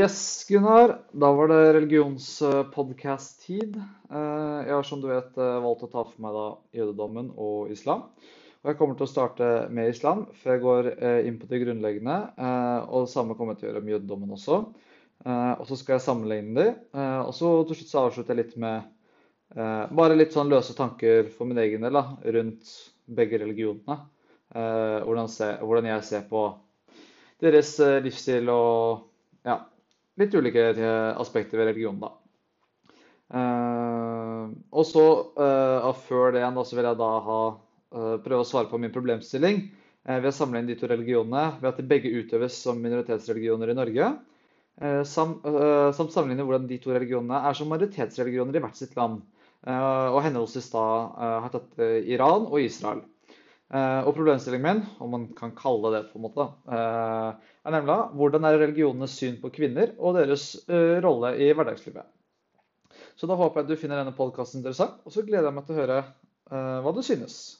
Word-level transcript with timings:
Yes, 0.00 0.46
Gunnar. 0.48 0.98
Da 1.12 1.32
var 1.32 1.48
det 1.48 1.72
religionspodkast-tid. 1.74 3.76
Eh, 4.10 4.66
Jeg 4.66 4.72
har 4.72 4.82
som 4.88 5.00
du 5.02 5.08
vet 5.10 5.36
eh, 5.36 5.58
valgt 5.60 5.82
å 5.84 5.90
ta 5.92 6.04
for 6.08 6.22
meg 6.24 6.32
da 6.32 6.44
jødedommen 6.78 7.26
og 7.36 7.68
islam. 7.74 8.06
Og 8.62 8.70
jeg 8.70 8.78
kommer 8.78 8.94
til 8.96 9.04
å 9.04 9.10
starte 9.10 9.48
med 9.68 9.90
islam 9.92 10.22
før 10.40 10.52
jeg 10.54 10.62
går 10.62 10.88
eh, 10.94 11.26
inn 11.28 11.36
på 11.40 11.46
det 11.50 11.60
grunnleggende. 11.66 12.16
Og 12.88 12.98
det 13.04 13.12
samme 13.12 13.34
kommer 13.36 13.52
jeg 13.52 13.58
til 13.60 13.68
å 13.68 13.70
gjøre 13.72 13.82
med 13.84 13.92
jødedommen 13.96 14.32
også. 14.38 14.56
Og 15.26 15.64
så 15.68 15.74
skal 15.76 15.94
jeg 15.98 16.04
sammenligne 16.06 16.54
de. 16.56 16.64
Og 17.26 17.32
så 17.36 17.48
til 17.68 17.76
slutt 17.76 17.92
så 17.92 18.04
avslutter 18.06 18.32
jeg 18.32 18.40
litt 18.40 18.56
med 18.62 18.76
bare 20.00 20.16
litt 20.16 20.32
sånn 20.32 20.48
løse 20.48 20.72
tanker 20.78 21.28
for 21.34 21.44
min 21.50 21.60
egen 21.60 21.84
del 21.84 21.92
da, 21.98 22.04
rundt 22.38 22.64
begge 23.04 23.36
religionene. 23.42 23.96
Hvordan, 24.48 25.28
jeg 25.90 26.00
ser 26.08 26.24
på 26.30 26.40
deres 27.44 27.70
livsstil 28.06 28.48
og 28.54 29.04
ja, 29.44 29.56
litt 30.20 30.34
ulike 30.36 30.70
eh, 30.72 31.12
aspekter 31.20 31.60
ved 31.60 31.72
religion, 31.72 32.00
da. 32.00 32.14
Uh, 33.30 34.50
og 34.74 34.86
så, 34.88 35.04
uh, 35.38 35.90
før 36.08 36.34
det 36.34 36.40
igjen, 36.42 36.56
så 36.66 36.76
vil 36.76 36.88
jeg 36.88 36.98
da 36.98 37.10
ha, 37.26 37.42
uh, 37.94 38.16
prøve 38.24 38.42
å 38.42 38.48
svare 38.48 38.70
på 38.70 38.80
min 38.82 38.94
problemstilling 38.94 39.68
ved 40.10 40.26
å 40.30 40.32
samle 40.32 40.62
inn 40.62 40.68
de 40.70 40.74
to 40.80 40.88
religionene 40.88 41.60
ved 41.60 41.66
at 41.68 41.78
de 41.78 41.84
begge 41.86 42.10
utøves 42.10 42.54
som 42.56 42.78
minoritetsreligioner 42.80 43.68
i 43.68 43.74
Norge. 43.76 44.06
sam, 45.04 45.34
samt 45.92 46.14
sammenligne 46.14 46.46
hvordan 46.48 46.64
de 46.70 46.78
to 46.80 46.94
religionene 46.94 47.36
er 47.36 47.58
som 47.58 47.68
majoritetsreligioner 47.68 48.56
i 48.56 48.62
hvert 48.64 48.80
sitt 48.80 48.96
land. 48.96 49.20
og 49.68 50.18
henholdsvis 50.24 50.70
da 50.72 50.86
har 51.44 51.52
tatt 51.52 51.84
Iran 52.08 52.48
og 52.48 52.64
Israel. 52.64 53.04
Eh, 53.70 54.00
og 54.02 54.16
problemstillingen 54.16 54.64
min, 54.66 54.80
om 54.98 55.12
man 55.14 55.26
kan 55.38 55.52
kalle 55.54 55.92
det 55.94 56.00
på 56.10 56.18
en 56.18 56.24
måte, 56.24 56.46
eh, 56.74 57.50
er 57.62 57.74
nemlig 57.76 57.98
hvordan 58.18 58.48
er 58.48 58.58
religionenes 58.58 59.14
syn 59.14 59.36
på 59.38 59.52
kvinner 59.54 59.92
og 59.98 60.18
deres 60.18 60.56
eh, 60.66 60.98
rolle 61.04 61.36
i 61.38 61.52
hverdagslivet. 61.54 62.08
Så 63.14 63.28
da 63.30 63.36
håper 63.38 63.60
jeg 63.60 63.68
at 63.68 63.70
du 63.70 63.78
finner 63.78 64.00
denne 64.00 64.16
podkasten 64.16 64.58
interessant, 64.58 64.98
og 65.06 65.14
så 65.14 65.22
gleder 65.22 65.46
jeg 65.46 65.58
meg 65.58 65.68
til 65.68 65.76
å 65.76 65.82
høre 65.84 66.02
hva 66.50 66.90
du 66.90 66.98
synes. 67.06 67.59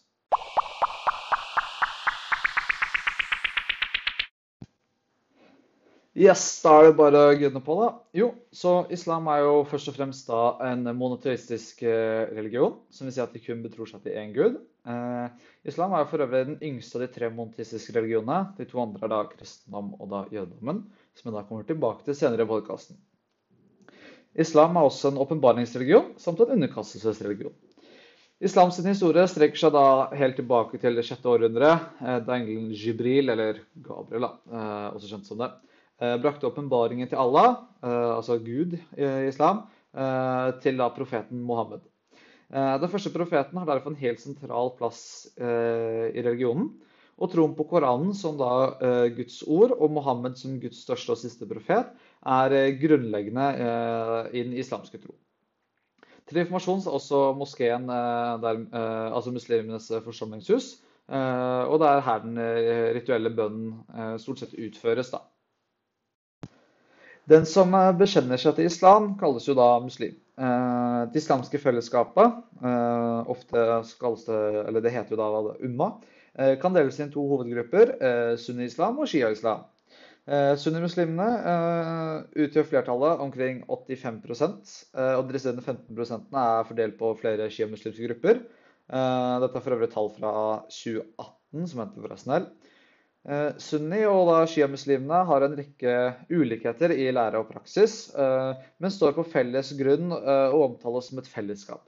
Yes, 6.19 6.42
da 6.64 6.72
er 6.80 6.89
det 6.89 6.97
bare 6.98 7.19
å 7.22 7.34
gunne 7.39 7.61
på, 7.62 7.75
da. 7.78 7.89
Jo, 8.19 8.33
så 8.50 8.80
islam 8.91 9.28
er 9.30 9.44
jo 9.44 9.61
først 9.70 9.92
og 9.92 9.94
fremst 9.94 10.27
da 10.27 10.56
en 10.66 10.83
monoteistisk 10.98 11.84
eh, 11.86 12.25
religion, 12.34 12.80
som 12.91 13.06
vil 13.06 13.14
si 13.14 13.22
at 13.22 13.36
de 13.36 13.42
kun 13.44 13.62
betror 13.62 13.86
seg 13.86 14.03
til 14.03 14.19
én 14.19 14.33
gud. 14.34 14.56
Eh, 14.91 15.47
islam 15.70 15.94
er 15.94 16.03
jo 16.03 16.08
for 16.11 16.25
øvrig 16.27 16.48
den 16.48 16.58
yngste 16.66 16.98
av 16.98 17.05
de 17.05 17.11
tre 17.14 17.31
monoteistiske 17.31 17.94
religionene. 17.94 18.56
De 18.58 18.66
to 18.66 18.83
andre 18.83 19.06
er 19.06 19.14
da 19.14 19.20
kristendom 19.31 19.94
og 20.00 20.11
da 20.11 20.25
jødedommen, 20.34 20.83
som 21.14 21.31
jeg 21.31 21.38
da 21.38 21.44
kommer 21.47 21.70
tilbake 21.70 22.03
til 22.08 22.19
senere 22.19 22.42
i 22.42 22.50
podkasten. 22.56 22.98
Islam 24.34 24.77
er 24.78 24.91
også 24.91 25.12
en 25.12 25.22
åpenbaringsreligion 25.22 26.16
samt 26.19 26.42
en 26.42 26.56
underkastelsesreligion. 26.58 27.55
Islams 28.42 28.83
historie 28.83 29.31
strekker 29.31 29.62
seg 29.62 29.75
da 29.77 29.86
helt 30.16 30.38
tilbake 30.41 30.78
til 30.81 30.94
det 30.97 31.06
sjette 31.06 31.28
århundret, 31.31 31.91
eh, 32.03 32.19
da 32.27 32.34
engelen 32.34 32.70
Jibril, 32.75 33.31
eller 33.31 33.62
Gabriel, 33.78 34.27
da, 34.27 34.36
eh, 34.50 34.86
også 34.97 35.14
kjent 35.14 35.31
som 35.31 35.38
det, 35.38 35.53
brakte 36.23 36.48
åpenbaringen 36.48 37.09
til 37.11 37.20
Allah, 37.20 37.56
eh, 37.84 38.11
altså 38.17 38.39
Gud 38.43 38.77
i 38.97 39.09
islam, 39.29 39.65
eh, 39.95 40.51
til 40.65 40.81
da 40.81 40.89
profeten 40.97 41.43
Mohammed. 41.45 41.83
Eh, 42.51 42.77
Den 42.81 42.89
første 42.91 43.12
profeten 43.15 43.59
har 43.59 43.67
derfor 43.67 43.91
en 43.93 44.01
helt 44.03 44.21
sentral 44.21 44.72
plass 44.78 45.28
eh, 45.39 46.10
i 46.15 46.22
religionen. 46.22 46.72
Og 47.21 47.28
troen 47.28 47.53
på 47.55 47.66
Koranen 47.69 48.15
som 48.16 48.39
da 48.41 48.53
eh, 48.81 49.09
Guds 49.12 49.43
ord, 49.47 49.75
og 49.77 49.93
Mohammed 49.93 50.39
som 50.41 50.56
Guds 50.60 50.81
største 50.87 51.12
og 51.12 51.21
siste 51.21 51.47
profet, 51.47 51.91
er 52.27 52.55
eh, 52.56 52.77
grunnleggende 52.81 53.49
eh, 53.60 54.31
i 54.41 54.44
den 54.47 54.56
islamske 54.56 54.99
tro. 55.03 55.15
Til 56.31 56.41
informasjon 56.41 56.81
er 56.87 56.94
også 56.97 57.21
moskeen, 57.37 57.91
eh, 57.93 58.39
der, 58.41 58.62
eh, 58.72 59.10
altså 59.12 59.34
muslimenes 59.34 59.91
forsamlingshus, 60.05 60.78
eh, 61.10 61.62
og 61.69 61.77
det 61.83 61.91
er 61.91 62.06
her 62.09 62.25
den 62.25 62.39
eh, 62.41 62.89
rituelle 62.97 63.34
bønnen 63.37 63.77
eh, 63.93 64.16
stort 64.22 64.41
sett 64.41 64.56
utføres. 64.56 65.12
da. 65.12 65.21
Den 67.30 67.46
som 67.46 67.74
eh, 67.78 67.91
bekjenner 67.94 68.41
seg 68.41 68.56
til 68.56 68.66
islam, 68.66 69.12
kalles 69.20 69.46
jo 69.46 69.54
da 69.58 69.68
muslim. 69.84 70.16
Eh, 70.41 71.00
Det 71.12 71.20
islamske 71.22 71.60
fellesskapet, 71.62 72.41
eh, 72.62 73.30
ofte 73.30 73.66
kalles 74.00 74.24
det, 74.26 74.41
eller 74.66 74.82
det 74.82 74.94
heter 74.94 75.14
jo 75.16 75.20
da 75.20 75.58
umma, 75.66 75.92
kan 76.62 76.72
deles 76.72 76.96
inn 77.02 77.08
to 77.10 77.24
hovedgrupper, 77.26 77.91
sunni-islam 78.38 79.00
og 79.02 79.08
shia-islam. 79.10 79.64
Sunnimuslimene 80.62 81.26
utgjør 82.38 82.68
flertallet, 82.68 83.18
omkring 83.24 83.58
85 83.66 84.70
eh, 84.94 85.16
og 85.18 85.32
resterende 85.34 85.64
15% 85.66 86.38
er 86.44 86.68
fordelt 86.68 86.97
på 87.00 87.10
flere 87.18 87.50
sjiamuslimske 87.50 88.06
grupper. 88.06 88.41
Dette 89.42 89.58
er 89.58 89.66
for 89.66 89.74
øvrig 89.74 89.91
tall 89.91 90.12
fra 90.14 90.32
2018, 90.70 91.66
som 91.66 91.82
henter 91.82 92.06
forresten 92.06 92.36
her. 92.36 92.47
Eh, 93.28 93.53
Sunni- 93.60 94.06
og 94.08 94.31
da 94.31 94.38
sjiamuslimene 94.48 95.25
har 95.28 95.44
en 95.44 95.56
rekke 95.58 95.97
ulikheter 96.32 96.94
i 96.94 97.10
lære 97.12 97.42
og 97.42 97.50
praksis, 97.53 98.08
eh, 98.16 98.53
men 98.81 98.92
står 98.94 99.12
på 99.19 99.26
felles 99.28 99.75
grunn 99.76 100.14
eh, 100.16 100.48
og 100.48 100.70
omtales 100.70 101.10
som 101.10 101.20
et 101.20 101.28
fellesskap. 101.28 101.84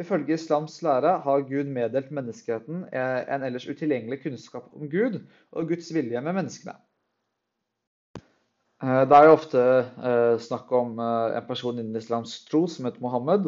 Ifølge 0.00 0.38
islams 0.38 0.78
lære 0.80 1.18
har 1.26 1.44
Gud 1.50 1.68
meddelt 1.68 2.08
menneskeheten 2.16 2.86
eh, 2.88 3.20
en 3.28 3.44
ellers 3.44 3.68
utilgjengelig 3.68 4.22
kunnskap 4.22 4.72
om 4.72 4.88
Gud 4.88 5.20
og 5.52 5.68
Guds 5.68 5.92
vilje 5.92 6.24
med 6.24 6.40
menneskene. 6.40 6.78
Det 8.82 9.14
er 9.14 9.28
jo 9.28 9.34
ofte 9.36 9.60
snakk 10.42 10.72
om 10.74 10.96
en 10.98 11.44
person 11.46 11.76
innen 11.78 11.94
islamsk 11.94 12.48
tro 12.50 12.64
som 12.66 12.88
heter 12.88 12.98
Mohammed. 13.04 13.44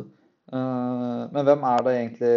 Men 0.46 1.48
hvem 1.48 1.66
er 1.66 1.82
det 1.82 1.94
egentlig 1.96 2.36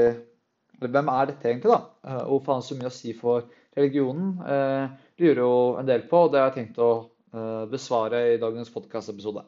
hvem 0.82 1.12
er 1.14 1.30
dette 1.30 1.46
egentlig, 1.46 1.76
da? 1.76 2.24
Hvorfor 2.26 2.56
har 2.56 2.58
han 2.58 2.66
så 2.66 2.78
mye 2.80 2.90
å 2.90 2.96
si 2.96 3.14
for 3.14 3.46
religionen? 3.78 4.34
Eh, 4.42 4.98
lurer 5.22 5.44
jo 5.44 5.54
en 5.80 5.88
del 5.88 6.04
på, 6.10 6.26
og 6.26 6.34
det 6.34 6.42
har 6.42 6.52
jeg 6.52 6.58
tenkt 6.60 6.82
å 6.84 6.92
eh, 7.34 7.64
besvare 7.72 8.24
i 8.34 8.42
dagens 8.42 8.74
podkastepisode. 8.74 9.46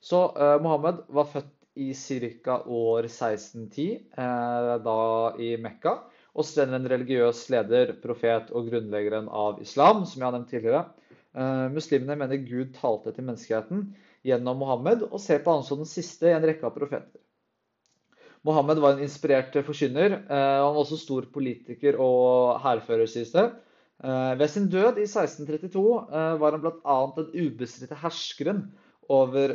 Så 0.00 0.24
eh, 0.34 0.56
Mohammed 0.64 1.04
var 1.14 1.30
født 1.30 1.54
i 1.78 1.92
ca. 2.44 2.62
år 2.66 3.06
1610, 3.06 3.90
eh, 4.18 4.72
da 4.84 5.00
i 5.38 5.54
Mekka. 5.62 5.98
Og 6.38 6.46
senere 6.46 6.78
en 6.78 6.90
religiøs 6.90 7.46
leder, 7.50 7.94
profet 8.02 8.50
og 8.54 8.68
grunnleggeren 8.70 9.26
av 9.30 9.62
islam, 9.62 10.04
som 10.06 10.20
jeg 10.20 10.26
har 10.26 10.36
nevnt 10.36 10.52
tidligere. 10.52 10.84
Eh, 11.34 11.64
Muslimene 11.74 12.18
mener 12.18 12.44
Gud 12.44 12.74
talte 12.78 13.14
til 13.14 13.26
menneskeheten 13.26 13.88
gjennom 14.26 14.60
Mohammed, 14.62 15.06
og 15.10 15.22
ser 15.22 15.42
på 15.42 15.54
han 15.54 15.66
som 15.66 15.82
den 15.82 15.90
siste 15.90 16.30
i 16.30 16.36
en 16.36 16.46
rekke 16.46 16.66
av 16.68 16.76
profeter. 16.76 17.18
Mohammed 18.48 18.78
var 18.80 18.94
en 18.96 19.04
inspirert 19.04 19.56
forkynner. 19.66 20.14
eh, 20.24 20.58
Han 20.64 20.72
var 20.74 20.80
også 20.82 20.96
stor 20.96 21.26
politiker 21.32 21.98
og 22.00 22.60
hærfører, 22.64 23.06
sies 23.06 23.32
det. 23.34 23.44
Eh, 24.04 24.34
Ved 24.40 24.48
sin 24.48 24.68
død 24.72 24.96
i 25.02 25.04
1632 25.04 25.82
eh, 26.08 26.34
var 26.40 26.56
han 26.56 26.62
bl.a. 26.64 26.96
den 27.18 27.28
ubestridte 27.46 27.98
herskeren 28.00 28.70
over 29.08 29.54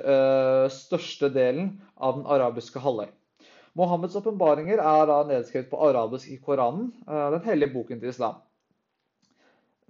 største 0.74 1.28
delen 1.30 1.68
av 2.02 2.16
den 2.18 2.24
arabiske 2.26 2.82
halvøy. 2.82 3.12
Mohammeds 3.78 4.16
åpenbaringer 4.18 4.82
er 4.82 5.06
da 5.10 5.20
nedskrevet 5.30 5.70
på 5.70 5.78
arabisk 5.90 6.32
i 6.34 6.40
Koranen, 6.42 6.88
den 7.06 7.44
hellige 7.46 7.70
boken 7.76 8.02
til 8.02 8.10
islam. 8.10 8.40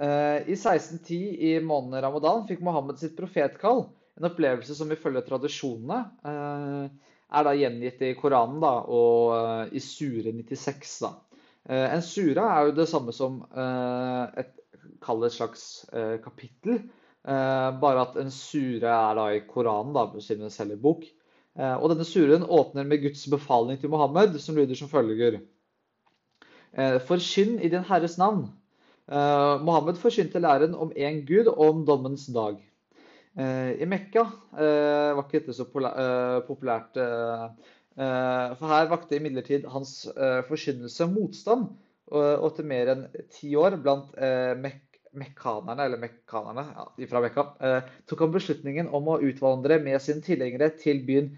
I 0.04 0.52
1610, 0.58 1.20
i 1.48 1.54
måneden 1.64 2.04
ramadan, 2.04 2.44
fikk 2.50 2.60
Mohammed 2.60 3.00
sitt 3.00 3.16
profetkall. 3.16 3.86
En 4.20 4.28
opplevelse 4.28 4.76
som 4.76 4.92
ifølge 4.92 5.24
tradisjonene 5.30 6.02
er 7.34 7.46
da 7.48 7.54
gjengitt 7.58 8.02
i 8.06 8.14
Koranen 8.18 8.60
da, 8.64 8.74
og 8.88 9.34
eh, 9.38 9.78
i 9.78 9.82
Sure 9.84 10.34
96. 10.34 10.98
Da. 11.04 11.14
Eh, 11.70 11.88
En 11.96 12.04
sura 12.06 12.50
er 12.56 12.68
jo 12.68 12.76
det 12.78 12.90
samme 12.92 13.16
som 13.16 13.42
eh, 13.50 14.44
et, 14.44 14.54
kall 15.04 15.26
et 15.26 15.36
slags 15.36 15.86
kapittel. 16.24 16.84
Bare 17.24 18.02
at 18.04 18.18
en 18.20 18.32
sure 18.32 18.88
er 18.92 19.16
da 19.16 19.26
i 19.32 19.44
Koranen, 19.48 19.94
da, 19.96 20.06
siden 20.20 20.44
den 20.46 20.52
selger 20.52 20.80
bok. 20.80 21.06
Og 21.56 21.86
denne 21.92 22.08
suren 22.08 22.44
åpner 22.44 22.88
med 22.88 23.00
Guds 23.04 23.22
befaling 23.32 23.80
til 23.80 23.92
Mohammed, 23.92 24.36
som 24.44 24.58
lyder 24.58 24.76
som 24.76 24.92
følger. 24.92 25.38
Forkynn 27.08 27.60
i 27.64 27.72
din 27.72 27.84
Herres 27.88 28.18
navn. 28.20 28.48
Mohammed 29.08 30.00
forkynte 30.00 30.44
læren 30.44 30.76
om 30.76 30.92
én 30.96 31.24
Gud 31.28 31.52
og 31.52 31.64
om 31.68 31.86
dommens 31.88 32.28
dag. 32.32 32.60
Eh, 33.34 33.82
I 33.82 33.86
Mekka 33.90 34.28
eh, 34.62 35.10
var 35.18 35.24
ikke 35.26 35.40
dette 35.40 35.56
så 35.58 35.66
eh, 35.66 36.40
populært, 36.46 37.00
for 37.94 38.72
her 38.74 38.88
vakte 38.90 39.20
imidlertid 39.20 39.68
hans 39.70 40.08
forkynnelse 40.48 41.06
motstand, 41.12 41.68
og, 42.10 42.46
etter 42.48 42.66
mer 42.66 42.90
enn 42.90 43.04
ti 43.30 43.52
år 43.58 43.76
blant 43.82 44.16
mek 44.64 44.80
mekkanerne, 45.14 45.86
eller 45.86 46.02
mekkanerne 46.02 46.64
ja, 46.74 46.88
fra 47.12 47.22
Mekka, 47.22 47.44
tok 48.10 48.24
han 48.26 48.34
beslutningen 48.34 48.90
om 48.98 49.12
å 49.14 49.20
utvandre 49.22 49.78
med 49.86 50.02
sine 50.02 50.26
tilhengere 50.26 50.72
til 50.82 51.04
byen 51.06 51.30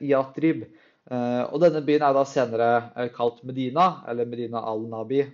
Yatrib. 0.00 0.64
Eh, 1.12 1.42
og 1.44 1.60
denne 1.60 1.84
byen 1.84 2.06
er 2.08 2.16
da 2.16 2.24
senere 2.24 2.70
kalt 3.12 3.44
Medina, 3.44 3.90
eller 4.08 4.32
Medina 4.32 4.64
al-Nabi, 4.72 5.26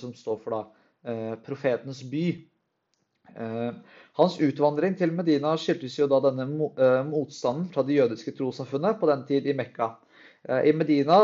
som 0.00 0.16
står 0.16 0.40
for 0.46 0.56
da 0.56 1.36
profetens 1.44 2.00
by. 2.08 2.30
Hans 4.16 4.38
utvandring 4.40 4.94
til 4.96 5.12
Medina 5.12 5.52
skyldtes 5.60 5.98
jo 5.98 6.06
da 6.08 6.22
denne 6.24 6.46
motstanden 7.10 7.68
fra 7.72 7.84
det 7.84 7.98
jødiske 7.98 8.32
trossamfunnet 8.38 9.00
på 9.00 9.08
den 9.10 9.24
tid 9.28 9.48
i 9.50 9.56
Mekka. 9.56 9.90
I 10.46 10.72
Medina, 10.76 11.18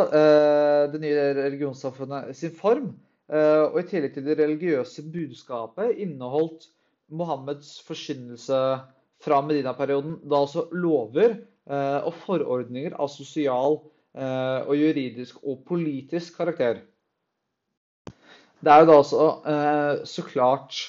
det 0.93 1.01
nye 1.01 1.29
religionssamfunnet 1.39 2.35
sin 2.37 2.53
form, 2.59 2.91
og 3.33 3.79
i 3.81 3.87
tillegg 3.89 4.17
til 4.17 4.27
det 4.27 4.37
religiøse 4.41 5.05
budskapet 5.13 6.03
inneholdt 6.05 6.67
Mohammeds 7.13 7.79
forkynnelse 7.87 8.59
fra 9.23 9.41
Medina-perioden 9.47 10.19
da 10.29 10.43
altså 10.43 10.67
lover 10.75 11.39
og 11.71 12.13
forordninger 12.25 12.97
av 12.99 13.09
sosial 13.13 13.79
og 14.13 14.73
juridisk 14.77 15.39
og 15.47 15.63
politisk 15.69 16.37
karakter. 16.41 16.83
Det 18.63 18.71
er 18.71 18.83
jo 18.83 18.91
da 18.91 18.99
også 19.01 19.29
så 20.07 20.25
klart 20.27 20.83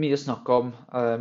mye 0.00 0.18
snakk 0.20 0.48
om 0.54 0.72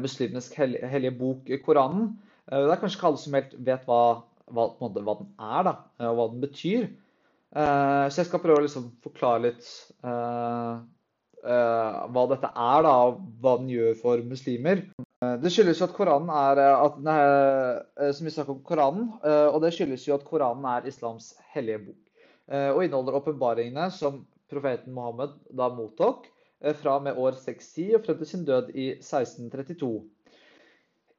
muslimenes 0.02 0.52
hellige 0.56 1.16
bok, 1.20 1.50
Koranen. 1.66 2.14
Det 2.50 2.72
er 2.74 2.82
kanskje 2.82 2.98
ikke 2.98 3.10
alle 3.10 3.22
som 3.22 3.36
helt 3.38 3.52
vet 3.66 3.84
hva, 3.90 4.04
hva, 4.50 4.70
hva 4.80 4.90
den 4.94 5.28
er, 5.38 5.62
da, 5.68 5.74
og 6.10 6.16
hva 6.18 6.26
den 6.32 6.42
betyr. 6.46 6.88
Så 7.50 8.22
jeg 8.22 8.30
skal 8.30 8.42
prøve 8.44 8.62
å 8.62 8.66
liksom 8.66 8.88
forklare 9.04 9.44
litt 9.48 9.68
hva 11.40 12.24
dette 12.32 12.50
er, 12.50 12.80
da, 12.86 12.96
og 13.10 13.22
hva 13.44 13.54
den 13.62 13.70
gjør 13.74 13.94
for 14.02 14.26
muslimer. 14.26 14.84
Det 15.20 15.52
skyldes 15.52 15.82
jo 15.82 15.88
at 15.90 15.96
Koranen 15.98 16.32
er, 16.32 16.64
at 16.80 16.98
den 17.00 17.10
er 17.12 18.14
så 18.16 18.48
om 18.48 18.64
Koranen, 18.66 19.12
og 19.22 19.60
det 19.66 19.74
skyldes 19.76 20.08
jo 20.08 20.16
at 20.16 20.26
Koranen 20.28 20.66
er 20.72 20.88
islams 20.90 21.34
hellige 21.54 21.84
bok. 21.90 22.02
Og 22.50 22.84
inneholder 22.86 23.20
åpenbaringene 23.20 23.90
som 23.94 24.24
profeten 24.50 24.96
Mohammed 24.96 25.36
da 25.54 25.68
mottok 25.70 26.26
fra 26.60 26.98
og 27.00 27.06
med 27.06 27.18
år 27.18 27.38
610 27.40 27.96
og 27.96 28.06
frem 28.06 28.18
til 28.20 28.28
sin 28.28 28.46
død 28.48 28.72
i 28.76 28.90
1632. 28.98 29.92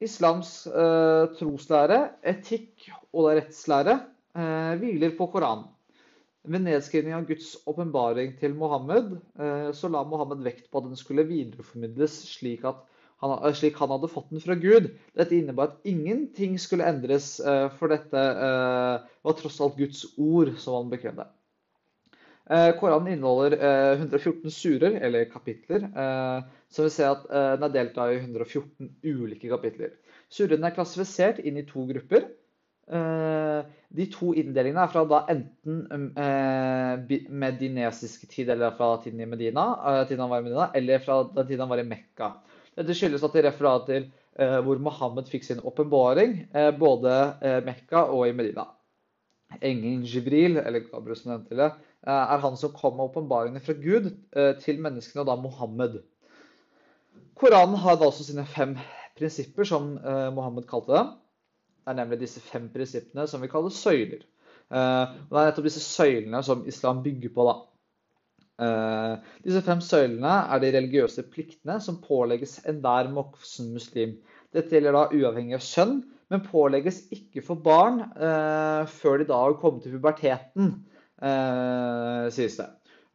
Islams 0.00 0.52
eh, 0.66 1.26
troslære, 1.37 1.98
etikk 2.32 2.87
og 3.12 3.34
rettslære 3.34 3.98
eh, 4.37 4.72
hviler 4.81 5.12
på 5.19 5.26
Koranen. 5.32 5.66
Ved 6.48 6.64
nedskrivning 6.64 7.12
av 7.12 7.26
Guds 7.28 7.50
åpenbaring 7.69 8.32
til 8.40 8.54
Mohammed 8.56 9.19
eh, 9.37 9.66
så 9.76 9.90
la 9.92 10.00
Mohammed 10.08 10.40
vekt 10.46 10.70
på 10.70 10.81
at 10.81 10.87
den 10.88 10.96
skulle 10.96 11.26
videreformidles 11.28 12.14
slik, 12.31 12.64
han, 12.64 13.34
eh, 13.37 13.52
slik 13.58 13.76
han 13.76 13.92
hadde 13.92 14.08
fått 14.08 14.32
den 14.32 14.40
fra 14.40 14.56
Gud. 14.56 14.88
Dette 15.20 15.37
innebar 15.37 15.75
at 15.75 15.90
ingenting 15.92 16.56
skulle 16.60 16.88
endres, 16.88 17.34
eh, 17.44 17.66
for 17.76 17.92
dette 17.92 18.25
eh, 18.48 19.10
var 19.28 19.37
tross 19.37 19.60
alt 19.60 19.76
Guds 19.76 20.06
ord, 20.16 20.54
som 20.64 20.78
han 20.78 20.94
bekrevde. 20.96 21.28
Koranen 22.50 23.12
inneholder 23.14 23.55
114 24.00 24.50
surer, 24.50 24.97
eller 24.99 25.29
kapitler, 25.31 25.85
så 26.67 26.82
vi 26.82 26.91
ser 26.91 27.12
at 27.12 27.29
den 27.31 27.67
er 27.69 27.75
delt 27.76 27.99
i 28.02 28.19
114 28.19 28.88
ulike 29.06 29.50
kapitler. 29.52 29.93
Surene 30.31 30.67
er 30.67 30.75
klassifisert 30.75 31.38
inn 31.47 31.61
i 31.61 31.67
to 31.69 31.85
grupper. 31.87 32.26
De 32.91 34.06
to 34.11 34.32
inndelingene 34.35 34.82
er 34.82 34.91
fra 34.91 35.05
da 35.06 35.20
enten 35.31 36.11
medinesiske 37.31 38.26
tid, 38.31 38.50
eller 38.50 38.75
fra 38.75 38.97
tiden 39.05 39.23
i 39.23 39.29
Medina, 39.31 39.69
tiden 40.08 40.25
han 40.25 40.32
var 40.32 40.43
i 40.43 40.49
Medina, 40.49 40.70
eller 40.75 41.05
fra 41.05 41.20
den 41.31 41.47
tiden 41.47 41.62
han 41.62 41.70
var 41.70 41.82
i 41.85 41.87
Mekka. 41.87 42.32
Dette 42.81 42.97
skyldes 42.99 43.23
at 43.26 43.37
de 43.37 43.47
refererer 43.47 43.87
til 43.87 44.11
hvor 44.64 44.79
Mohammed 44.82 45.31
fikk 45.31 45.47
sin 45.47 45.62
åpenbaring, 45.67 46.49
både 46.82 47.14
Mekka 47.67 48.08
og 48.11 48.26
i 48.26 48.35
Medina. 48.35 48.67
Engelen 49.58 50.05
Jibril, 50.06 50.61
eller 50.62 50.87
Gabriel 50.87 51.19
som 51.19 51.32
nevnte 51.32 51.58
det, 51.58 51.70
er 52.06 52.41
han 52.43 52.56
som 52.56 52.73
kom 52.73 52.97
med 52.97 53.11
åpenbaringene 53.11 53.62
fra 53.64 53.76
Gud 53.76 54.11
til 54.62 54.81
menneskene, 54.81 55.23
og 55.23 55.29
da 55.29 55.37
Mohammed. 55.37 55.99
Koranen 57.37 57.76
har 57.81 57.99
da 58.00 58.08
også 58.08 58.25
sine 58.25 58.47
fem 58.49 58.76
prinsipper, 59.19 59.69
som 59.69 59.93
Mohammed 60.37 60.69
kalte 60.70 60.94
dem. 60.97 61.11
Det 61.81 61.93
er 61.93 61.99
nemlig 61.99 62.20
disse 62.23 62.41
fem 62.44 62.69
prinsippene 62.73 63.26
som 63.29 63.43
vi 63.44 63.50
kaller 63.52 63.73
søyler. 63.75 64.25
Og 64.70 65.32
det 65.32 65.41
er 65.43 65.50
nettopp 65.50 65.69
disse 65.69 65.85
søylene 65.85 66.43
som 66.47 66.64
islam 66.69 67.02
bygger 67.05 67.32
på. 67.35 67.47
da. 67.49 67.56
Disse 69.44 69.62
fem 69.67 69.81
søylene 69.85 70.35
er 70.52 70.61
de 70.62 70.73
religiøse 70.76 71.25
pliktene 71.32 71.81
som 71.85 72.00
pålegges 72.05 72.61
enhver 72.69 73.12
voksen 73.17 73.73
muslim. 73.76 74.17
Dette 74.55 74.75
gjelder 74.75 74.97
da 74.97 75.05
uavhengig 75.14 75.56
av 75.56 75.64
kjønn, 75.64 76.00
men 76.31 76.44
pålegges 76.47 77.05
ikke 77.14 77.43
for 77.47 77.58
barn 77.62 78.02
eh, 78.14 78.87
før 78.91 79.20
de 79.20 79.26
da 79.29 79.38
har 79.44 79.56
kommet 79.62 79.85
til 79.85 79.97
puberteten, 79.97 80.73
eh, 80.73 80.89
sies 81.20 82.56
det. 82.56 82.69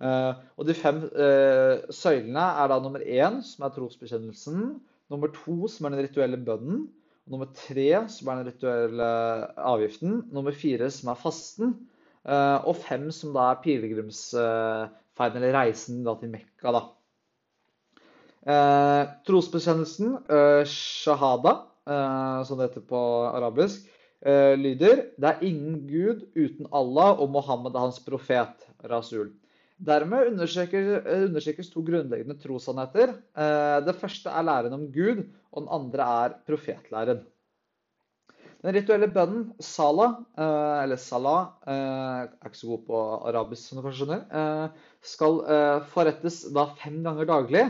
Eh, 0.04 0.34
og 0.60 0.68
de 0.68 0.75
fem 0.75 1.00
eh, 1.07 1.86
søylene 1.94 2.44
er 2.60 2.69
da 2.72 2.80
nummer 2.84 3.04
én, 3.04 3.40
som 3.48 3.66
er 3.66 3.74
trosbekjennelsen, 3.75 4.75
nummer 5.12 5.31
to, 5.36 5.69
som 5.72 5.88
er 5.88 5.96
den 5.96 6.07
rituelle 6.07 6.40
bønnen, 6.42 6.86
nummer 7.31 7.50
tre, 7.56 7.88
som 8.12 8.30
er 8.30 8.42
den 8.42 8.52
rituelle 8.52 9.10
avgiften, 9.72 10.19
nummer 10.36 10.56
fire, 10.56 10.90
som 10.94 11.13
er 11.13 11.22
fasten, 11.22 11.78
eh, 12.28 12.57
og 12.68 12.75
fem, 12.84 13.07
som 13.16 13.34
da 13.36 13.52
er 13.54 13.62
pilegrimsferden, 13.63 15.40
eller 15.40 15.56
reisen 15.56 16.04
da, 16.06 16.18
til 16.19 16.34
Mekka. 16.34 16.75
da. 16.75 16.84
Eh, 18.46 19.16
trosbekjennelsen, 19.25 20.19
shahada, 20.69 21.62
Eh, 21.86 22.44
som 22.44 22.58
det 22.58 22.72
heter 22.72 22.81
på 22.90 23.00
arabisk, 23.30 23.86
eh, 24.25 24.54
lyder 24.60 25.04
Det 25.16 25.30
er 25.30 25.44
ingen 25.45 25.83
gud 25.88 26.25
uten 26.36 26.68
Allah, 26.74 27.19
og 27.19 27.30
Mohammed 27.33 27.77
hans 27.80 28.00
profet, 28.04 28.66
Rasul. 28.89 29.31
Dermed 29.75 30.31
understrekes 30.31 31.69
to 31.72 31.83
grunnleggende 31.83 32.38
trossannheter. 32.39 33.16
Eh, 33.36 33.77
det 33.86 33.95
første 34.00 34.31
er 34.31 34.48
læren 34.48 34.75
om 34.77 34.89
Gud, 34.92 35.25
og 35.51 35.63
den 35.63 35.72
andre 35.72 36.10
er 36.25 36.38
profetlæren. 36.48 37.24
Den 38.66 38.74
rituelle 38.74 39.12
bønnen 39.13 39.51
salah, 39.62 40.16
eller 40.39 40.98
salah, 40.98 41.51
er 41.69 42.31
ikke 42.48 42.57
så 42.57 42.69
god 42.72 42.86
på 42.88 43.01
arabisk 43.30 43.62
som 43.62 43.77
du 43.77 43.83
kanskje 43.86 44.07
skjønner, 44.07 44.72
skal 45.06 45.38
forrettes 45.92 46.39
da 46.56 46.63
fem 46.80 46.95
ganger 47.06 47.30
daglig. 47.30 47.62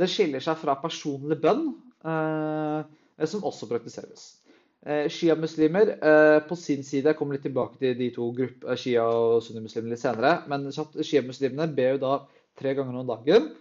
Det 0.00 0.08
skiller 0.08 0.40
seg 0.40 0.56
fra 0.56 0.78
personlig 0.80 1.36
bønn, 1.42 1.66
Eh, 2.02 3.26
som 3.28 3.44
også 3.46 3.68
praktiseres. 3.70 4.41
Eh, 4.82 5.06
Shia-muslimer 5.06 5.92
eh, 5.94 6.40
på 6.48 6.56
sin 6.58 6.80
side 6.82 7.12
jeg 7.12 7.18
kommer 7.18 7.36
litt 7.36 7.44
tilbake 7.46 7.78
til 7.78 7.94
de 7.94 8.08
to 8.14 8.32
gruppe, 8.34 8.74
Shia- 8.80 9.04
og 9.06 9.38
sunnimuslimer 9.46 9.92
litt 9.92 10.02
senere. 10.02 10.32
Men 10.50 10.66
Shia-muslimene 10.74 11.68
ber 11.76 11.94
jo 11.94 12.02
da 12.02 12.16
tre 12.58 12.74
ganger 12.78 12.98
om 12.98 13.06
dagen, 13.08 13.52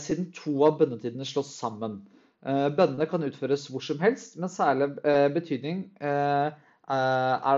siden 0.00 0.28
to 0.36 0.52
av 0.66 0.76
bønnetidene 0.76 1.24
slås 1.28 1.54
sammen. 1.56 1.98
Bønnene 2.44 3.06
kan 3.08 3.22
utføres 3.24 3.66
hvor 3.72 3.84
som 3.84 4.00
helst, 4.00 4.34
men 4.40 4.52
særlig 4.52 4.90
betydning 5.32 5.82
er 6.00 6.52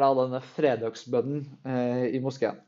da 0.02 0.11
denne 0.19 0.40
fredagsbønnen 0.54 1.45
i 2.14 2.21
moskeen. 2.23 2.59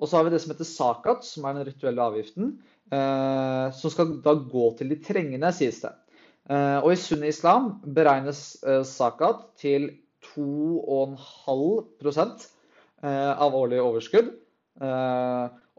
Og 0.00 0.08
så 0.08 0.18
har 0.18 0.26
vi 0.26 0.32
det 0.34 0.42
som 0.44 0.52
heter 0.52 0.68
sakat, 0.68 1.24
som 1.28 1.44
er 1.48 1.56
den 1.58 1.68
rituelle 1.68 2.04
avgiften, 2.04 2.54
som 2.88 3.94
skal 3.94 4.16
da 4.24 4.36
gå 4.40 4.66
til 4.80 4.92
de 4.92 5.00
trengende, 5.04 5.52
sies 5.56 5.80
det. 5.84 5.92
Eh, 6.50 6.78
og 6.82 6.90
i 6.90 6.98
sunni 6.98 7.28
islam 7.30 7.68
beregnes 7.96 8.56
zakat 8.88 9.44
eh, 9.44 9.50
til 9.62 9.84
2,5 10.34 12.46
eh, 13.06 13.30
av 13.30 13.54
årlig 13.58 13.78
overskudd. 13.82 14.32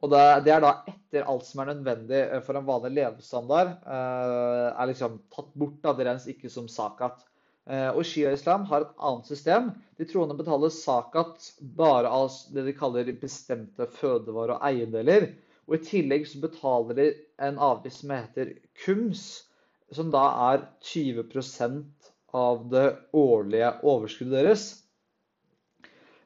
Og 0.04 0.12
det 0.12 0.52
er 0.52 0.64
da 0.64 0.72
etter 0.88 1.28
alt 1.32 1.46
som 1.48 1.62
er 1.64 1.70
nødvendig 1.72 2.22
for 2.44 2.60
en 2.60 2.66
vanlig 2.68 2.92
levestandard, 2.98 3.70
er 3.88 4.90
liksom 4.90 5.16
tatt 5.32 5.54
bort 5.56 5.88
av 5.88 5.96
det 5.96 6.10
regnes 6.10 6.28
ikke 6.28 6.52
som 6.52 6.68
zakat. 6.68 7.22
Og 7.96 8.02
Shia-islam 8.04 8.66
har 8.68 8.84
et 8.84 8.92
annet 9.00 9.32
system. 9.32 9.70
De 9.96 10.04
troende 10.10 10.36
betaler 10.36 10.74
zakat 10.76 11.48
bare 11.80 12.12
av 12.12 12.36
det 12.52 12.66
de 12.68 12.76
kaller 12.76 13.14
bestemte 13.22 13.88
fødevarer 13.96 14.58
og 14.58 14.68
eiendeler. 14.68 15.30
Og 15.72 15.80
i 15.80 15.86
tillegg 15.88 16.28
så 16.28 16.44
betaler 16.44 17.00
de 17.00 17.08
en 17.48 17.64
avgift 17.72 18.02
som 18.02 18.12
heter 18.12 18.58
kums, 18.84 19.24
som 19.98 20.12
da 20.14 20.24
er 20.52 20.66
20% 20.94 22.12
av 22.34 22.64
det 22.72 22.88
årlige 23.14 23.76
overskuddet 23.86 24.40
deres. 24.40 24.66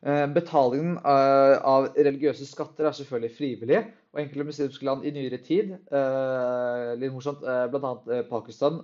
Eh, 0.05 0.25
betalingen 0.29 0.97
eh, 1.01 1.55
av 1.65 1.89
religiøse 1.97 2.45
skatter 2.47 2.87
er 2.87 2.95
selvfølgelig 2.95 3.33
frivillig, 3.35 3.79
og 4.13 4.21
enkelte 4.21 4.45
muslimske 4.47 4.85
land 4.87 5.05
i 5.05 5.13
nyere 5.15 5.39
tid, 5.43 5.73
eh, 5.73 6.91
litt 7.01 7.13
morsomt, 7.13 7.43
bl.a. 7.43 7.93
Pakistan 8.29 8.81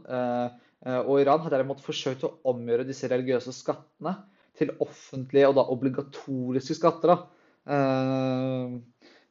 og 0.83 1.13
Iran, 1.21 1.39
har 1.45 1.53
derimot 1.53 1.79
forsøkt 1.79 2.25
å 2.27 2.33
omgjøre 2.51 2.83
disse 2.83 3.07
religiøse 3.07 3.53
skattene 3.55 4.17
til 4.59 4.73
offentlige 4.83 5.47
og 5.47 5.55
da 5.55 5.63
obligatoriske 5.71 6.75
skatter. 6.75 7.13
Da. 7.13 7.15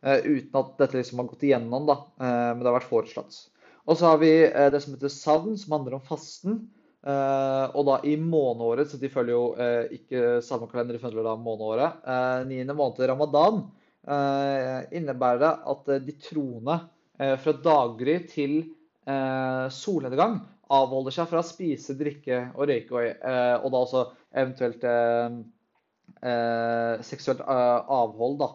Uten 0.01 0.57
at 0.63 0.73
dette 0.81 0.97
liksom 0.97 1.21
har 1.21 1.29
gått 1.29 1.45
igjennom, 1.45 1.85
da. 1.91 1.99
men 2.17 2.63
det 2.63 2.71
har 2.71 2.79
vært 2.79 2.89
foreslått. 2.89 3.37
Og 3.89 3.99
så 3.99 4.13
har 4.13 4.21
vi 4.23 4.33
eh, 4.47 4.71
det 4.71 4.81
som 4.83 4.95
heter 4.95 5.13
savn, 5.13 5.57
som 5.59 5.77
handler 5.77 5.99
om 5.99 6.05
fasten. 6.07 6.59
Eh, 7.03 7.65
og 7.75 7.87
da 7.89 7.99
i 8.07 8.15
måneåret, 8.21 8.91
så 8.91 9.01
de 9.01 9.11
følger 9.11 9.35
jo 9.35 9.47
eh, 9.59 9.95
ikke 9.99 10.39
samme 10.47 10.69
kalender, 10.71 10.97
de 10.97 11.03
følger 11.03 11.27
da 11.27 11.35
måneåret. 11.39 12.05
Niende 12.51 12.77
måned 12.79 13.07
ramadan 13.11 13.65
innebærer 14.03 15.39
det 15.39 15.51
at 15.71 15.91
de 16.03 16.13
troende 16.19 16.75
fra 17.39 17.53
daggry 17.63 18.17
til 18.27 18.57
solnedgang 19.71 20.41
avholder 20.75 21.15
seg 21.15 21.29
fra 21.31 21.39
å 21.39 21.47
spise, 21.47 21.95
drikke 21.95 22.41
og 22.57 22.67
røyke, 22.67 23.05
og 23.63 23.69
da 23.71 23.83
også 23.85 24.03
eventuelt 24.43 24.83
seksuelt 27.07 27.47
avhold 27.47 28.41
da, 28.43 28.51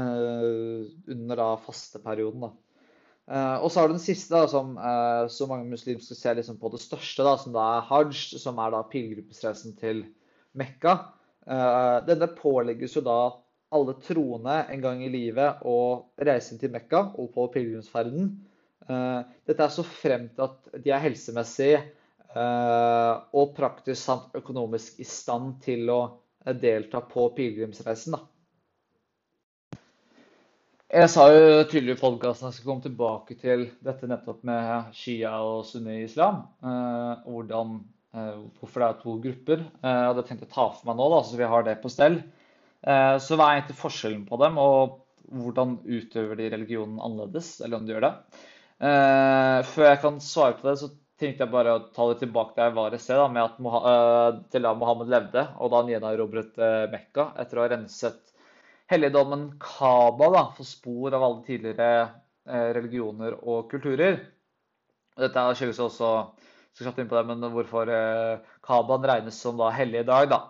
under 0.00 1.42
da 1.42 1.50
fasteperioden. 1.66 2.48
da. 2.48 2.54
Uh, 3.26 3.58
og 3.58 3.72
så 3.72 3.80
har 3.80 3.88
du 3.88 3.96
den 3.96 4.02
siste, 4.02 4.30
da, 4.30 4.46
som 4.46 4.76
uh, 4.78 5.26
så 5.32 5.48
mange 5.50 5.66
muslimske 5.66 6.14
ser 6.14 6.36
liksom 6.38 6.60
på 6.60 6.70
det 6.70 6.78
største, 6.78 7.24
da, 7.26 7.32
som 7.40 7.54
da 7.56 7.64
er 7.74 7.88
hajj, 7.88 8.38
som 8.38 8.60
er 8.62 8.70
da 8.70 8.84
pilegrimsreisen 8.86 9.74
til 9.80 10.04
Mekka. 10.54 10.94
Uh, 11.46 11.98
denne 12.06 12.28
pålegges 12.38 12.94
jo 12.94 13.02
da 13.06 13.18
alle 13.74 13.96
troende 13.98 14.60
en 14.70 14.84
gang 14.84 15.02
i 15.02 15.10
livet 15.10 15.64
å 15.66 15.78
reise 16.22 16.54
inn 16.54 16.62
til 16.62 16.70
Mekka 16.74 17.02
og 17.18 17.32
på 17.34 17.48
pilegrimsferden. 17.56 18.30
dette 18.86 19.64
er 19.64 19.72
så 19.74 19.82
fremt 19.82 20.38
at 20.38 20.68
de 20.84 20.92
er 20.94 21.02
helsemessig 21.02 21.72
og 22.30 23.56
praktisk 23.56 23.98
samt 23.98 24.38
økonomisk 24.38 25.00
i 25.02 25.08
stand 25.10 25.56
til 25.66 25.90
å 25.90 25.98
delta 26.62 27.02
på 27.10 27.26
pilegrimsreisen. 27.34 28.14
da. 28.14 28.22
Jeg 30.86 31.10
sa 31.10 31.24
jo 31.34 31.46
tydelig 31.66 31.96
i 31.96 31.98
podkasten 31.98 32.46
at 32.46 32.52
jeg 32.52 32.60
skal 32.60 32.68
komme 32.68 32.84
tilbake 32.84 33.34
til 33.40 33.64
dette 33.82 34.06
nettopp 34.06 34.44
med 34.46 34.92
shia 34.94 35.32
og 35.42 35.64
sunni-islam. 35.66 36.44
Eh, 36.62 37.24
hvordan, 37.26 37.72
eh, 38.14 38.36
hvorfor 38.60 38.84
det 38.84 38.86
er 38.86 39.00
to 39.00 39.14
grupper. 39.24 39.64
jeg 39.82 40.10
og 40.12 40.14
det 40.14 40.24
tenkte 40.28 40.46
jeg 40.46 40.52
å 40.52 40.54
ta 40.54 40.66
for 40.76 40.86
meg 40.86 40.96
nå, 41.00 41.08
da, 41.10 41.18
så 41.26 41.40
vi 41.40 41.48
har 41.50 41.64
det 41.66 41.74
på 41.82 41.90
stell. 41.90 42.20
Eh, 42.86 43.16
så 43.18 43.34
hva 43.34 43.48
er 43.48 43.58
egentlig 43.58 43.80
forskjellen 43.80 44.22
på 44.28 44.38
dem, 44.38 44.60
og 44.62 45.02
hvordan 45.26 45.80
utøver 45.82 46.38
de 46.38 46.52
religionen 46.54 47.02
annerledes? 47.02 47.60
Eller 47.66 47.80
om 47.80 47.86
de 47.88 47.96
gjør 47.96 48.06
det. 48.06 48.12
Eh, 48.78 49.58
før 49.66 49.90
jeg 49.90 50.00
kan 50.06 50.22
svare 50.22 50.54
på 50.60 50.70
det, 50.70 50.76
så 50.84 50.92
tenkte 51.18 51.48
jeg 51.48 51.54
bare 51.56 51.74
å 51.74 51.84
ta 51.90 52.06
det 52.12 52.20
tilbake 52.22 52.54
der 52.54 52.70
jeg 52.70 52.78
var 52.78 52.94
i 52.94 53.02
sted, 53.02 53.18
da, 53.18 53.26
med 53.26 53.42
at 53.42 53.58
Mohammed 53.58 55.10
levde, 55.10 55.48
og 55.58 55.74
da 55.74 55.82
han 55.82 55.90
gjenerobret 55.90 56.64
Mekka 56.94 57.32
etter 57.42 57.58
å 57.58 57.66
ha 57.66 57.74
renset 57.74 58.35
helligdommen 58.90 59.48
Kaba 59.60 60.30
da, 60.30 60.42
for 60.56 60.66
spor 60.66 61.14
av 61.16 61.24
alle 61.26 61.44
tidligere 61.46 61.90
eh, 62.46 62.70
religioner 62.76 63.36
og 63.42 63.70
kulturer. 63.70 64.20
Dette 65.16 65.44
skyldes 65.58 65.80
også 65.82 66.10
skal 66.76 67.00
inn 67.00 67.08
på 67.08 67.16
det, 67.16 67.24
men 67.30 67.52
hvorfor 67.54 67.90
eh, 67.90 68.42
Kabaen 68.66 69.06
regnes 69.08 69.38
som 69.40 69.58
da 69.58 69.70
hellig 69.74 70.04
i 70.04 70.08
dag. 70.08 70.28
da, 70.30 70.40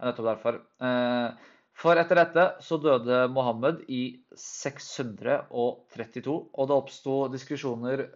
er 0.00 0.10
nettopp 0.10 0.30
derfor. 0.32 0.60
Eh, 0.82 1.52
for 1.76 2.00
etter 2.00 2.16
dette 2.20 2.44
så 2.64 2.78
døde 2.80 3.26
Mohammed 3.32 3.82
i 3.92 4.02
632, 4.40 6.36
og 6.56 6.68
det 6.70 6.76
oppsto 6.76 7.16
diskusjoner 7.28 8.06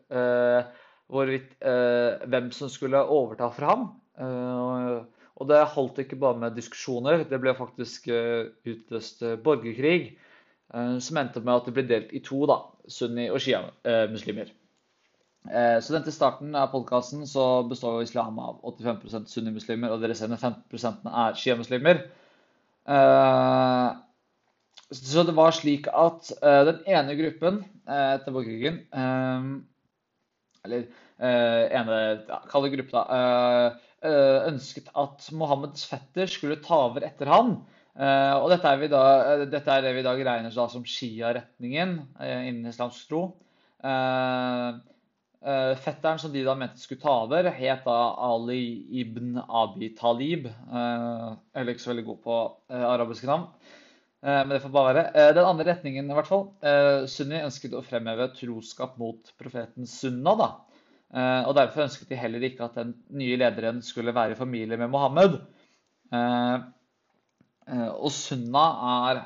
hvorvidt 1.10 1.58
hvem 1.60 2.49
som 2.56 2.72
skulle 2.72 3.02
overta 3.04 3.50
for 3.52 3.68
ham. 3.68 3.84
Og 5.40 5.49
det 5.49 5.61
holdt 5.73 6.02
ikke 6.02 6.18
bare 6.20 6.37
med 6.37 6.56
diskusjoner, 6.56 7.25
det 7.28 7.38
ble 7.40 7.54
faktisk 7.56 8.11
eh, 8.12 8.50
utløst 8.68 9.23
eh, 9.25 9.38
borgerkrig. 9.40 10.12
Eh, 10.75 10.97
som 11.00 11.20
endte 11.20 11.40
med 11.40 11.54
at 11.54 11.68
det 11.68 11.75
ble 11.78 11.85
delt 11.88 12.12
i 12.12 12.20
to, 12.25 12.42
da, 12.50 12.61
sunni- 12.92 13.30
og 13.32 13.40
shia-muslimer. 13.40 14.52
Så 15.40 15.94
den 15.94 16.02
til 16.04 16.12
starten 16.12 16.52
av 16.52 16.66
podkasten 16.68 17.23
består 17.25 17.94
jo 17.94 18.04
islam 18.04 18.37
av 18.44 18.59
85 18.61 19.25
sunni-muslimer, 19.32 19.88
og 19.88 20.02
de 20.02 20.11
resterende 20.11 20.37
15% 20.37 21.06
er 21.09 21.38
shia-muslimer. 21.40 22.02
Så 24.92 25.25
det 25.25 25.35
var 25.38 25.56
slik 25.56 25.88
at 25.88 26.28
den 26.68 26.82
ene 26.85 27.16
gruppen 27.16 27.62
etter 27.88 28.37
borgerkrigen 28.37 28.82
Eller 30.61 30.85
ene 31.25 31.99
ja, 32.28 32.42
Kall 32.52 32.68
det 32.68 32.75
gruppe, 32.76 33.00
da 33.00 33.80
ønsket 34.00 34.88
at 34.97 35.26
Mohammeds 35.37 35.85
fetter 35.90 36.30
skulle 36.30 36.61
ta 36.64 36.87
over 36.88 37.04
etter 37.04 37.28
han. 37.28 37.59
Eh, 37.99 38.35
og 38.38 38.49
dette 38.52 38.71
er, 38.71 38.87
da, 38.88 39.02
eh, 39.33 39.47
dette 39.50 39.75
er 39.75 39.83
det 39.85 39.95
vi 39.97 40.04
i 40.04 40.07
dag 40.07 40.23
regner 40.26 40.54
som 40.54 40.87
Shia-retningen 40.87 41.97
innen 42.23 42.71
islamsk 42.71 43.11
tro. 43.11 43.25
Fetteren 45.40 46.21
som 46.21 46.33
de 46.33 46.45
da 46.45 46.54
mente 46.59 46.80
skulle 46.80 47.00
ta 47.00 47.14
over, 47.25 47.49
het 47.57 47.85
da 47.87 47.99
Ali 48.28 48.85
ibn 49.00 49.38
Abi 49.40 49.95
Talib. 49.97 50.49
Jeg 50.49 51.62
er 51.62 51.71
ikke 51.73 51.85
så 51.85 51.95
veldig 51.95 52.09
god 52.11 52.19
på 52.26 52.40
arabiske 52.69 53.28
navn. 53.28 53.47
Men 54.21 54.52
det 54.52 54.61
får 54.61 54.75
bare 54.75 54.90
være. 54.92 55.33
Den 55.33 55.49
andre 55.49 55.71
retningen, 55.71 56.11
i 56.12 56.19
hvert 56.19 56.28
fall. 56.28 56.45
Sunni 57.09 57.40
ønsket 57.40 57.73
å 57.73 57.80
fremheve 57.80 58.28
troskap 58.37 58.99
mot 59.00 59.33
profeten 59.40 59.88
Sunna. 59.88 60.37
da. 60.37 60.50
Eh, 61.11 61.43
og 61.49 61.57
Derfor 61.59 61.87
ønsket 61.88 62.12
de 62.12 62.19
heller 62.19 62.45
ikke 62.47 62.67
at 62.69 62.76
den 62.79 62.95
nye 63.19 63.38
lederen 63.40 63.81
skulle 63.83 64.14
være 64.14 64.37
i 64.37 64.38
familie 64.38 64.79
med 64.79 64.93
Mohammed. 64.93 65.40
Eh, 66.14 66.59
eh, 67.69 67.88
og 67.90 68.11
sunna 68.14 68.67
er 68.95 69.25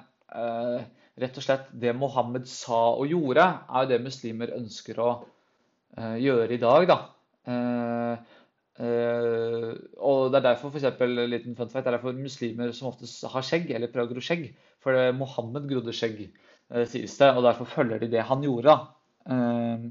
rett 1.21 1.37
og 1.39 1.45
slett 1.45 1.69
det 1.79 1.93
Mohammed 1.95 2.49
sa 2.51 2.79
og 2.97 3.07
gjorde, 3.07 3.45
er 3.45 3.85
jo 3.85 3.91
det 3.93 4.01
muslimer 4.03 4.55
ønsker 4.57 4.99
å 4.99 5.11
gjøre 5.95 6.57
i 6.57 6.59
dag. 6.59 6.87
da. 6.91 6.97
og 10.09 10.33
det 10.33 10.41
er 10.41 10.47
derfor 10.49 10.73
for 10.73 10.81
eksempel, 10.81 11.15
liten 11.31 11.55
fun 11.55 11.71
fact, 11.71 11.85
det 11.85 11.93
er 11.93 11.97
derfor 12.01 12.19
muslimer 12.19 12.73
som 12.75 12.89
oftest 12.89 13.23
har 13.31 13.47
skjegg, 13.47 13.71
eller 13.71 13.93
prøver 13.95 14.19
å 14.19 14.25
skjegg. 14.27 14.49
For 14.83 15.13
Mohammed 15.15 15.71
grodde 15.71 15.95
skjegg, 15.95 16.25
sies 16.91 17.15
det, 17.21 17.31
og 17.31 17.47
derfor 17.47 17.71
følger 17.77 18.03
de 18.03 18.11
det 18.17 18.27
han 18.27 18.43
gjorde. 18.43 18.75
da. 18.75 19.85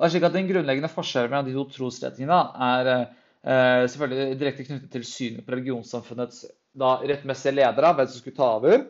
Og 0.00 0.06
det 0.06 0.08
er 0.08 0.14
slik 0.14 0.24
at 0.30 0.36
Den 0.38 0.48
grunnleggende 0.48 0.88
forskjellen 0.88 1.28
mellom 1.28 1.48
de 1.50 1.56
to 1.58 1.66
trosretningene 1.74 2.38
er 2.66 2.88
eh, 2.96 3.82
selvfølgelig 3.84 4.38
direkte 4.40 4.64
knyttet 4.64 4.94
til 4.94 5.04
synet 5.04 5.44
på 5.44 5.52
religionssamfunnets 5.52 6.46
da, 6.80 6.94
rettmessige 7.04 7.52
ledere, 7.52 7.92
hvem 7.98 8.08
som 8.08 8.22
skulle 8.22 8.38
ta 8.38 8.48
over, 8.56 8.86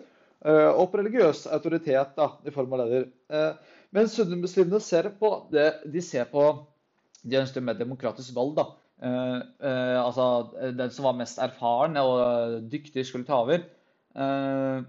eh, 0.47 0.69
og 0.71 0.87
på 0.93 1.01
religiøs 1.01 1.49
autoritet 1.51 2.15
da, 2.15 2.29
i 2.47 2.55
form 2.55 2.77
av 2.77 2.85
leder. 2.85 3.09
Eh, 3.27 3.75
men 3.91 4.07
sunnimuslimene 4.07 4.79
ser 4.87 5.11
på 5.19 5.33
det, 5.51 5.67
de 5.91 6.03
ser 6.05 6.31
på 6.31 6.47
de 7.27 7.41
ønsker 7.41 7.65
mer 7.65 7.79
demokratisk 7.79 8.31
valg. 8.37 8.55
da. 8.61 8.67
Eh, 9.03 9.39
eh, 9.67 9.99
altså 9.99 10.71
den 10.79 10.93
som 10.95 11.09
var 11.09 11.19
mest 11.19 11.41
erfaren 11.43 11.99
og 12.01 12.69
dyktig, 12.71 13.03
skulle 13.09 13.27
ta 13.27 13.43
over. 13.43 13.67
Eh, 14.15 14.85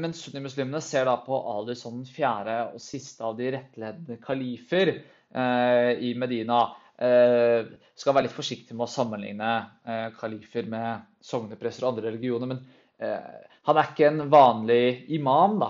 men 0.00 0.16
sunnimuslimene 0.16 0.80
ser 0.80 1.04
da 1.04 1.18
på 1.20 1.38
Ali 1.52 1.76
som 1.76 2.00
den 2.00 2.08
fjerde 2.08 2.56
og 2.72 2.80
siste 2.80 3.24
av 3.24 3.36
de 3.38 3.52
rettledende 3.52 4.16
kalifer. 4.24 4.94
Eh, 5.34 5.90
i 6.08 6.14
Medina 6.16 6.62
eh, 6.96 7.66
skal 7.94 8.14
være 8.16 8.28
litt 8.28 8.36
forsiktig 8.36 8.72
med 8.76 8.86
å 8.86 8.90
sammenligne 8.90 9.50
eh, 9.84 10.06
kalifer 10.16 10.68
med 10.70 11.04
sognepresser 11.20 11.84
og 11.84 11.90
andre 11.92 12.08
religioner. 12.08 12.54
Men 12.54 12.64
han 12.98 13.78
er 13.78 13.90
ikke 13.92 14.08
en 14.08 14.24
vanlig 14.26 15.06
imam, 15.14 15.52
da. 15.60 15.68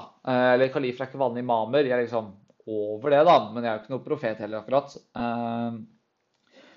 Eller 0.55 0.71
kalifer 0.73 1.05
er 1.05 1.11
ikke 1.11 1.21
vanlige 1.21 1.45
imamer. 1.45 1.83
De 1.85 1.91
er 1.93 2.01
liksom 2.01 2.31
over 2.73 3.13
det, 3.13 3.19
da. 3.29 3.35
Men 3.53 3.67
jeg 3.67 3.69
er 3.69 3.75
jo 3.75 3.83
ikke 3.83 3.93
noen 3.93 4.05
profet 4.07 4.41
heller, 4.41 4.63
akkurat. 4.63 4.95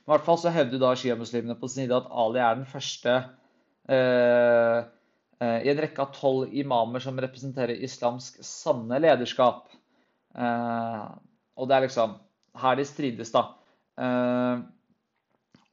I 0.02 0.12
hvert 0.12 0.26
fall 0.26 0.40
så 0.42 0.52
hevder 0.52 0.82
da 0.82 0.90
sjiamuslimene 1.00 1.56
på 1.62 1.70
sin 1.72 1.86
side 1.86 1.96
at 2.02 2.10
Ali 2.12 2.42
er 2.44 2.60
den 2.60 2.68
første 2.68 3.14
i 3.88 5.72
en 5.72 5.82
rekke 5.86 6.04
av 6.04 6.12
tolv 6.18 6.52
imamer 6.52 7.06
som 7.06 7.24
representerer 7.24 7.80
islamsk 7.88 8.44
sanne 8.44 9.00
lederskap. 9.06 9.72
Og 10.36 11.64
det 11.72 11.78
er 11.78 11.88
liksom 11.88 12.20
her 12.60 12.78
de 12.80 12.86
strides, 12.88 13.32
da. 13.34 13.44
Eh, 14.02 14.64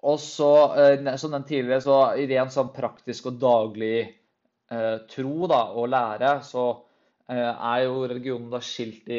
og 0.08 0.20
så, 0.22 0.52
eh, 0.78 1.16
som 1.16 1.34
den 1.34 1.46
tidligere, 1.48 1.82
så 1.82 1.98
i 2.18 2.28
ren 2.30 2.52
sånn 2.54 2.72
praktisk 2.74 3.30
og 3.32 3.40
daglig 3.42 3.96
eh, 4.04 4.96
tro 5.10 5.48
da, 5.50 5.64
og 5.74 5.90
lære, 5.94 6.38
så 6.46 6.70
er 7.28 7.82
jo 7.84 8.06
religionen 8.08 8.46
da 8.48 8.56
skilt 8.64 9.10
i 9.12 9.18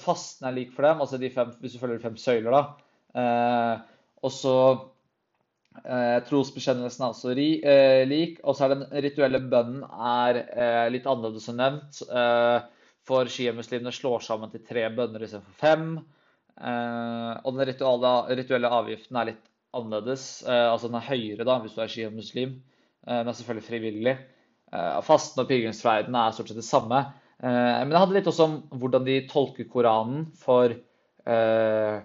Fasten 0.00 0.46
er 0.48 0.54
lik 0.56 0.70
for 0.72 0.86
dem, 0.86 1.02
altså 1.04 1.18
de 1.20 1.28
fem, 1.28 1.50
hvis 1.60 1.74
du 1.74 1.80
følger 1.82 1.98
de 1.98 2.04
fem 2.06 2.14
søyler, 2.16 2.54
da. 2.54 3.82
og 4.24 4.32
så 4.32 4.54
trosbekjennelsen 6.30 7.04
er 7.04 7.12
også 7.12 7.34
ri, 7.36 7.50
lik. 8.08 8.40
Og 8.40 8.56
så 8.56 8.64
er 8.64 8.72
den 8.72 8.86
rituelle 9.04 9.42
bønnen 9.52 9.84
er 9.84 10.40
litt 10.94 11.04
annerledes 11.04 11.44
som 11.44 11.60
nevnt. 11.60 12.00
For 13.06 13.28
sjiamuslimene 13.30 13.92
slår 13.94 14.24
sammen 14.26 14.50
til 14.50 14.64
tre 14.66 14.88
bønner 14.94 15.22
istedenfor 15.22 15.58
fem. 15.60 15.90
Eh, 16.56 17.32
og 17.44 17.52
den 17.54 17.68
rituelle, 17.68 18.72
avgiften 18.78 19.20
er 19.20 19.30
litt 19.30 19.44
annerledes. 19.76 20.24
Eh, 20.46 20.64
altså 20.72 20.90
den 20.90 20.98
er 20.98 21.06
høyere 21.10 21.46
da, 21.46 21.60
hvis 21.62 21.76
du 21.76 21.84
er 21.84 21.92
sjiamuslim. 21.92 22.56
Eh, 23.06 23.20
er 23.20 23.30
selvfølgelig 23.30 23.68
frivillig. 23.68 24.16
Eh, 24.72 24.98
fasten 25.06 25.44
og 25.44 25.48
pilegrimsferden 25.50 26.18
er 26.18 26.34
stort 26.34 26.50
sett 26.50 26.60
det 26.62 26.66
samme. 26.66 27.04
Men 27.36 27.90
det 27.92 27.98
handler 28.00 28.16
litt 28.16 28.28
også 28.30 28.44
om 28.46 28.52
hvordan 28.80 29.04
de 29.04 29.18
tolker 29.28 29.66
Koranen. 29.68 30.22
For 30.40 30.72
eh, 30.72 31.96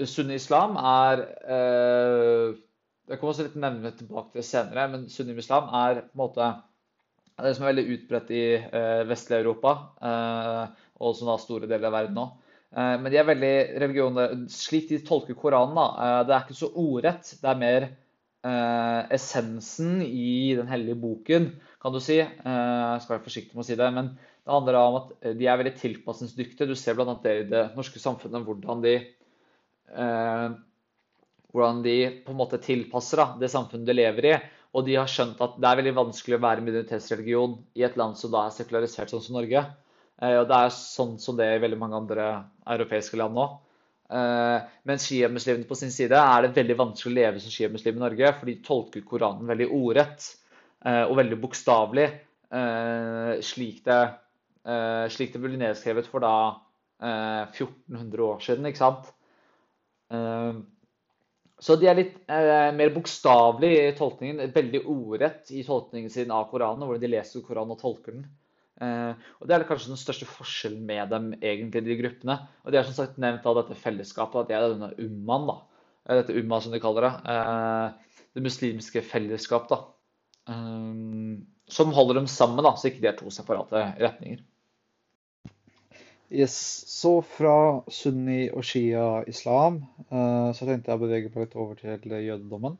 sunni-islam 0.00 0.78
er 0.80 1.26
Jeg 1.44 3.18
kommer 3.18 3.34
også 3.34 3.44
litt 3.44 3.58
nærmere 3.60 3.92
tilbake 3.98 4.32
til 4.32 4.40
det 4.40 4.46
senere, 4.48 4.86
men 4.88 5.04
sunni-islam 5.12 5.68
er 5.76 6.00
på 6.06 6.14
en 6.16 6.22
måte 6.22 6.48
det 7.40 7.54
som 7.56 7.64
er 7.64 7.72
veldig 7.72 7.96
utbredt 7.96 8.30
i 8.34 8.44
eh, 8.60 9.02
vestlig 9.08 9.40
Europa, 9.40 9.74
eh, 10.04 10.86
og 11.02 11.16
som 11.16 11.30
da 11.30 11.38
store 11.40 11.68
deler 11.70 11.88
av 11.88 11.96
verden 11.96 12.20
òg. 12.22 12.34
Eh, 12.72 12.94
men 13.00 13.08
de 13.12 13.20
er 13.20 13.28
veldig 13.28 13.54
religioner 13.82 14.36
Slik 14.52 14.90
de 14.90 15.00
tolker 15.06 15.38
Koranen, 15.38 15.78
da. 15.78 16.22
Det 16.28 16.36
er 16.36 16.44
ikke 16.44 16.60
så 16.60 16.72
ordrett. 16.82 17.34
Det 17.40 17.50
er 17.50 17.60
mer 17.66 17.90
essensen 19.14 20.00
i 20.02 20.56
den 20.58 20.66
hellige 20.66 20.98
boken, 20.98 21.44
kan 21.78 21.94
du 21.94 22.00
si. 22.02 22.16
Jeg 22.18 23.02
skal 23.04 23.12
være 23.12 23.22
forsiktig 23.22 23.54
med 23.54 23.62
å 23.62 23.66
si 23.68 23.76
det. 23.78 23.86
Men 23.94 24.08
det 24.18 24.50
handler 24.50 24.78
om 24.80 24.96
at 24.98 25.12
de 25.38 25.46
er 25.46 25.60
veldig 25.60 25.76
tilpasningsdyktige. 25.78 26.66
Du 26.66 26.74
ser 26.74 26.96
bl.a. 26.98 27.14
det 27.22 27.36
i 27.38 27.44
det 27.52 27.62
norske 27.76 28.02
samfunnet, 28.02 28.42
hvordan 28.42 28.82
de 28.82 28.96
hvordan 31.52 31.82
de 31.84 31.96
på 32.24 32.32
en 32.32 32.40
måte 32.40 32.58
tilpasser 32.64 33.20
da, 33.20 33.28
det 33.40 33.52
samfunnet 33.52 33.86
de 33.86 33.96
lever 33.96 34.28
i. 34.32 34.34
Og 34.72 34.86
de 34.86 34.96
har 34.96 35.10
skjønt 35.10 35.40
at 35.44 35.58
det 35.60 35.68
er 35.68 35.78
veldig 35.82 35.94
vanskelig 35.98 36.38
å 36.38 36.44
være 36.46 36.64
minoritetsreligion 36.64 37.58
i 37.76 37.84
et 37.84 37.96
land 38.00 38.16
som 38.16 38.32
da 38.32 38.46
er 38.46 38.54
sekularisert 38.56 39.12
sånn 39.12 39.24
som 39.24 39.36
Norge. 39.36 39.66
Eh, 40.22 40.38
og 40.38 40.46
det 40.48 40.58
er 40.58 40.72
sånn 40.76 41.18
som 41.20 41.36
det 41.38 41.48
er 41.48 41.58
i 41.58 41.64
veldig 41.66 41.80
mange 41.80 41.98
andre 41.98 42.28
europeiske 42.76 43.18
land 43.20 43.36
nå. 43.36 43.46
Eh, 44.12 44.70
men 44.88 45.02
sjiamuslimene 45.02 45.68
på 45.68 45.78
sin 45.78 45.92
side 45.92 46.18
er 46.18 46.46
det 46.46 46.54
veldig 46.56 46.78
vanskelig 46.78 47.12
å 47.12 47.18
leve 47.18 47.42
som 47.42 47.52
sjiamuslim 47.52 48.00
i 48.00 48.04
Norge, 48.04 48.32
for 48.38 48.50
de 48.50 48.58
tolker 48.64 49.04
Koranen 49.08 49.50
veldig 49.50 49.68
ordrett 49.76 50.28
eh, 50.86 51.04
og 51.04 51.16
veldig 51.20 51.40
bokstavelig, 51.44 52.10
slik 53.48 53.78
det, 53.86 54.00
slik 55.14 55.30
det 55.32 55.38
ble 55.40 55.56
nedskrevet 55.56 56.04
for 56.04 56.20
da 56.20 56.34
1400 57.00 58.26
år 58.26 58.42
siden, 58.44 58.66
ikke 58.68 58.80
sant? 58.82 59.06
Så 61.62 61.76
de 61.78 61.86
er 61.86 61.98
litt 61.98 62.14
eh, 62.26 62.70
mer 62.74 62.90
bokstavelige 62.94 63.82
i 63.86 63.96
tolkningen, 63.98 64.50
veldig 64.54 64.80
ordrett 64.90 65.52
i 65.54 65.62
tolkningen 65.66 66.10
sin 66.10 66.32
av 66.34 66.48
Koranen, 66.50 66.82
hvordan 66.88 67.04
de 67.04 67.10
leser 67.12 67.44
Koranen 67.46 67.76
og 67.76 67.82
tolker 67.82 68.16
den. 68.16 68.24
Eh, 68.82 69.28
og 69.38 69.46
Det 69.46 69.54
er 69.54 69.66
kanskje 69.68 69.92
den 69.92 70.00
største 70.00 70.26
forskjellen 70.26 70.82
med 70.88 71.12
dem, 71.14 71.28
egentlig, 71.38 71.84
de 71.86 71.98
gruppene. 72.00 72.38
Og 72.64 72.74
De 72.74 72.80
er 72.80 72.88
som 72.88 72.96
sagt 72.96 73.20
nevnt 73.22 73.46
av 73.46 73.60
dette 73.60 73.78
fellesskapet, 73.78 74.42
at 74.42 74.50
de 74.50 74.58
er 74.58 74.66
denne 74.74 74.90
ummaen, 75.06 75.46
da. 75.52 75.58
Eh, 76.08 76.18
dette 76.18 76.38
umma, 76.40 76.58
som 76.60 76.74
de 76.74 76.82
kaller 76.82 77.06
det. 77.06 77.14
Eh, 77.30 78.22
det 78.34 78.46
muslimske 78.48 79.04
fellesskap, 79.06 79.70
da. 79.70 79.84
Eh, 80.50 81.38
som 81.70 81.94
holder 81.94 82.18
dem 82.18 82.26
sammen, 82.26 82.64
da, 82.66 82.74
så 82.74 82.90
ikke 82.90 83.04
de 83.04 83.12
er 83.12 83.20
to 83.20 83.30
separate 83.30 83.86
retninger. 84.02 84.42
Yes, 86.32 86.84
Så 86.86 87.20
fra 87.22 87.82
sunni- 87.92 88.48
og 88.56 88.64
shia-islam 88.64 89.82
eh, 90.08 90.46
så 90.56 90.64
tenkte 90.64 90.88
jeg 90.88 90.96
å 90.96 91.02
bevege 91.02 91.28
meg 91.28 91.42
litt 91.44 91.56
over 91.60 91.76
til 91.76 92.14
jødedommen. 92.24 92.78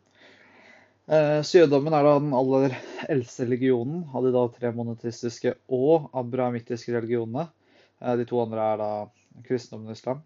Eh, 1.04 1.40
så 1.44 1.58
jødedommen 1.58 1.92
er 1.92 2.06
da 2.06 2.14
den 2.16 2.32
aller 2.38 2.78
eldste 3.12 3.44
religionen 3.44 4.06
av 4.08 4.24
de 4.24 4.32
da 4.32 4.46
tre 4.54 4.72
monoteistiske 4.72 5.52
og 5.68 6.08
abrahamittiske 6.16 6.96
religionene. 6.96 7.50
Eh, 8.00 8.16
de 8.22 8.28
to 8.30 8.40
andre 8.40 8.70
er 8.70 8.80
da 8.80 8.90
kristendommen 9.44 9.92
og 9.92 10.00
islam. 10.00 10.24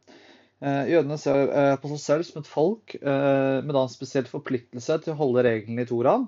Jødene 0.63 1.19
ser 1.21 1.51
på 1.83 1.89
seg 1.91 1.99
selv 2.01 2.25
som 2.25 2.39
et 2.41 2.47
folk 2.49 2.95
med 3.05 3.75
da 3.77 3.83
en 3.83 3.91
spesiell 3.93 4.25
forpliktelse 4.31 4.97
til 5.05 5.13
å 5.13 5.19
holde 5.19 5.43
reglene 5.45 5.85
i 5.85 5.89
Toraen, 5.91 6.25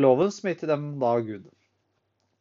loven 0.00 0.32
som 0.32 0.48
gitt 0.48 0.62
til 0.62 0.70
dem 0.72 0.86
da 1.02 1.10
Gud. 1.20 1.44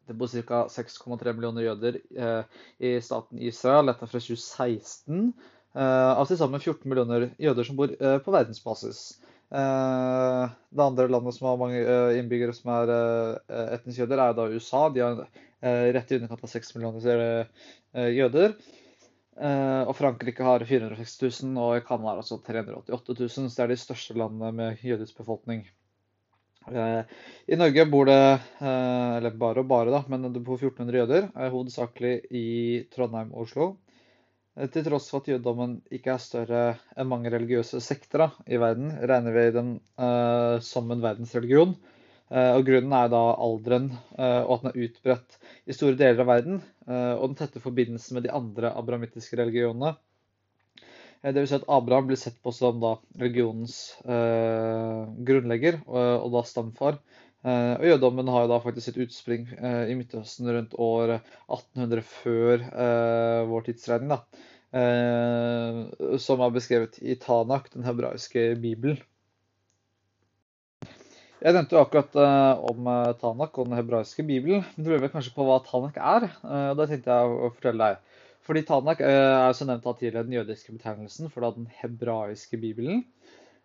Det 0.08 0.16
bor 0.16 0.32
ca. 0.32 0.64
6,3 0.72 1.34
millioner 1.36 1.66
jøder 1.68 2.00
eh, 2.16 2.60
i 2.80 2.96
staten 3.04 3.42
Israel. 3.44 3.90
Dette 3.92 4.08
fra 4.08 4.22
2016. 4.24 5.32
Eh, 5.78 6.12
av 6.14 6.28
til 6.30 6.40
sammen 6.40 6.64
14 6.64 6.88
millioner 6.88 7.30
jøder 7.44 7.68
som 7.68 7.80
bor 7.80 7.92
eh, 7.92 8.20
på 8.24 8.36
verdensbasis. 8.36 9.02
Det 9.48 10.84
andre 10.84 11.06
landet 11.08 11.38
som 11.38 11.46
har 11.48 11.60
mange 11.62 11.78
innbyggere 12.20 12.52
som 12.52 12.68
er 12.74 12.90
etniske 13.78 14.02
jøder, 14.02 14.20
er 14.20 14.34
da 14.36 14.48
USA. 14.52 14.82
De 14.92 15.00
har 15.00 15.22
rett 15.96 16.12
i 16.12 16.18
underkant 16.18 16.44
av 16.44 16.52
6 16.52 16.74
millioner 16.76 17.48
jøder. 18.12 18.58
Og 19.88 19.94
Frankrike 19.96 20.44
har 20.44 20.68
460 20.68 21.16
000, 21.48 21.56
og 21.64 21.80
Canada 21.88 22.18
altså 22.18 22.42
388 22.44 23.16
000. 23.24 23.32
Så 23.32 23.48
det 23.48 23.64
er 23.70 23.72
de 23.72 23.80
største 23.80 24.20
landene 24.20 24.52
med 24.60 24.84
jødisk 24.84 25.24
befolkning. 25.24 25.64
Eh, 26.72 27.02
I 27.46 27.56
Norge 27.56 27.86
bor 27.86 28.06
det, 28.06 28.40
eh, 28.60 29.18
eller 29.18 29.36
bare 29.40 29.64
og 29.64 29.68
bare, 29.72 29.92
da, 29.94 30.04
men 30.12 30.28
det 30.34 30.44
bor 30.44 30.60
1400 30.60 31.00
jøder, 31.00 31.28
hovedsakelig 31.54 32.16
i 32.36 32.48
Trondheim 32.94 33.32
og 33.34 33.46
Oslo. 33.46 33.68
Eh, 34.58 34.68
til 34.74 34.86
tross 34.88 35.10
for 35.12 35.24
at 35.24 35.30
jødedommen 35.32 35.78
ikke 35.94 36.16
er 36.16 36.24
større 36.24 36.64
enn 36.98 37.12
mange 37.12 37.32
religiøse 37.34 37.80
sekter 37.84 38.28
i 38.48 38.60
verden, 38.62 38.92
regner 39.00 39.36
vi 39.36 39.46
den 39.56 39.78
uh, 40.02 40.58
som 40.64 40.92
en 40.92 41.04
verdensreligion. 41.04 41.78
Uh, 42.28 42.58
og 42.58 42.66
Grunnen 42.68 42.96
er 42.98 43.12
da 43.14 43.22
alderen 43.40 43.92
uh, 44.18 44.44
og 44.44 44.58
at 44.58 44.66
den 44.66 44.72
er 44.74 44.82
utbredt 44.88 45.38
i 45.64 45.76
store 45.78 45.96
deler 46.00 46.26
av 46.26 46.34
verden. 46.34 46.60
og 46.88 47.24
den 47.28 47.36
tette 47.36 47.60
forbindelsen 47.60 48.16
med 48.16 48.24
de 48.24 48.32
andre 48.32 48.70
abrahamittiske 48.80 49.36
religionene 49.36 49.90
Eh, 51.24 51.34
det 51.34 51.42
vil 51.42 51.50
Si 51.50 51.58
at 51.58 51.70
Abraham 51.72 52.10
blir 52.10 52.20
sett 52.20 52.38
på 52.44 52.54
som 52.56 52.82
da 52.82 52.96
religionens 53.20 53.78
eh, 54.06 55.06
grunnlegger 55.30 55.82
og, 55.86 55.98
og, 55.98 56.30
da 56.36 56.44
stamfar. 56.48 57.00
Eh, 57.46 57.74
og 57.78 57.88
Jødedommen 57.90 58.30
har 58.34 58.46
jo 58.46 58.52
da 58.54 58.62
faktisk 58.64 58.90
sitt 58.90 59.02
utspring 59.08 59.48
eh, 59.58 59.84
i 59.92 59.98
Midtøsten 59.98 60.50
rundt 60.52 60.78
år 60.82 61.18
1800 61.18 62.06
før 62.12 62.66
eh, 62.68 63.42
vår 63.50 63.68
tidsregning. 63.70 64.14
da, 64.14 64.48
eh, 64.78 66.18
Som 66.22 66.44
er 66.46 66.56
beskrevet 66.56 67.00
i 67.02 67.18
Tanak, 67.22 67.72
den 67.74 67.88
hebraiske 67.88 68.52
bibelen. 68.62 69.02
Jeg 71.38 71.54
nevnte 71.54 71.76
jo 71.76 71.84
akkurat 71.84 72.16
om 72.66 72.88
Tanak 73.22 73.60
og 73.62 73.68
den 73.68 73.78
hebraiske 73.78 74.24
bibelen. 74.26 74.64
Men 74.74 74.84
du 74.84 74.90
lurer 74.90 75.12
kanskje 75.14 75.36
på 75.36 75.46
hva 75.46 75.60
Tanak 75.62 76.00
er? 76.02 76.26
og 76.42 76.80
Det 76.80 76.88
tenkte 76.90 77.14
jeg 77.14 77.36
å 77.46 77.52
fortelle 77.54 77.90
deg. 77.92 78.07
Fordi 78.48 78.64
Tanak 78.64 79.02
eh, 79.04 79.12
er 79.12 79.54
som 79.58 79.68
nevnt 79.68 79.88
tidligere 80.00 80.24
den 80.24 80.38
jødiske 80.38 80.72
betegnelsen 80.72 81.32
for 81.34 81.44
den 81.44 81.68
hebraiske 81.82 82.60
bibelen. 82.62 83.04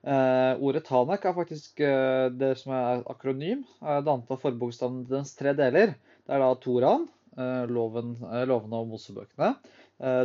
Eh, 0.02 0.58
ordet 0.58 0.82
Tanak 0.88 1.22
er 1.24 1.36
faktisk 1.36 1.80
eh, 1.86 2.26
det 2.34 2.56
som 2.58 2.72
er 2.74 3.04
akronym. 3.10 3.62
Eh, 3.78 4.00
det 4.02 4.10
antar 4.10 4.40
forbokstaven 4.42 5.04
dens 5.06 5.36
tre 5.38 5.54
deler. 5.54 5.94
Det 6.26 6.34
er 6.34 6.42
da 6.42 6.48
Toran, 6.58 7.06
eh, 7.36 7.62
loven, 7.70 8.16
eh, 8.26 8.42
lovene 8.50 8.82
og 8.82 8.90
Mosebøkene. 8.96 9.54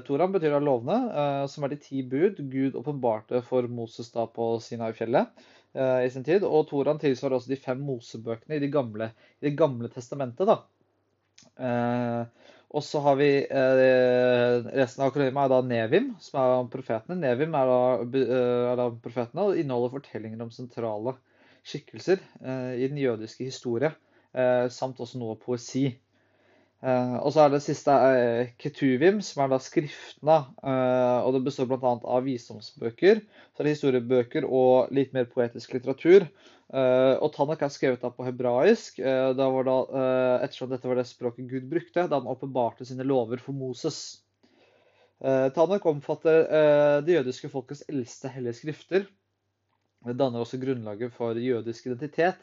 Toran 0.08 0.32
betyr 0.34 0.56
da 0.56 0.60
lovene, 0.64 0.96
som 1.54 1.62
er 1.62 1.70
de 1.70 1.76
ti 1.78 2.00
bud 2.02 2.40
Gud 2.50 2.74
åpenbarte 2.80 3.44
for 3.46 3.68
Moses 3.70 4.08
da 4.10 4.24
på 4.26 4.48
Sinai-fjellet 4.64 5.44
i 5.78 6.08
sin 6.10 6.26
tid. 6.26 6.42
Og 6.48 6.66
Toran 6.72 6.98
tilsvarer 6.98 7.36
også 7.38 7.52
de 7.52 7.60
fem 7.62 7.84
Mosebøkene 7.86 8.58
i 8.58 8.64
det 8.64 8.72
gamle, 8.74 9.12
i 9.38 9.52
gamle 9.54 9.92
testamentet. 9.94 10.50
da. 10.50 10.58
Og 12.76 12.84
så 12.84 13.00
har 13.00 13.16
vi 13.16 13.30
eh, 13.48 14.66
resten 14.76 15.04
av 15.04 15.12
akronymet 15.14 15.46
er 15.46 15.52
da 15.54 15.60
Nevim, 15.64 16.10
som 16.20 16.40
er 16.42 16.56
om 16.58 16.72
profetene. 16.72 17.16
Nevim 17.22 17.56
er 17.56 17.70
da, 17.70 17.78
eh, 18.04 18.64
er 18.74 18.80
da 18.80 18.88
profetene 19.04 19.46
og 19.48 19.62
inneholder 19.62 19.94
fortellinger 19.96 20.44
om 20.44 20.52
sentrale 20.52 21.16
skikkelser 21.68 22.20
eh, 22.20 22.74
i 22.84 22.90
den 22.90 23.00
jødiske 23.00 23.48
historie, 23.48 23.94
samt 24.70 25.00
også 25.02 25.18
noe 25.18 25.34
poesi. 25.40 25.88
Eh, 26.86 27.16
og 27.26 27.32
så 27.34 27.44
er 27.44 27.54
det 27.54 27.64
siste 27.66 27.94
eh, 27.94 28.52
Ketuvim, 28.62 29.18
som 29.26 29.44
er 29.44 29.54
da 29.54 29.58
skriftene. 29.62 30.38
og 31.24 31.34
Det 31.34 31.42
består 31.48 31.70
bl.a. 31.72 31.96
av 31.98 32.28
visdomsbøker, 32.28 33.24
så 33.24 33.64
er 33.64 33.68
det 33.70 33.74
historiebøker 33.78 34.46
og 34.46 34.94
litt 34.94 35.16
mer 35.18 35.30
poetisk 35.32 35.74
litteratur. 35.78 36.30
Uh, 36.68 37.16
og 37.24 37.30
Tanak 37.32 37.62
er 37.64 37.72
skrevet 37.72 38.02
da 38.04 38.10
på 38.12 38.26
hebraisk. 38.28 38.98
Da 39.00 39.46
var 39.54 39.64
da, 39.64 39.76
ettersom 40.44 40.68
dette 40.74 40.90
var 40.90 41.00
det 41.00 41.06
språket 41.08 41.48
Gud 41.48 41.70
brukte 41.72 42.04
da 42.12 42.20
han 42.20 42.28
åpenbarte 42.28 42.84
sine 42.86 43.08
lover 43.08 43.40
for 43.40 43.56
Moses. 43.56 44.20
Tanak 45.24 45.88
omfatter 45.88 46.44
det 47.08 47.16
jødiske 47.16 47.50
folkets 47.50 47.86
eldste 47.88 48.30
hellige 48.36 48.60
skrifter. 48.60 49.08
Det 50.06 50.16
danner 50.20 50.44
også 50.44 50.60
grunnlaget 50.62 51.14
for 51.16 51.40
jødisk 51.42 51.88
identitet, 51.90 52.38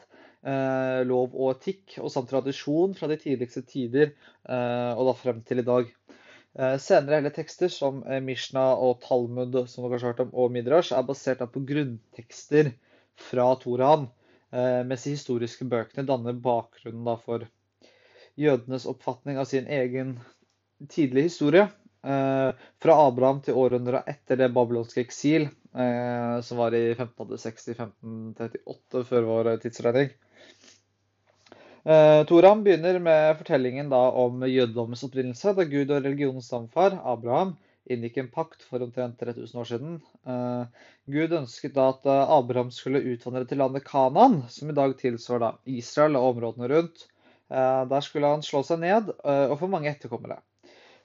lov 1.07 1.31
og 1.33 1.55
etikk, 1.55 1.95
og 2.03 2.11
samt 2.13 2.29
tradisjon 2.29 2.93
fra 2.97 3.07
de 3.09 3.17
tidligste 3.21 3.63
tider 3.65 4.11
og 4.45 5.07
da 5.07 5.13
frem 5.17 5.39
til 5.47 5.63
i 5.63 5.65
dag. 5.65 5.87
Senere 6.79 7.19
hele 7.19 7.31
tekster 7.35 7.71
som 7.71 8.03
Mishna 8.23 8.67
og 8.79 9.01
Talmud 9.03 9.55
som 9.67 9.87
dere 9.87 9.97
har 9.97 10.11
hørt 10.11 10.21
om, 10.23 10.29
og 10.31 10.53
Midrash 10.53 10.93
er 10.95 11.07
basert 11.07 11.41
på 11.51 11.63
grunntekster 11.67 12.69
fra 13.19 13.47
Toraen, 13.59 14.07
eh, 14.51 14.83
mens 14.87 15.03
de 15.03 15.15
historiske 15.15 15.67
bøkene 15.71 16.05
danner 16.07 16.35
bakgrunnen 16.35 17.19
for 17.23 17.47
jødenes 18.39 18.87
oppfatning 18.87 19.39
av 19.39 19.47
sin 19.49 19.67
egen 19.71 20.17
tidlige 20.91 21.29
historie. 21.29 21.67
Eh, 22.05 22.51
fra 22.81 22.93
Abraham 23.07 23.39
til 23.45 23.57
århundra 23.57 23.99
etter 24.07 24.35
det 24.39 24.53
babylonske 24.53 25.01
eksil, 25.01 25.43
eh, 25.73 26.41
som 26.45 26.57
var 26.61 26.71
i 26.77 26.93
1560-1538 26.93 29.03
før 29.09 29.21
vår 29.31 29.45
tidsregning. 29.65 30.09
Toram 32.25 32.63
begynner 32.65 32.97
med 32.97 33.37
fortellingen 33.37 33.93
om 33.93 34.41
jødedommens 34.49 35.05
opprinnelse, 35.05 35.53
da 35.53 35.61
Gud 35.69 35.93
og 35.93 36.01
religionens 36.01 36.49
stamfar, 36.49 36.97
Abraham, 37.05 37.53
inngikk 37.91 38.17
en 38.17 38.29
pakt 38.33 38.63
for 38.65 38.83
omtrent 38.83 39.19
3000 39.21 39.61
år 39.61 39.69
siden. 39.69 39.97
Eh, 40.27 40.85
Gud 41.11 41.35
ønsket 41.39 41.75
da 41.75 41.89
at 41.93 42.07
eh, 42.09 42.33
Abraham 42.37 42.71
skulle 42.73 43.03
utvandre 43.13 43.45
til 43.49 43.61
landet 43.61 43.85
Kanan, 43.87 44.41
som 44.49 44.71
i 44.71 44.77
dag 44.77 44.95
tilsvarer 44.99 45.59
Israel 45.69 46.17
og 46.19 46.33
områdene 46.33 46.69
rundt. 46.71 47.05
Eh, 47.51 47.83
der 47.91 48.05
skulle 48.05 48.33
han 48.33 48.45
slå 48.45 48.63
seg 48.65 48.81
ned 48.81 49.13
og 49.21 49.57
få 49.61 49.69
mange 49.71 49.91
etterkommere. 49.91 50.41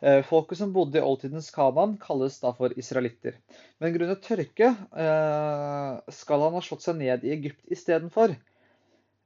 Eh, 0.00 0.22
folket 0.24 0.58
som 0.58 0.72
bodde 0.72 0.96
i 0.98 1.04
oldtidens 1.04 1.50
Kanan, 1.52 1.98
kalles 2.00 2.38
da 2.40 2.54
for 2.56 2.72
israelitter. 2.80 3.34
Men 3.82 3.92
grunnet 3.92 4.22
tørke 4.24 4.70
eh, 4.72 6.12
skal 6.16 6.44
han 6.46 6.56
ha 6.56 6.62
slått 6.64 6.86
seg 6.86 6.96
ned 7.02 7.26
i 7.26 7.34
Egypt 7.34 7.60
istedenfor. 7.68 8.32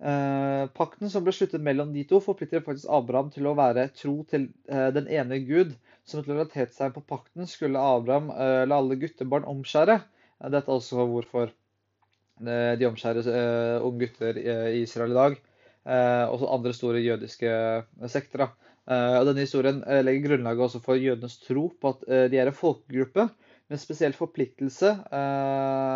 Eh, 0.04 0.64
pakten 0.74 1.12
som 1.12 1.22
ble 1.22 1.34
sluttet 1.36 1.62
mellom 1.62 1.92
de 1.94 2.02
to, 2.10 2.18
forplikter 2.24 2.64
faktisk 2.66 2.90
Abraham 2.90 3.30
til 3.30 3.46
å 3.46 3.54
være 3.58 3.86
tro 3.94 4.16
til 4.30 4.48
den 4.66 5.06
ene 5.06 5.38
Gud. 5.46 5.76
Som 6.04 6.20
et 6.20 6.26
lojalitetstegn 6.28 6.96
på 6.96 7.04
pakten 7.08 7.46
skulle 7.48 7.80
Abraham 7.80 8.26
la 8.68 8.76
alle 8.76 8.98
guttebarn 9.00 9.46
omskjære. 9.48 10.00
Dette 10.52 10.68
er 10.68 10.74
også 10.74 11.06
hvorfor 11.08 11.54
de 12.44 12.88
omskjærer 12.90 13.80
unge 13.86 14.02
gutter 14.02 14.36
i 14.36 14.82
Israel 14.82 15.14
i 15.14 15.16
dag. 15.16 15.38
Også 16.34 16.50
andre 16.58 16.74
store 16.76 17.00
jødiske 17.00 17.54
sekter. 18.12 18.50
Og 18.84 19.24
denne 19.30 19.46
historien 19.46 19.78
legger 20.04 20.26
grunnlaget 20.28 20.60
også 20.66 20.80
for 20.84 21.00
jødenes 21.00 21.38
tro 21.40 21.70
på 21.80 21.92
at 21.94 22.30
de 22.32 22.36
er 22.36 22.50
en 22.50 22.56
folkegruppe 22.56 23.24
med 23.72 23.80
spesiell 23.80 24.12
forpliktelse 24.12 24.90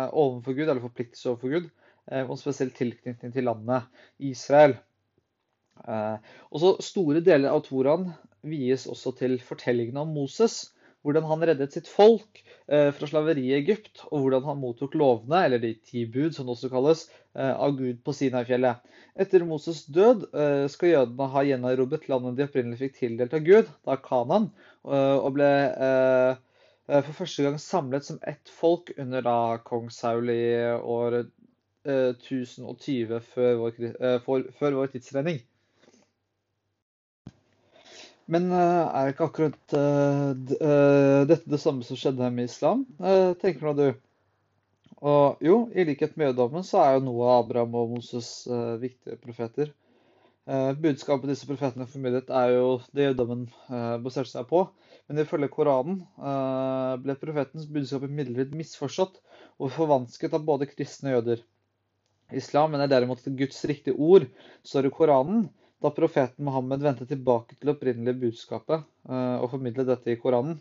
overfor 0.09 0.55
Gud, 0.57 0.63
eller 0.65 0.81
forpliktelse 0.81 1.29
overfor 1.29 1.53
Gud, 1.53 1.67
Eh, 2.09 2.25
og 2.25 2.39
spesiell 2.41 2.71
tilknytning 2.73 3.33
til 3.33 3.45
landet 3.45 3.85
Israel. 4.31 4.75
Eh, 5.85 6.17
også 6.49 6.75
store 6.83 7.21
deler 7.25 7.53
av 7.53 7.61
Toraen 7.67 8.09
vies 8.49 8.87
også 8.89 9.13
til 9.19 9.37
fortellingene 9.43 10.01
om 10.05 10.15
Moses. 10.15 10.71
Hvordan 11.05 11.27
han 11.29 11.45
reddet 11.47 11.75
sitt 11.75 11.87
folk 11.87 12.41
eh, 12.67 12.89
fra 12.95 13.07
slaveriet 13.07 13.47
i 13.47 13.55
Egypt, 13.59 14.03
og 14.09 14.25
hvordan 14.25 14.47
han 14.49 14.59
mottok 14.59 14.97
lovene, 14.99 15.45
eller 15.45 15.61
de 15.63 15.73
ti 15.79 16.03
bud, 16.09 16.33
som 16.35 16.49
det 16.49 16.57
også 16.57 16.71
kalles, 16.73 17.07
av 17.39 17.75
Gud 17.77 17.99
på 18.03 18.11
Sinai-fjellet. 18.17 18.81
Etter 19.21 19.45
Moses' 19.47 19.85
død 19.93 20.25
skal 20.73 20.89
jødene 20.89 21.27
ha 21.31 21.43
gjenerobret 21.45 22.07
landet 22.09 22.39
de 22.39 22.47
opprinnelig 22.47 22.79
fikk 22.81 22.95
tildelt 22.97 23.35
av 23.37 23.45
Gud, 23.45 23.69
da 23.85 23.95
Kanan, 24.01 24.49
og 24.83 25.29
ble 25.37 25.51
for 26.89 27.13
første 27.21 27.45
gang 27.45 27.59
samlet 27.61 28.07
som 28.09 28.17
ett 28.27 28.49
folk 28.49 28.89
under 28.97 29.23
da 29.23 29.37
kong 29.61 29.91
Saul 29.93 30.33
i 30.33 30.41
år 30.73 31.21
1020 31.85 33.15
eh, 33.15 33.21
før 33.21 33.55
vår, 33.61 33.79
eh, 33.99 34.19
før 34.59 34.77
vår 34.79 34.91
tidsregning. 34.93 35.39
Men 38.29 38.51
eh, 38.53 38.85
er 38.99 39.11
ikke 39.11 39.27
akkurat 39.29 39.75
dette 41.29 41.49
det 41.49 41.59
samme 41.61 41.85
som 41.87 41.97
skjedde 41.97 42.29
med 42.33 42.49
islam, 42.49 42.85
tenker 43.41 43.65
nå 43.65 43.73
du? 43.77 43.87
Og 44.99 45.41
jo, 45.43 45.57
i 45.73 45.85
likhet 45.87 46.17
med 46.19 46.29
jødedommen 46.29 46.65
så 46.67 46.81
er 46.83 46.97
jo 46.97 47.05
noe 47.07 47.27
av 47.29 47.45
Abraham 47.45 47.77
og 47.79 47.93
Moses 47.95 48.29
viktige 48.81 49.15
profeter. 49.21 49.71
Budskapet 50.81 51.29
disse 51.31 51.47
profetene 51.47 51.87
formidlet 51.87 52.31
er 52.33 52.55
jo 52.57 52.65
det 52.91 53.05
jødedommen 53.07 53.45
baserte 54.03 54.33
seg 54.33 54.49
på. 54.49 54.65
Men 55.07 55.21
ifølge 55.23 55.49
Koranen 55.53 56.01
ble 57.05 57.15
profetens 57.21 57.69
budskap 57.71 58.03
imidlertid 58.09 58.57
misforstått 58.59 59.21
og 59.59 59.71
forvansket 59.77 60.35
av 60.35 60.43
både 60.45 60.67
kristne 60.69 61.13
og 61.13 61.19
jøder. 61.19 61.45
Islam 62.35 62.75
mener 62.75 62.89
derimot 62.91 63.23
at 63.23 63.37
Guds 63.39 63.63
riktige 63.69 63.95
ord 63.97 64.27
står 64.67 64.89
i 64.89 64.93
Koranen, 64.93 65.47
da 65.79 65.91
profeten 65.95 66.45
Mohammed 66.45 66.83
vendte 66.83 67.07
tilbake 67.07 67.55
til 67.55 67.69
det 67.69 67.75
opprinnelige 67.77 68.19
budskapet 68.25 68.81
eh, 68.83 69.37
og 69.39 69.51
formidlet 69.53 69.87
dette 69.87 70.11
i 70.11 70.17
Koranen. 70.19 70.57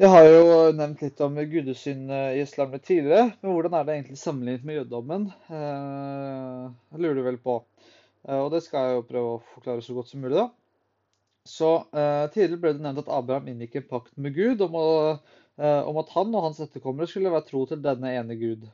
Jeg 0.00 0.12
har 0.12 0.26
jo 0.28 0.48
nevnt 0.76 1.00
litt 1.00 1.20
om 1.24 1.38
gudesyn 1.48 2.10
i 2.12 2.42
islam 2.42 2.74
tidligere, 2.76 3.30
men 3.40 3.54
hvordan 3.54 3.76
er 3.78 3.84
det 3.84 3.94
egentlig 3.94 4.18
sammenlignet 4.20 4.66
med 4.68 4.78
jødedommen? 4.80 5.30
Eh, 5.48 6.64
jeg 6.92 7.04
lurer 7.04 7.20
du 7.20 7.24
vel 7.28 7.40
på. 7.40 7.58
Eh, 8.28 8.40
og 8.40 8.50
det 8.52 8.62
skal 8.64 8.88
jeg 8.88 8.98
jo 8.98 9.06
prøve 9.08 9.34
å 9.34 9.42
forklare 9.54 9.84
så 9.84 9.96
godt 9.96 10.12
som 10.12 10.24
mulig, 10.24 10.36
da. 10.40 10.48
Så 11.46 11.68
Tidligere 12.34 12.58
ble 12.58 12.72
det 12.74 12.82
nevnt 12.82 13.04
at 13.04 13.12
Abraham 13.14 13.52
inngikk 13.52 13.76
en 13.78 13.84
pakt 13.92 14.16
med 14.18 14.34
Gud 14.34 14.64
om, 14.66 14.72
å, 14.74 14.88
om 15.62 16.00
at 16.00 16.08
han 16.16 16.32
og 16.34 16.42
hans 16.48 16.58
etterkommere 16.64 17.06
skulle 17.06 17.30
være 17.30 17.46
tro 17.46 17.60
til 17.70 17.78
denne 17.84 18.10
ene 18.18 18.34
Gud. 18.40 18.64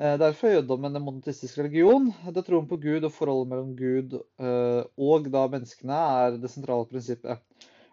Eh, 0.00 0.14
derfor 0.16 0.48
er 0.48 0.54
jødedommen 0.56 0.96
en 0.96 1.04
monotistisk 1.04 1.58
religion. 1.60 2.06
Det 2.32 2.46
troen 2.46 2.68
på 2.68 2.78
Gud 2.80 3.04
og 3.04 3.12
forholdet 3.12 3.50
mellom 3.50 3.72
Gud 3.76 4.14
eh, 4.16 4.84
og 4.96 5.26
da 5.34 5.42
menneskene 5.52 5.98
er 6.22 6.38
det 6.40 6.50
sentrale 6.52 6.88
prinsippet. 6.88 7.42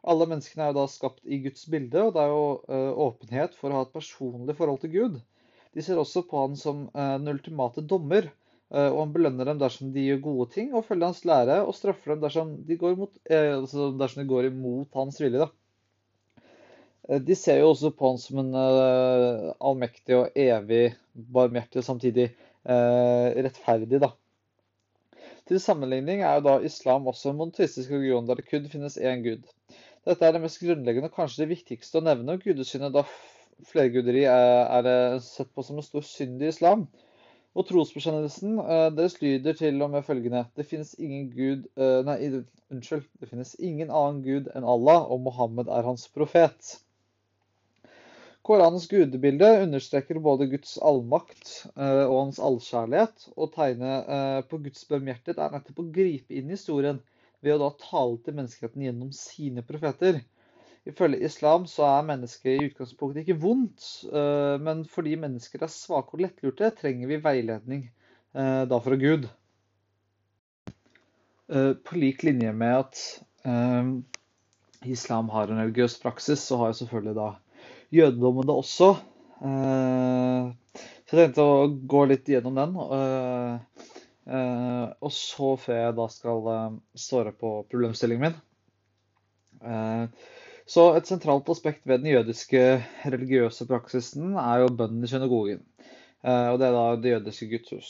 Alle 0.08 0.28
menneskene 0.32 0.64
er 0.64 0.72
jo 0.72 0.78
da 0.78 0.86
skapt 0.88 1.20
i 1.28 1.42
Guds 1.44 1.66
bilde, 1.68 2.06
og 2.06 2.14
det 2.16 2.24
er 2.24 2.32
jo 2.32 2.46
eh, 2.72 2.92
åpenhet 3.08 3.58
for 3.60 3.68
å 3.68 3.82
ha 3.82 3.88
et 3.88 3.98
personlig 3.98 4.56
forhold 4.56 4.80
til 4.86 4.94
Gud. 4.96 5.18
De 5.76 5.84
ser 5.84 6.00
også 6.00 6.24
på 6.30 6.40
han 6.40 6.56
som 6.58 6.88
den 6.96 7.30
ultimate 7.30 7.84
dommer, 7.86 8.32
og 8.74 8.96
han 8.98 9.12
belønner 9.14 9.46
dem 9.46 9.60
dersom 9.62 9.92
de 9.94 10.02
gjør 10.02 10.24
gode 10.24 10.48
ting 10.56 10.72
og 10.74 10.88
følger 10.88 11.12
hans 11.12 11.22
lære, 11.30 11.60
og 11.62 11.76
straffer 11.78 12.16
dem 12.16 12.24
dersom 12.24 12.56
de 12.66 12.78
går, 12.82 12.96
mot, 12.98 13.12
altså 13.30 13.92
dersom 14.00 14.24
de 14.24 14.26
går 14.32 14.48
imot 14.50 14.98
hans 14.98 15.22
vilje. 15.22 15.44
da. 15.44 15.52
Eh, 17.10 17.22
de 17.22 17.36
ser 17.36 17.60
jo 17.62 17.72
også 17.74 17.92
på 17.98 18.12
han 18.12 18.22
som 18.22 18.42
en 18.44 18.54
uh, 18.54 19.52
allmektig 19.58 20.18
og 20.18 20.38
evig 20.38 20.94
barmhjertig 21.34 21.82
og 21.82 21.88
samtidig 21.88 22.30
uh, 22.70 23.34
rettferdig. 23.34 24.02
da. 24.04 24.14
Til 25.50 25.62
sammenligning 25.62 26.22
er 26.22 26.38
jo 26.38 26.46
da 26.46 26.60
islam 26.66 27.08
også 27.10 27.32
en 27.32 27.40
monoteistisk 27.42 27.90
religion 27.92 28.28
der 28.28 28.38
det 28.38 28.46
kun 28.50 28.70
finnes 28.70 29.00
én 29.02 29.24
gud. 29.26 29.48
Dette 30.06 30.26
er 30.26 30.36
det 30.36 30.44
mest 30.44 30.62
grunnleggende 30.62 31.10
og 31.10 31.18
kanskje 31.18 31.44
det 31.44 31.56
viktigste 31.56 32.00
å 32.00 32.06
nevne. 32.06 32.38
Gudesynet 32.44 32.94
da 32.94 33.04
flerguderi 33.68 34.24
er, 34.30 34.70
er, 34.80 35.18
sett 35.24 35.50
på 35.54 35.66
som 35.66 35.82
en 35.82 35.86
stor 35.86 36.06
synd 36.06 36.44
i 36.44 36.52
islam. 36.54 36.86
Og 37.58 37.66
trosbekjennelsen 37.66 38.60
deres 38.96 39.18
lyder 39.24 39.58
til 39.58 39.82
og 39.82 39.90
med 39.90 40.06
følgende 40.06 40.44
Det 40.56 40.68
finnes 40.70 40.94
ingen 41.02 41.26
gud 41.34 41.66
Nei, 42.06 42.46
unnskyld. 42.70 43.10
Det 43.20 43.32
finnes 43.32 43.56
ingen 43.58 43.90
annen 43.90 44.22
gud 44.24 44.54
enn 44.54 44.70
Allah, 44.70 45.10
og 45.10 45.26
Mohammed 45.26 45.68
er 45.74 45.90
hans 45.90 46.06
profet. 46.14 46.78
Koranens 48.50 48.88
gudebilde 48.90 49.46
understreker 49.62 50.18
både 50.26 50.48
Guds 50.50 50.72
allmakt 50.82 51.52
eh, 51.76 52.06
og 52.08 52.16
hans 52.16 52.40
allkjærlighet. 52.42 53.28
Og 53.38 53.52
tegnet 53.54 54.08
eh, 54.10 54.38
på 54.50 54.58
Guds 54.64 54.88
barmhjertighet 54.90 55.38
er 55.38 55.52
nettopp 55.54 55.82
å 55.84 55.90
gripe 55.94 56.34
inn 56.34 56.48
i 56.50 56.56
historien 56.56 56.98
ved 57.46 57.54
å 57.54 57.60
da 57.62 57.68
tale 57.84 58.16
til 58.26 58.34
menneskeheten 58.40 58.88
gjennom 58.88 59.12
sine 59.14 59.62
profeter. 59.68 60.18
Ifølge 60.90 61.20
islam 61.28 61.68
så 61.70 61.86
er 61.92 62.08
mennesket 62.08 62.50
i 62.56 62.72
utgangspunktet 62.72 63.22
ikke 63.22 63.38
vondt, 63.44 63.86
eh, 64.10 64.56
men 64.66 64.82
fordi 64.90 65.14
mennesker 65.22 65.68
er 65.68 65.70
svake 65.70 66.18
og 66.18 66.24
lettlurte, 66.26 66.72
trenger 66.80 67.12
vi 67.12 67.22
veiledning 67.28 67.86
da 68.30 68.78
fra 68.78 68.94
Gud. 69.00 69.24
På 71.50 71.98
lik 71.98 72.22
linje 72.28 72.52
med 72.54 72.76
at 72.76 73.00
islam 74.86 75.32
har 75.34 75.50
en 75.50 75.62
religiøs 75.64 75.96
praksis, 76.04 76.44
så 76.46 76.60
har 76.62 76.70
jeg 76.70 76.84
selvfølgelig 76.84 77.16
da 77.18 77.30
jødedommen 77.94 78.48
det 78.48 78.56
også. 78.56 78.90
Eh, 79.40 80.50
så 81.10 81.16
jeg 81.16 81.30
tenkte 81.30 81.46
å 81.46 81.70
gå 81.94 82.04
litt 82.10 82.30
gjennom 82.30 82.58
den. 82.60 82.76
Eh, 82.98 83.86
eh, 84.30 84.86
og 85.00 85.14
så, 85.16 85.54
før 85.62 85.80
jeg 85.84 85.98
da 86.00 86.10
skal 86.14 86.52
svare 87.08 87.34
på 87.36 87.56
problemstillingen 87.72 88.30
min 88.30 88.38
Så 90.70 90.84
et 90.96 91.10
sentralt 91.10 91.50
aspekt 91.52 91.88
ved 91.90 92.04
den 92.04 92.14
jødiske 92.14 92.62
religiøse 93.12 93.66
praksisen 93.68 94.38
er 94.40 94.62
jo 94.62 94.76
bønnen 94.80 95.04
i 95.04 95.10
synagogen. 95.12 95.66
Og 96.22 96.60
det 96.60 96.68
er 96.68 96.76
da 96.76 96.84
det 97.00 97.12
jødiske 97.16 97.48
gudshus. 97.52 97.90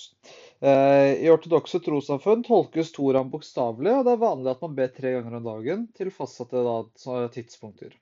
I 0.63 1.29
ortodokse 1.29 1.81
trossamfunn 1.83 2.41
tolkes 2.47 2.93
Toraen 2.95 3.29
bokstavelig, 3.33 3.99
og 3.99 4.07
det 4.07 4.15
er 4.15 4.23
vanlig 4.23 4.53
at 4.53 4.65
man 4.65 4.75
ber 4.79 4.93
tre 4.95 5.13
ganger 5.17 5.37
om 5.37 5.49
dagen 5.49 5.85
til 5.97 6.13
fastsatte 6.15 6.63
tidspunkter. 7.35 7.93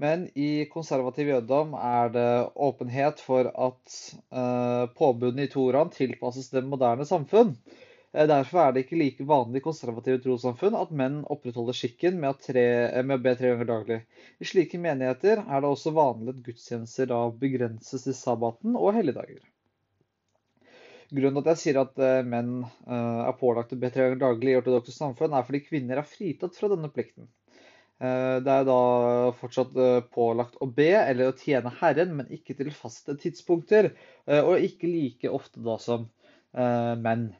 Men 0.00 0.24
i 0.38 0.64
konservativ 0.72 1.28
jødedom 1.28 1.74
er 1.76 2.12
det 2.14 2.28
åpenhet 2.56 3.20
for 3.20 3.48
at 3.50 3.96
uh, 4.32 4.88
påbudene 4.96 5.44
i 5.44 5.50
Toraen 5.52 5.92
tilpasses 5.92 6.48
det 6.50 6.64
moderne 6.64 7.04
samfunn. 7.04 7.52
Uh, 8.16 8.24
derfor 8.30 8.62
er 8.62 8.72
det 8.72 8.86
ikke 8.86 9.00
like 9.02 9.26
vanlig 9.28 9.60
i 9.60 9.66
konservative 9.66 10.22
trossamfunn 10.24 10.78
at 10.78 10.94
menn 10.96 11.20
opprettholder 11.34 11.76
skikken 11.76 12.16
med, 12.24 12.40
tre, 12.40 12.64
uh, 12.88 13.02
med, 13.04 13.20
å 13.20 13.24
be 13.26 13.34
tre 13.36 13.52
ganger 13.52 13.68
daglig. 13.68 14.00
I 14.40 14.48
slike 14.48 14.80
menigheter 14.80 15.44
er 15.44 15.60
det 15.60 15.72
også 15.74 15.92
vanlig 15.98 16.34
at 16.38 16.42
gudstjenester 16.48 17.12
da 17.12 17.20
begrenses 17.44 18.08
til 18.08 18.16
sabbaten 18.16 18.80
og 18.80 18.96
helligdager. 18.96 19.44
Grunnen 21.12 21.44
til 21.44 21.52
at 21.52 21.52
jeg 21.52 21.60
sier 21.60 21.82
at 21.82 21.98
menn 22.24 22.62
er 22.88 23.34
pålagt 23.36 23.74
å 23.74 23.76
be 23.76 23.90
tre 23.92 24.06
ganger 24.06 24.22
daglig 24.22 24.54
i 24.54 24.56
ortodokse 24.56 24.94
samfunn, 24.96 25.34
er 25.36 25.44
fordi 25.44 25.60
kvinner 25.66 26.00
er 26.00 26.08
fritatt 26.08 26.56
fra 26.56 26.70
denne 26.72 26.88
plikten. 26.88 27.28
Eh, 28.02 28.36
det 28.42 28.50
er 28.50 28.64
da 28.66 28.78
fortsatt 29.38 29.76
eh, 29.78 30.00
pålagt 30.10 30.56
å 30.64 30.66
be 30.66 30.90
eller 30.96 31.30
å 31.30 31.36
tjene 31.38 31.70
Herren, 31.78 32.16
men 32.18 32.32
ikke 32.34 32.56
til 32.58 32.72
faste 32.74 33.14
tidspunkter. 33.20 33.92
Eh, 34.26 34.42
og 34.42 34.64
ikke 34.66 34.90
like 34.90 35.30
ofte 35.30 35.62
da 35.62 35.78
som 35.82 36.10
menn. 36.52 37.30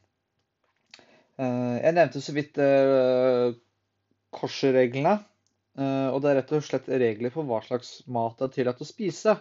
Jeg 1.37 1.93
nevnte 1.93 2.21
så 2.25 2.33
vidt 2.33 2.57
korsreglene. 4.33 5.13
Og 5.77 6.17
det 6.25 6.31
er 6.31 6.39
rett 6.39 6.55
og 6.57 6.65
slett 6.65 6.89
regler 6.89 7.35
for 7.35 7.45
hva 7.45 7.59
slags 7.67 7.91
mat 8.09 8.39
det 8.41 8.47
er 8.47 8.55
tillatt 8.55 8.81
å 8.81 8.89
spise. 8.89 9.35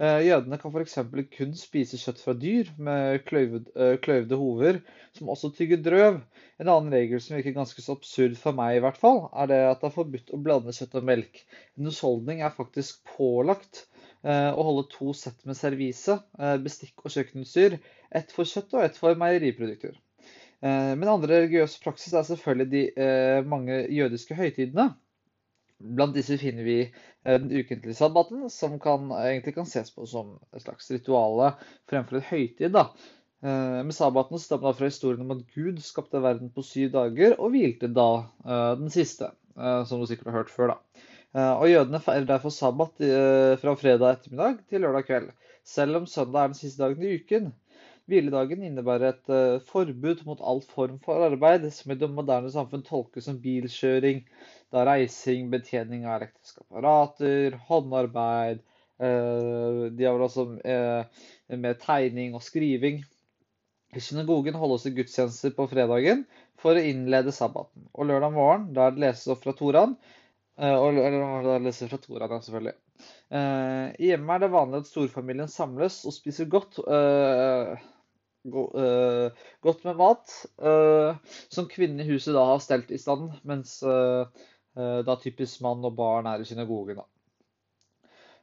Jødene 0.00 0.56
kan 0.56 0.72
f.eks. 0.72 0.94
kun 1.34 1.50
spise 1.60 1.98
kjøtt 2.00 2.20
fra 2.22 2.32
dyr 2.40 2.70
med 2.80 3.20
kløyvde 3.28 4.38
hover, 4.40 4.78
som 5.12 5.28
også 5.28 5.50
tygger 5.58 5.82
drøv. 5.84 6.20
En 6.56 6.70
annen 6.72 6.94
regel 6.94 7.20
som 7.20 7.36
virker 7.36 7.52
ganske 7.58 7.84
så 7.84 7.98
absurd 7.98 8.38
for 8.40 8.56
meg, 8.56 8.78
i 8.78 8.82
hvert 8.84 8.96
fall, 9.00 9.26
er 9.36 9.50
det 9.50 9.58
at 9.66 9.82
det 9.82 9.90
er 9.90 9.96
forbudt 9.98 10.32
å 10.32 10.40
blande 10.40 10.72
kjøtt 10.72 10.96
og 10.96 11.04
melk. 11.10 11.42
En 11.76 11.90
husholdning 11.90 12.40
er 12.40 12.56
faktisk 12.56 13.02
pålagt 13.18 13.82
å 14.24 14.64
holde 14.70 14.86
to 14.92 15.12
sett 15.16 15.44
med 15.48 15.58
servise, 15.58 16.16
bestikk 16.64 17.04
og 17.04 17.12
kjøkkenutstyr. 17.12 17.76
Ett 18.08 18.32
for 18.32 18.48
kjøtt 18.48 18.72
og 18.78 18.86
ett 18.86 18.96
for 19.00 19.20
meieriprodukter. 19.20 20.00
Men 20.64 21.08
andre 21.08 21.42
religiøse 21.42 21.80
praksis 21.84 22.16
er 22.16 22.24
selvfølgelig 22.28 22.72
de 22.72 23.44
mange 23.48 23.82
jødiske 23.92 24.36
høytidene. 24.36 24.90
Blant 25.80 26.12
disse 26.12 26.36
finner 26.40 26.66
vi 26.66 26.76
eh, 26.82 27.36
den 27.40 27.50
ukentlige 27.50 27.96
sabbaten, 27.96 28.44
som 28.52 28.76
kan, 28.82 29.08
egentlig 29.16 29.54
kan 29.56 29.68
ses 29.68 29.92
på 29.94 30.06
som 30.08 30.34
et 30.52 30.64
slags 30.64 30.90
rituale 30.92 31.54
fremfor 31.90 32.20
et 32.20 32.28
høytid. 32.28 32.74
Da. 32.74 32.90
Eh, 33.40 33.78
med 33.86 33.96
sabbaten 33.96 34.42
stammer 34.42 34.76
fra 34.76 34.90
historien 34.90 35.24
om 35.24 35.32
at 35.38 35.46
Gud 35.54 35.80
skapte 35.84 36.20
verden 36.20 36.52
på 36.52 36.64
syv 36.66 36.92
dager 36.96 37.38
og 37.38 37.54
hvilte 37.54 37.88
da 37.96 38.10
eh, 38.44 38.74
den 38.82 38.92
siste, 38.92 39.32
som 39.60 40.00
du 40.00 40.06
sikkert 40.08 40.30
har 40.30 40.38
hørt 40.40 40.52
før. 40.52 40.74
da. 40.74 41.06
Og 41.60 41.66
jødene 41.68 41.98
feirer 42.00 42.24
derfor 42.26 42.50
sabbat 42.54 43.02
fra 43.60 43.74
fredag 43.76 44.14
ettermiddag 44.14 44.62
til 44.70 44.80
lørdag 44.82 45.04
kveld, 45.06 45.26
selv 45.66 45.98
om 45.98 46.06
søndag 46.08 46.40
er 46.42 46.52
den 46.52 46.58
siste 46.58 46.80
dagen 46.80 47.04
i 47.04 47.18
uken. 47.18 47.50
Hviledagen 48.10 48.64
innebærer 48.66 49.12
et 49.12 49.34
forbud 49.70 50.24
mot 50.26 50.40
all 50.42 50.60
form 50.66 50.98
for 51.04 51.22
arbeid, 51.28 51.68
som 51.72 51.92
i 51.94 51.98
det 52.00 52.10
moderne 52.10 52.50
samfunn 52.52 52.82
tolkes 52.86 53.28
som 53.30 53.38
bilkjøring, 53.42 54.24
da 54.74 54.84
reising, 54.86 55.48
betjening 55.52 56.06
av 56.06 56.20
elektriske 56.20 56.62
apparater, 56.64 57.56
håndarbeid 57.68 58.60
eh, 59.02 59.80
De 59.96 60.06
har 60.06 60.14
vel 60.16 60.26
også 60.26 60.46
eh, 60.62 61.24
med 61.58 61.80
tegning 61.82 62.36
og 62.38 62.44
skriving. 62.46 63.02
Synagogen 63.98 64.54
holdes 64.54 64.86
det 64.86 64.94
gudstjenester 65.00 65.54
på 65.56 65.66
fredagen 65.72 66.22
for 66.60 66.78
å 66.78 66.84
innlede 66.86 67.34
sabbaten. 67.34 67.88
Og 67.90 68.06
lørdag 68.06 68.36
morgen, 68.36 68.68
der 68.76 68.94
det 68.94 69.02
leses 69.08 69.32
opp 69.34 69.42
fra 69.42 69.56
Toraen, 69.58 69.96
eh, 70.60 70.70
eller 70.70 71.46
da 71.48 71.58
leses 71.58 71.90
fra 71.90 71.98
Toraen, 72.02 72.44
selvfølgelig. 72.46 72.78
I 73.30 74.10
hjemmet 74.10 74.34
er 74.34 74.40
det 74.42 74.48
vanlig 74.52 74.82
at 74.82 74.88
storfamilien 74.90 75.48
samles 75.48 76.02
og 76.04 76.12
spiser 76.12 76.48
godt. 76.52 76.82
Godt 78.44 79.82
med 79.84 79.98
mat, 79.98 80.32
som 81.52 81.68
kvinnen 81.68 82.00
i 82.00 82.08
huset 82.08 82.32
da 82.32 82.46
har 82.52 82.62
stelt 82.64 82.90
i 82.94 82.98
stand, 83.00 83.34
mens 83.44 83.78
Eh, 84.76 84.98
da 85.06 85.16
typisk 85.18 85.64
mann 85.64 85.82
og 85.84 85.96
barn 85.98 86.28
er 86.30 86.42
i 86.42 86.46
synagogen. 86.46 87.00
Da. 87.00 87.06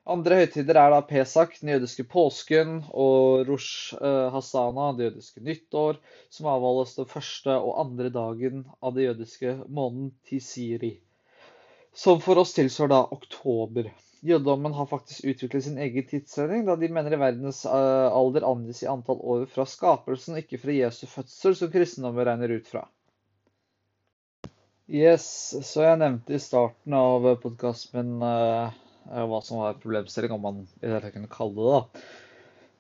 Andre 0.08 0.42
høytider 0.42 0.80
er 0.80 0.94
da 0.94 1.02
Pesak, 1.08 1.58
den 1.62 1.74
jødiske 1.74 2.04
påsken, 2.12 2.82
og 2.92 3.48
Rosh 3.48 3.96
eh, 3.96 4.28
Hasana, 4.34 4.92
det 4.96 5.10
jødiske 5.10 5.44
nyttår, 5.44 6.00
som 6.32 6.50
avholdes 6.52 6.96
den 7.00 7.10
første 7.12 7.56
og 7.56 7.80
andre 7.84 8.12
dagen 8.14 8.66
av 8.82 8.96
det 8.96 9.10
jødiske 9.10 9.58
måneden 9.68 10.14
Tisiri. 10.28 10.98
Som 11.98 12.22
for 12.22 12.40
oss 12.44 12.54
tilsvarer 12.56 12.94
da 12.94 13.02
oktober. 13.16 13.90
Jødedommen 14.28 14.74
har 14.76 14.90
faktisk 14.90 15.26
utviklet 15.32 15.64
sin 15.64 15.78
egen 15.82 16.06
tidsregning, 16.10 16.66
da 16.68 16.76
de 16.80 16.90
mener 16.92 17.18
verdens 17.20 17.64
eh, 17.66 18.08
alder 18.12 18.46
angis 18.48 18.84
i 18.84 18.90
antall 18.92 19.22
år 19.24 19.46
fra 19.52 19.66
skapelsen, 19.70 20.38
ikke 20.42 20.60
fra 20.62 20.76
Jesu 20.76 21.06
fødsel, 21.10 21.56
som 21.56 21.72
kristendommen 21.72 22.28
regner 22.28 22.56
ut 22.58 22.68
fra. 22.68 22.84
Yes, 24.88 25.28
så 25.68 25.84
jeg 25.84 26.00
nevnte 26.00 26.38
i 26.38 26.40
starten 26.40 26.94
av 26.96 27.26
podkasten 27.44 27.98
min 27.98 28.24
uh, 28.24 28.72
hva 29.28 29.40
som 29.44 29.60
var 29.60 29.80
problemstilling, 29.82 30.32
om 30.32 30.46
man 30.46 30.62
i 30.80 30.86
det 30.86 30.94
hele 30.94 31.12
kunne 31.12 31.32
kalle 31.32 31.58
det 31.58 31.74
det. 31.74 32.04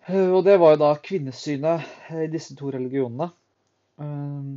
Uh, 0.08 0.30
og 0.38 0.42
det 0.48 0.56
var 0.62 0.76
jo 0.76 0.82
da 0.86 0.94
kvinnesynet 1.04 2.16
i 2.16 2.30
disse 2.32 2.56
to 2.56 2.72
religionene. 2.72 3.28
Uh, 4.00 4.56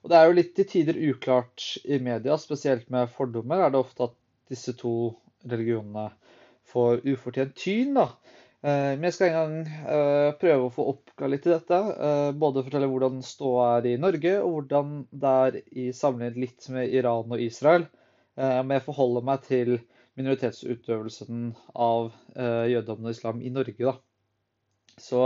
og 0.00 0.12
det 0.12 0.18
er 0.18 0.28
jo 0.28 0.36
litt 0.36 0.52
til 0.56 0.68
tider 0.68 1.00
uklart 1.10 1.64
i 1.84 1.96
media, 2.00 2.36
spesielt 2.40 2.92
med 2.92 3.08
fordommer, 3.16 3.64
er 3.64 3.72
det 3.72 3.80
ofte 3.80 4.10
at 4.10 4.19
disse 4.50 4.74
to 4.78 4.94
religionene 5.48 6.10
får 6.70 7.00
ufortjent 7.08 7.56
tyn. 7.56 7.94
da. 7.96 8.10
Eh, 8.60 8.92
men 8.92 9.06
jeg 9.08 9.16
skal 9.16 9.30
en 9.30 9.36
gang 9.38 9.76
eh, 9.88 10.30
prøve 10.40 10.66
å 10.66 10.72
få 10.74 10.84
oppga 10.92 11.30
litt 11.30 11.46
i 11.48 11.54
dette. 11.54 11.76
Eh, 11.76 12.30
både 12.36 12.64
fortelle 12.66 12.90
hvordan 12.90 13.22
ståa 13.24 13.70
er 13.78 13.88
i 13.88 14.00
Norge, 14.00 14.34
og 14.42 14.56
hvordan 14.56 14.98
det 15.10 15.36
er 15.46 15.56
i 15.72 15.86
sammenlignet 15.96 16.42
litt 16.42 16.68
med 16.74 16.92
Iran 16.92 17.32
og 17.32 17.40
Israel. 17.40 17.88
Men 18.40 18.70
jeg 18.72 18.84
forholder 18.86 19.24
meg 19.26 19.42
til 19.44 19.70
minoritetsutøvelsen 20.16 21.50
av 21.76 22.06
jødedommen 22.38 23.10
og 23.10 23.12
islam 23.12 23.42
i 23.44 23.50
Norge. 23.52 23.74
Da. 23.76 23.92
Så 24.96 25.24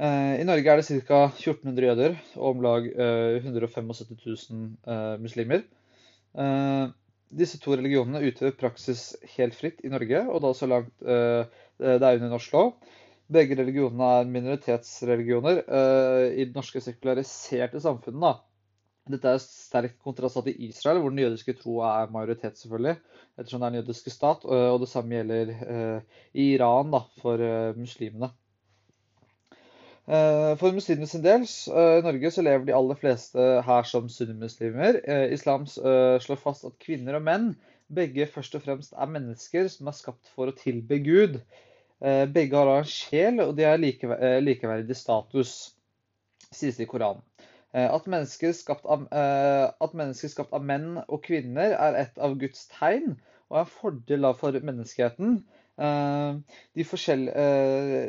i 0.00 0.46
Norge 0.48 0.72
er 0.72 0.80
det 0.80 1.04
ca. 1.06 1.20
1400 1.28 1.86
jøder 1.86 2.16
og 2.40 2.48
om 2.48 2.64
lag 2.64 2.88
175 2.96 4.18
000 4.24 5.20
muslimer. 5.22 5.62
Disse 7.34 7.58
to 7.58 7.74
religionene 7.74 8.22
utøver 8.22 8.54
praksis 8.58 9.08
helt 9.34 9.56
fritt 9.58 9.80
i 9.84 9.90
Norge, 9.90 10.20
og 10.30 10.44
da 10.44 10.52
så 10.54 10.68
langt 10.70 10.92
Eh, 11.80 11.98
det 12.00 12.08
er 12.08 12.18
under 12.18 12.32
norsk 12.32 12.56
lov. 12.56 12.74
Begge 13.32 13.58
religionene 13.58 14.10
er 14.20 14.30
minoritetsreligioner 14.30 15.62
eh, 15.64 16.26
i 16.38 16.46
det 16.46 16.54
norske 16.56 16.82
sekulariserte 16.82 17.82
samfunnet. 17.82 18.22
Da. 18.22 18.32
Dette 19.16 19.34
er 19.34 19.42
sterkt 19.42 20.00
kontrast 20.02 20.38
til 20.46 20.64
Israel, 20.66 21.02
hvor 21.02 21.12
den 21.14 21.22
jødiske 21.22 21.54
troa 21.60 21.92
er 22.00 22.14
majoritet, 22.14 22.58
selvfølgelig, 22.58 22.96
ettersom 23.36 23.62
det 23.62 23.68
er 23.68 23.74
en 23.74 23.80
jødiske 23.82 24.14
stat. 24.14 24.46
Og 24.46 24.80
det 24.82 24.90
samme 24.90 25.18
gjelder 25.18 25.52
eh, 25.54 26.16
i 26.34 26.50
Iran 26.56 26.90
da, 26.94 27.04
for 27.22 27.42
muslimene. 27.78 28.32
For 30.06 30.70
muslimer 30.70 31.08
sin 31.10 31.24
del, 31.24 31.42
i 31.42 32.02
Norge 32.04 32.30
så 32.30 32.44
lever 32.46 32.68
de 32.68 32.74
aller 32.76 32.98
fleste 33.00 33.46
her 33.66 33.88
som 33.90 34.06
sunnimuslimer. 34.06 35.00
Islam 35.34 35.64
slår 35.66 36.38
fast 36.38 36.68
at 36.68 36.76
kvinner 36.78 37.18
og 37.18 37.24
menn 37.26 37.48
begge 37.92 38.26
først 38.30 38.54
og 38.58 38.64
fremst 38.64 38.94
er 38.94 39.10
mennesker 39.10 39.68
som 39.70 39.90
er 39.90 39.96
skapt 39.96 40.30
for 40.34 40.50
å 40.50 40.56
tilbe 40.56 40.98
Gud. 41.04 41.38
Eh, 42.04 42.24
begge 42.28 42.58
har 42.58 42.72
en 42.72 42.88
sjel, 42.88 43.40
og 43.44 43.54
de 43.56 43.66
eh, 43.66 44.40
likeverdig 44.42 44.96
status, 44.96 45.54
sies 46.50 46.76
det 46.76 46.86
i 46.86 46.90
Koranen. 46.90 47.22
Eh, 47.72 47.86
at 47.86 48.08
mennesker, 48.10 48.52
av, 48.84 49.06
at 49.12 49.96
mennesker, 49.96 50.32
skapt 50.32 50.54
av, 50.56 50.64
menn 50.64 51.00
og 51.06 51.22
kvinner 51.24 51.76
er 51.76 52.00
et 52.02 52.18
av 52.22 52.36
Guds 52.40 52.66
tegn 52.72 53.16
og 53.50 53.58
er 53.58 53.64
en 53.64 53.72
fordel 53.72 54.28
for 54.38 54.58
menneskeheten. 54.68 55.38
De, 55.76 56.84
forskjell, 56.88 57.26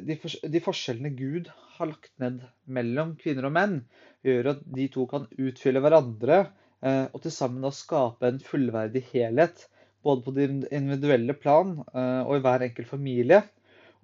de, 0.08 0.16
de, 0.54 0.62
forskjellene 0.64 1.12
Gud 1.18 1.50
har 1.78 1.92
lagt 1.92 2.14
ned 2.24 2.40
mellom 2.78 3.16
kvinner 3.20 3.50
og 3.50 3.54
menn, 3.58 3.82
gjør 4.26 4.54
at 4.54 4.64
de 4.78 4.88
to 4.94 5.04
kan 5.12 5.28
utfylle 5.36 5.84
hverandre 5.84 6.46
og 6.88 7.20
til 7.24 7.34
sammen 7.34 7.68
skape 7.76 8.30
en 8.30 8.40
fullverdig 8.42 9.04
helhet. 9.12 9.68
Både 10.06 10.24
på 10.24 10.34
det 10.38 10.48
individuelle 10.48 11.36
plan 11.36 11.76
og 11.84 12.34
i 12.38 12.42
hver 12.46 12.64
enkelt 12.70 12.90
familie. 12.90 13.44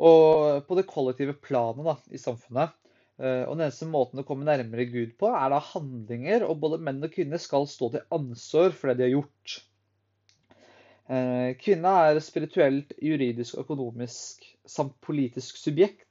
Og 0.02 0.64
på 0.68 0.78
det 0.78 0.90
kollektive 0.90 1.36
planet 1.40 1.86
da, 1.88 1.98
i 2.12 2.22
samfunnet. 2.22 2.74
Eh, 3.22 3.44
og 3.46 3.58
den 3.58 3.68
eneste 3.68 3.88
måten 3.90 4.22
å 4.22 4.26
komme 4.28 4.48
nærmere 4.48 4.88
Gud 4.90 5.14
på, 5.20 5.30
er 5.30 5.54
da 5.54 5.62
handlinger. 5.72 6.48
Og 6.48 6.60
både 6.64 6.82
menn 6.82 7.04
og 7.06 7.14
kvinner 7.14 7.42
skal 7.42 7.70
stå 7.70 7.94
til 7.94 8.08
ansvar 8.16 8.74
for 8.78 8.92
det 8.92 9.00
de 9.00 9.08
har 9.08 9.16
gjort. 9.20 9.60
Eh, 11.12 11.50
kvinna 11.60 11.94
er 12.08 12.22
spirituelt, 12.24 12.94
juridisk, 13.04 13.58
økonomisk 13.60 14.46
samt 14.70 14.96
politisk 15.04 15.60
subjekt. 15.60 16.08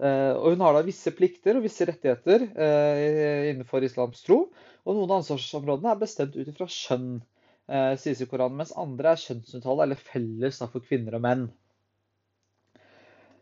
Eh, 0.00 0.32
og 0.32 0.54
hun 0.54 0.64
har 0.64 0.78
da 0.78 0.84
visse 0.86 1.12
plikter 1.12 1.58
og 1.58 1.66
visse 1.66 1.84
rettigheter 1.88 2.46
innenfor 3.52 3.84
islams 3.84 4.24
tro. 4.24 4.46
Og 4.86 4.96
noen 4.96 5.10
av 5.10 5.20
ansvarsområdene 5.20 5.92
er 5.92 6.00
bestemt 6.00 6.38
ut 6.38 6.48
ifra 6.48 6.68
kjønn, 6.72 7.18
sies 8.00 8.18
i 8.24 8.26
Koranen, 8.26 8.56
mens 8.58 8.72
andre 8.80 9.12
er 9.12 9.20
kjønnsnøytrale 9.20 9.84
eller 9.84 10.00
felles 10.00 10.56
for 10.72 10.82
kvinner 10.82 11.14
og 11.20 11.22
menn 11.22 11.44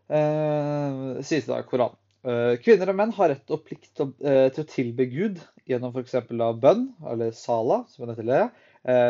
eh, 0.09 1.23
sies 1.25 1.47
det 1.49 1.59
i 1.59 1.67
Koranen. 1.69 1.99
Eh, 2.29 2.55
kvinner 2.63 2.91
og 2.91 2.99
menn 2.99 3.15
har 3.17 3.31
rett 3.33 3.53
og 3.55 3.63
plikt 3.67 3.93
til, 3.97 4.11
eh, 4.27 4.49
å 4.51 4.65
tilbe 4.69 5.07
Gud 5.11 5.39
gjennom 5.71 5.95
f.eks. 5.95 6.17
bønn, 6.29 6.89
eller 7.07 7.31
sala, 7.37 7.85
som 7.93 8.07
det 8.07 8.17
heter 8.17 8.33
eh, 8.35 8.49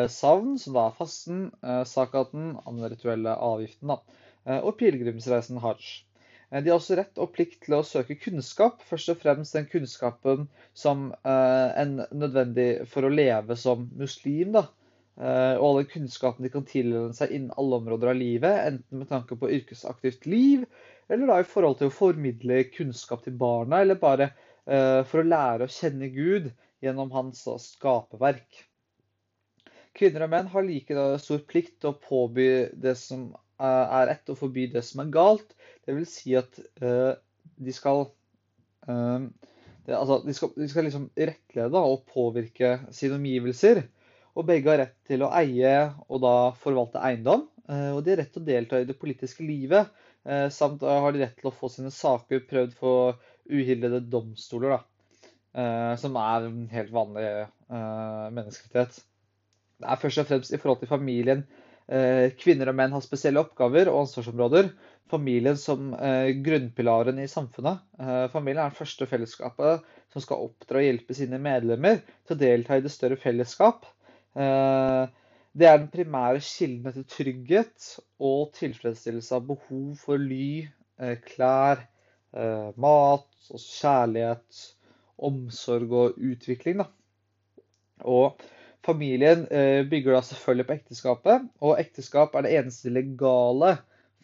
savn, 0.09 0.59
som 0.59 0.75
da 0.75 0.87
er 0.89 0.97
fasten, 0.97 1.51
eh, 1.63 1.85
sakaten, 1.85 2.55
den 2.67 2.91
rituelle 2.91 3.35
avgiften, 3.37 3.89
da, 3.93 3.99
eh, 4.47 4.61
og 4.61 4.79
pilegrimsreisen 4.81 5.61
hajj. 5.63 6.05
De 6.49 6.71
har 6.71 6.79
også 6.79 6.97
rett 6.97 7.19
og 7.21 7.35
plikt 7.35 7.67
til 7.67 7.75
å 7.77 7.85
søke 7.85 8.17
kunnskap, 8.17 8.81
først 8.89 9.11
og 9.13 9.19
fremst 9.21 9.53
den 9.53 9.67
kunnskapen 9.69 10.47
som 10.73 11.11
er 11.29 11.91
nødvendig 12.09 12.87
for 12.89 13.05
å 13.05 13.11
leve 13.13 13.53
som 13.61 13.91
muslim. 14.01 14.53
da, 14.53 14.63
og 15.19 15.67
all 15.67 15.77
den 15.83 15.91
kunnskapen 15.93 16.47
de 16.47 16.53
kan 16.55 16.65
tilegne 16.65 17.13
seg 17.13 17.35
innen 17.37 17.53
alle 17.61 17.77
områder 17.83 18.15
av 18.15 18.17
livet, 18.17 18.65
enten 18.65 19.03
med 19.03 19.11
tanke 19.11 19.37
på 19.37 19.51
yrkesaktivt 19.59 20.25
liv, 20.25 20.65
eller 21.11 21.27
da 21.27 21.39
i 21.43 21.45
forhold 21.45 21.83
til 21.83 21.91
å 21.91 21.97
formidle 21.99 22.65
kunnskap 22.73 23.27
til 23.27 23.37
barna, 23.37 23.83
eller 23.83 24.01
bare 24.01 24.31
for 24.65 25.21
å 25.21 25.29
lære 25.29 25.69
å 25.69 25.75
kjenne 25.77 26.09
Gud 26.17 26.49
gjennom 26.81 27.13
hans 27.13 27.45
skaperverk. 27.45 28.68
Kvinner 29.97 30.27
og 30.27 30.33
menn 30.33 30.51
har 30.53 30.67
like 30.67 31.05
stor 31.23 31.43
plikt 31.49 31.79
til 31.83 31.93
å 31.93 31.99
påby 32.03 32.49
det 32.79 32.95
som 33.01 33.31
er 33.59 34.07
rett, 34.11 34.29
og 34.31 34.39
forby 34.39 34.69
det 34.71 34.85
som 34.87 35.03
er 35.03 35.13
galt. 35.15 35.55
Det 35.87 35.97
vil 35.97 36.07
si 36.07 36.37
at 36.39 36.61
de 36.79 37.75
skal 37.75 38.05
det, 38.87 39.97
altså, 39.97 40.21
de 40.23 40.35
skal, 40.37 40.53
de 40.55 40.69
skal 40.71 40.87
liksom 40.87 41.09
rettlede 41.19 41.81
og 41.83 42.05
påvirke 42.13 42.77
sine 42.95 43.19
omgivelser. 43.19 43.83
Og 44.39 44.47
begge 44.47 44.71
har 44.71 44.83
rett 44.85 44.95
til 45.09 45.25
å 45.27 45.33
eie 45.35 45.73
og 46.07 46.23
da 46.23 46.35
forvalte 46.61 47.03
eiendom. 47.03 47.49
Og 47.67 47.99
de 48.05 48.15
har 48.15 48.23
rett 48.23 48.31
til 48.37 48.45
å 48.45 48.49
delta 48.49 48.79
i 48.79 48.87
det 48.87 48.99
politiske 49.01 49.43
livet. 49.43 49.91
Samt 50.55 50.85
har 50.87 51.11
de 51.17 51.25
rett 51.25 51.35
til 51.41 51.51
å 51.51 51.57
få 51.57 51.73
sine 51.73 51.91
saker 51.91 52.47
prøvd 52.47 52.79
for 52.79 53.19
uhildede 53.51 54.05
domstoler. 54.13 54.77
da. 54.77 54.85
Eh, 55.59 55.95
som 55.97 56.17
er 56.21 56.47
en 56.47 56.67
helt 56.71 56.91
vanlig 56.95 57.27
eh, 57.27 58.27
menneskerettighet. 58.37 59.01
Det 59.79 59.89
er 59.89 60.01
først 60.03 60.23
og 60.23 60.29
fremst 60.29 60.55
i 60.55 60.61
forhold 60.61 60.81
til 60.83 60.91
familien 60.91 61.45
eh, 61.87 62.31
kvinner 62.39 62.71
og 62.71 62.77
menn 62.79 62.95
har 62.95 63.05
spesielle 63.05 63.43
oppgaver 63.43 63.91
og 63.93 64.05
ansvarsområder. 64.05 64.73
Familien 65.09 65.57
som 65.57 65.95
grunnpilaren 66.45 67.17
i 67.23 67.29
samfunnet. 67.33 67.79
Familien 68.29 68.61
er 68.61 68.75
det 68.75 68.77
første 68.77 69.07
fellesskapet 69.09 69.87
som 70.13 70.21
skal 70.21 70.43
oppdra 70.45 70.83
og 70.83 70.85
hjelpe 70.85 71.17
sine 71.17 71.39
medlemmer 71.41 72.03
til 72.29 72.35
å 72.35 72.41
delta 72.43 72.77
i 72.77 72.83
det 72.85 72.93
større 72.93 73.17
fellesskap. 73.17 73.87
Det 74.37 75.71
er 75.71 75.81
den 75.81 75.89
primære 75.95 76.43
kilden 76.45 76.93
til 76.93 77.07
trygghet 77.09 77.89
og 78.21 78.53
tilfredsstillelse 78.59 79.39
av 79.39 79.49
behov 79.49 79.97
for 80.03 80.21
ly, 80.21 80.69
klær, 81.25 81.87
mat, 82.77 83.33
kjærlighet 83.49 84.61
omsorg 85.19 85.93
og 85.93 86.21
utvikling. 86.21 86.85
Og 88.05 88.45
familien 88.89 89.45
eh, 89.53 89.83
bygger 89.89 90.17
da 90.17 90.23
selvfølgelig 90.25 90.67
på 90.69 90.77
ekteskapet, 90.79 91.45
og 91.61 91.81
ekteskap 91.81 92.35
er 92.35 92.47
det 92.47 92.55
eneste 92.57 92.93
legale 92.93 93.75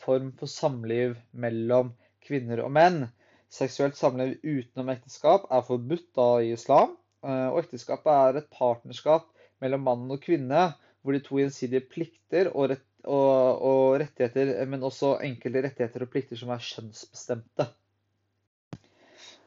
form 0.01 0.31
for 0.39 0.51
samliv 0.51 1.19
mellom 1.37 1.93
kvinner 2.25 2.63
og 2.65 2.73
menn. 2.75 3.05
Seksuelt 3.53 3.99
samliv 3.99 4.39
utenom 4.41 4.91
ekteskap 4.95 5.45
er 5.53 5.67
forbudt 5.67 6.09
da 6.17 6.29
i 6.41 6.55
islam, 6.57 6.97
eh, 7.27 7.49
og 7.51 7.61
ekteskapet 7.65 8.13
er 8.15 8.41
et 8.41 8.51
partnerskap 8.57 9.29
mellom 9.63 9.85
mann 9.87 10.09
og 10.11 10.25
kvinne, 10.25 10.71
hvor 11.05 11.13
de 11.13 11.21
to 11.25 11.39
gjensidige 11.43 11.85
plikter 11.93 12.49
og, 12.55 12.71
rett, 12.73 12.87
og, 13.05 13.65
og 13.69 14.01
rettigheter, 14.01 14.57
men 14.71 14.87
også 14.89 15.19
enkelte 15.29 15.67
rettigheter 15.69 16.07
og 16.07 16.13
plikter 16.15 16.41
som 16.41 16.55
er 16.55 16.65
kjønnsbestemte. 16.65 17.69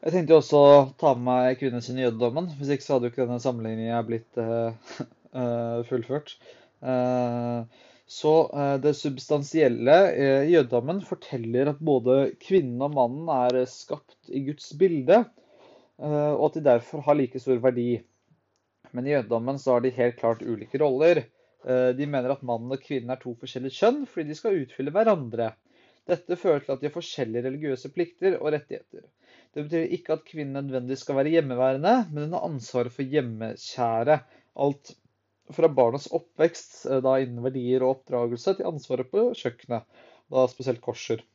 Jeg 0.07 0.13
tenkte 0.13 0.31
jo 0.31 0.39
også 0.39 0.59
å 0.63 0.75
ta 0.95 1.09
med 1.17 1.25
meg 1.27 1.57
kvinnes 1.59 1.89
jødedommen. 1.91 2.45
Hvis 2.55 2.69
ikke 2.71 2.85
så 2.85 2.93
hadde 2.93 3.09
jo 3.09 3.11
ikke 3.11 3.25
denne 3.25 3.43
sammenligningen 3.43 4.05
blitt 4.07 4.37
uh, 4.39 5.81
fullført. 5.89 6.31
Uh, 6.79 7.67
så 8.07 8.31
det 8.79 8.93
substansielle 8.95 9.97
i 10.15 10.53
jødedommen 10.53 11.01
forteller 11.03 11.73
at 11.73 11.81
både 11.83 12.15
kvinnen 12.39 12.85
og 12.87 12.95
mannen 12.95 13.27
er 13.35 13.67
skapt 13.67 14.31
i 14.31 14.45
Guds 14.45 14.69
bilde, 14.79 15.25
og 15.99 16.45
at 16.45 16.55
de 16.55 16.63
derfor 16.69 17.03
har 17.03 17.19
like 17.19 17.41
stor 17.43 17.59
verdi. 17.65 17.97
Men 18.95 19.09
i 19.09 19.11
jødedommen 19.11 19.59
så 19.59 19.75
har 19.75 19.83
de 19.83 19.91
helt 19.99 20.15
klart 20.21 20.47
ulike 20.47 20.79
roller. 20.79 21.25
De 21.67 22.07
mener 22.07 22.31
at 22.31 22.47
mannen 22.47 22.71
og 22.77 22.79
kvinnen 22.79 23.11
er 23.11 23.19
to 23.19 23.35
forskjellige 23.43 23.81
kjønn 23.81 24.05
fordi 24.07 24.31
de 24.31 24.39
skal 24.39 24.61
utfylle 24.63 24.95
hverandre. 24.95 25.51
Dette 26.07 26.39
fører 26.39 26.63
til 26.63 26.77
at 26.77 26.79
de 26.79 26.87
har 26.87 26.95
forskjellige 26.95 27.43
religiøse 27.49 27.91
plikter 27.91 28.39
og 28.39 28.53
rettigheter. 28.55 29.03
Det 29.57 29.63
betyr 29.65 29.93
ikke 29.95 30.13
at 30.13 30.25
kvinnen 30.27 30.67
nødvendigvis 30.67 31.01
skal 31.01 31.15
være 31.17 31.31
hjemmeværende, 31.33 31.91
men 32.13 32.27
hun 32.27 32.33
har 32.37 32.43
ansvaret 32.45 32.93
for 32.93 33.07
hjemmekjære. 33.13 34.17
Alt 34.65 34.91
fra 35.57 35.69
barnas 35.79 36.05
oppvekst 36.13 36.75
eh, 36.85 36.99
da 37.01 37.15
innen 37.23 37.41
verdier 37.41 37.81
og 37.81 37.95
oppdragelse 37.95 38.53
til 38.59 38.69
ansvaret 38.69 39.09
på 39.09 39.23
kjøkkenet, 39.39 40.05
da 40.29 40.45
spesielt 40.51 40.83
korser. 40.85 41.25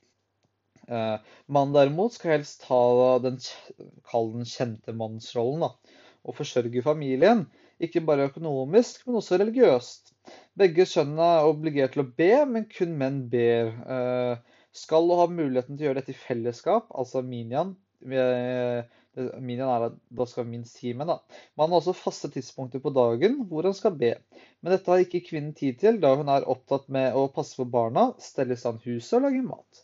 Eh, 0.87 1.35
Mannen 1.51 1.75
derimot 1.75 2.15
skal 2.15 2.37
helst 2.37 2.63
ta 2.69 2.81
den, 3.27 3.43
den 3.43 4.49
kjente 4.55 4.95
mannsrollen 5.03 5.67
og 5.67 6.39
forsørge 6.39 6.87
familien. 6.87 7.49
Ikke 7.83 8.07
bare 8.07 8.31
økonomisk, 8.31 9.03
men 9.09 9.19
også 9.19 9.43
religiøst. 9.43 10.15
Begge 10.55 10.87
kjønnene 10.87 11.31
er 11.41 11.51
obligert 11.51 11.97
til 11.97 12.07
å 12.07 12.11
be, 12.23 12.35
men 12.55 12.71
kun 12.71 12.95
menn 13.03 13.25
ber. 13.35 13.75
Eh, 13.83 14.59
skal 14.73 15.11
ha 15.19 15.27
muligheten 15.27 15.75
til 15.75 15.89
å 15.89 15.91
gjøre 15.91 16.05
dette 16.05 16.15
i 16.15 16.23
fellesskap, 16.29 16.87
altså 16.95 17.27
minyan, 17.27 17.75
Minyan 18.03 19.69
er 19.69 19.87
at 19.91 19.97
da 20.17 20.25
skal 20.29 20.47
minst 20.49 20.79
ti 20.81 20.95
menn. 20.97 21.11
da. 21.11 21.19
Man 21.59 21.71
har 21.71 21.83
også 21.83 21.93
faste 21.97 22.31
tidspunkter 22.33 22.81
på 22.81 22.93
dagen 22.97 23.43
hvor 23.51 23.69
han 23.69 23.77
skal 23.77 23.97
be. 23.99 24.15
Men 24.63 24.73
dette 24.73 24.89
har 24.89 25.03
ikke 25.05 25.25
kvinnen 25.27 25.53
tid 25.57 25.79
til, 25.83 26.01
da 26.01 26.15
hun 26.17 26.31
er 26.33 26.49
opptatt 26.49 26.89
med 26.93 27.17
å 27.19 27.27
passe 27.35 27.59
på 27.59 27.69
barna, 27.69 28.13
stelle 28.23 28.57
i 28.57 28.61
stand 28.61 28.81
huset 28.87 29.19
og 29.19 29.27
lage 29.27 29.45
mat. 29.45 29.83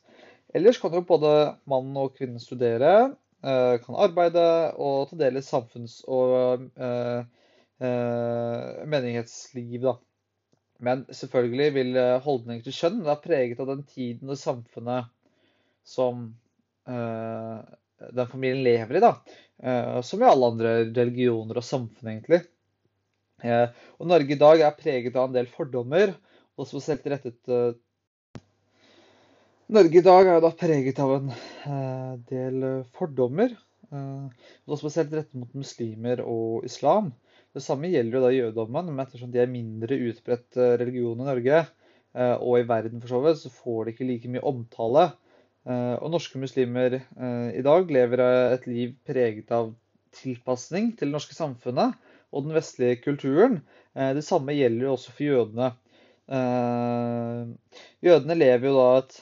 Ellers 0.57 0.81
kan 0.81 0.97
jo 0.97 1.05
både 1.05 1.33
mannen 1.69 1.97
og 2.01 2.15
kvinnen 2.17 2.41
studere, 2.41 2.93
eh, 3.45 3.75
kan 3.85 4.01
arbeide 4.01 4.47
og 4.81 5.11
ta 5.11 5.19
del 5.21 5.37
i 5.37 5.45
samfunns- 5.45 6.01
og 6.09 6.65
eh, 6.81 7.21
eh, 7.85 8.85
menighetsliv. 8.89 9.83
da. 9.83 9.99
Men 10.81 11.05
selvfølgelig 11.11 11.75
vil 11.75 11.99
holdninger 12.25 12.65
til 12.65 12.77
kjønn 12.81 13.03
være 13.05 13.23
preget 13.25 13.61
av 13.61 13.67
den 13.75 13.83
tiden 13.83 14.31
og 14.31 14.39
samfunnet 14.39 15.11
som 15.85 16.31
den 17.99 18.31
familien 18.31 18.65
lever 18.65 18.99
i, 18.99 19.03
da. 19.03 19.15
Eh, 19.63 20.01
som 20.07 20.23
i 20.23 20.29
alle 20.29 20.53
andre 20.53 20.73
religioner 20.87 21.59
og 21.59 21.67
samfunn, 21.67 22.13
egentlig. 22.13 22.43
Eh, 23.43 23.67
og 23.99 24.11
Norge 24.11 24.35
i 24.35 24.41
dag 24.41 24.63
er 24.63 24.79
preget 24.79 25.17
av 25.19 25.29
en 25.29 25.37
del 25.37 25.51
fordommer, 25.51 26.15
og 26.59 26.67
spesielt 26.71 27.07
rettet 27.11 27.53
eh, 27.55 28.43
Norge 29.75 30.01
i 30.01 30.05
dag 30.05 30.25
er 30.25 30.39
jo 30.39 30.45
da 30.47 30.53
preget 30.57 31.01
av 31.05 31.11
en 31.19 31.33
del 32.31 32.63
fordommer, 32.97 33.51
og 33.93 34.79
spesielt 34.81 35.13
rettet 35.13 35.37
mot 35.37 35.51
muslimer 35.53 36.23
og 36.25 36.65
islam. 36.65 37.11
Det 37.53 37.61
samme 37.61 37.91
gjelder 37.93 38.17
jo 38.17 38.23
da 38.23 38.31
jødedommen, 38.33 38.89
men 38.89 39.05
ettersom 39.05 39.29
de 39.35 39.43
er 39.43 39.53
mindre 39.53 39.99
utbredt 40.09 40.57
religion 40.81 41.21
i 41.21 41.29
Norge, 41.29 41.61
og 42.17 42.57
i 42.57 42.65
verden 42.71 43.05
for 43.05 43.13
så 43.13 43.21
vidt, 43.27 43.43
så 43.43 43.53
får 43.53 43.83
de 43.85 43.93
ikke 43.93 44.09
like 44.09 44.33
mye 44.33 44.47
omtale. 44.55 45.05
Eh, 45.69 45.97
og 46.01 46.13
norske 46.15 46.41
muslimer 46.41 46.97
eh, 46.97 47.49
i 47.59 47.63
dag 47.65 47.91
lever 47.93 48.23
et 48.25 48.65
liv 48.71 48.95
preget 49.09 49.51
av 49.53 49.75
tilpasning 50.17 50.95
til 50.97 51.11
det 51.11 51.17
norske 51.19 51.37
samfunnet 51.37 51.97
og 52.33 52.47
den 52.47 52.57
vestlige 52.57 53.03
kulturen. 53.05 53.61
Eh, 53.93 54.15
det 54.17 54.25
samme 54.25 54.57
gjelder 54.57 54.87
jo 54.87 54.95
også 54.97 55.13
for 55.13 55.27
jødene. 55.27 55.73
Jødene 58.05 58.35
lever 58.37 58.69
jo 58.69 58.75
da 58.77 58.89
et 58.99 59.15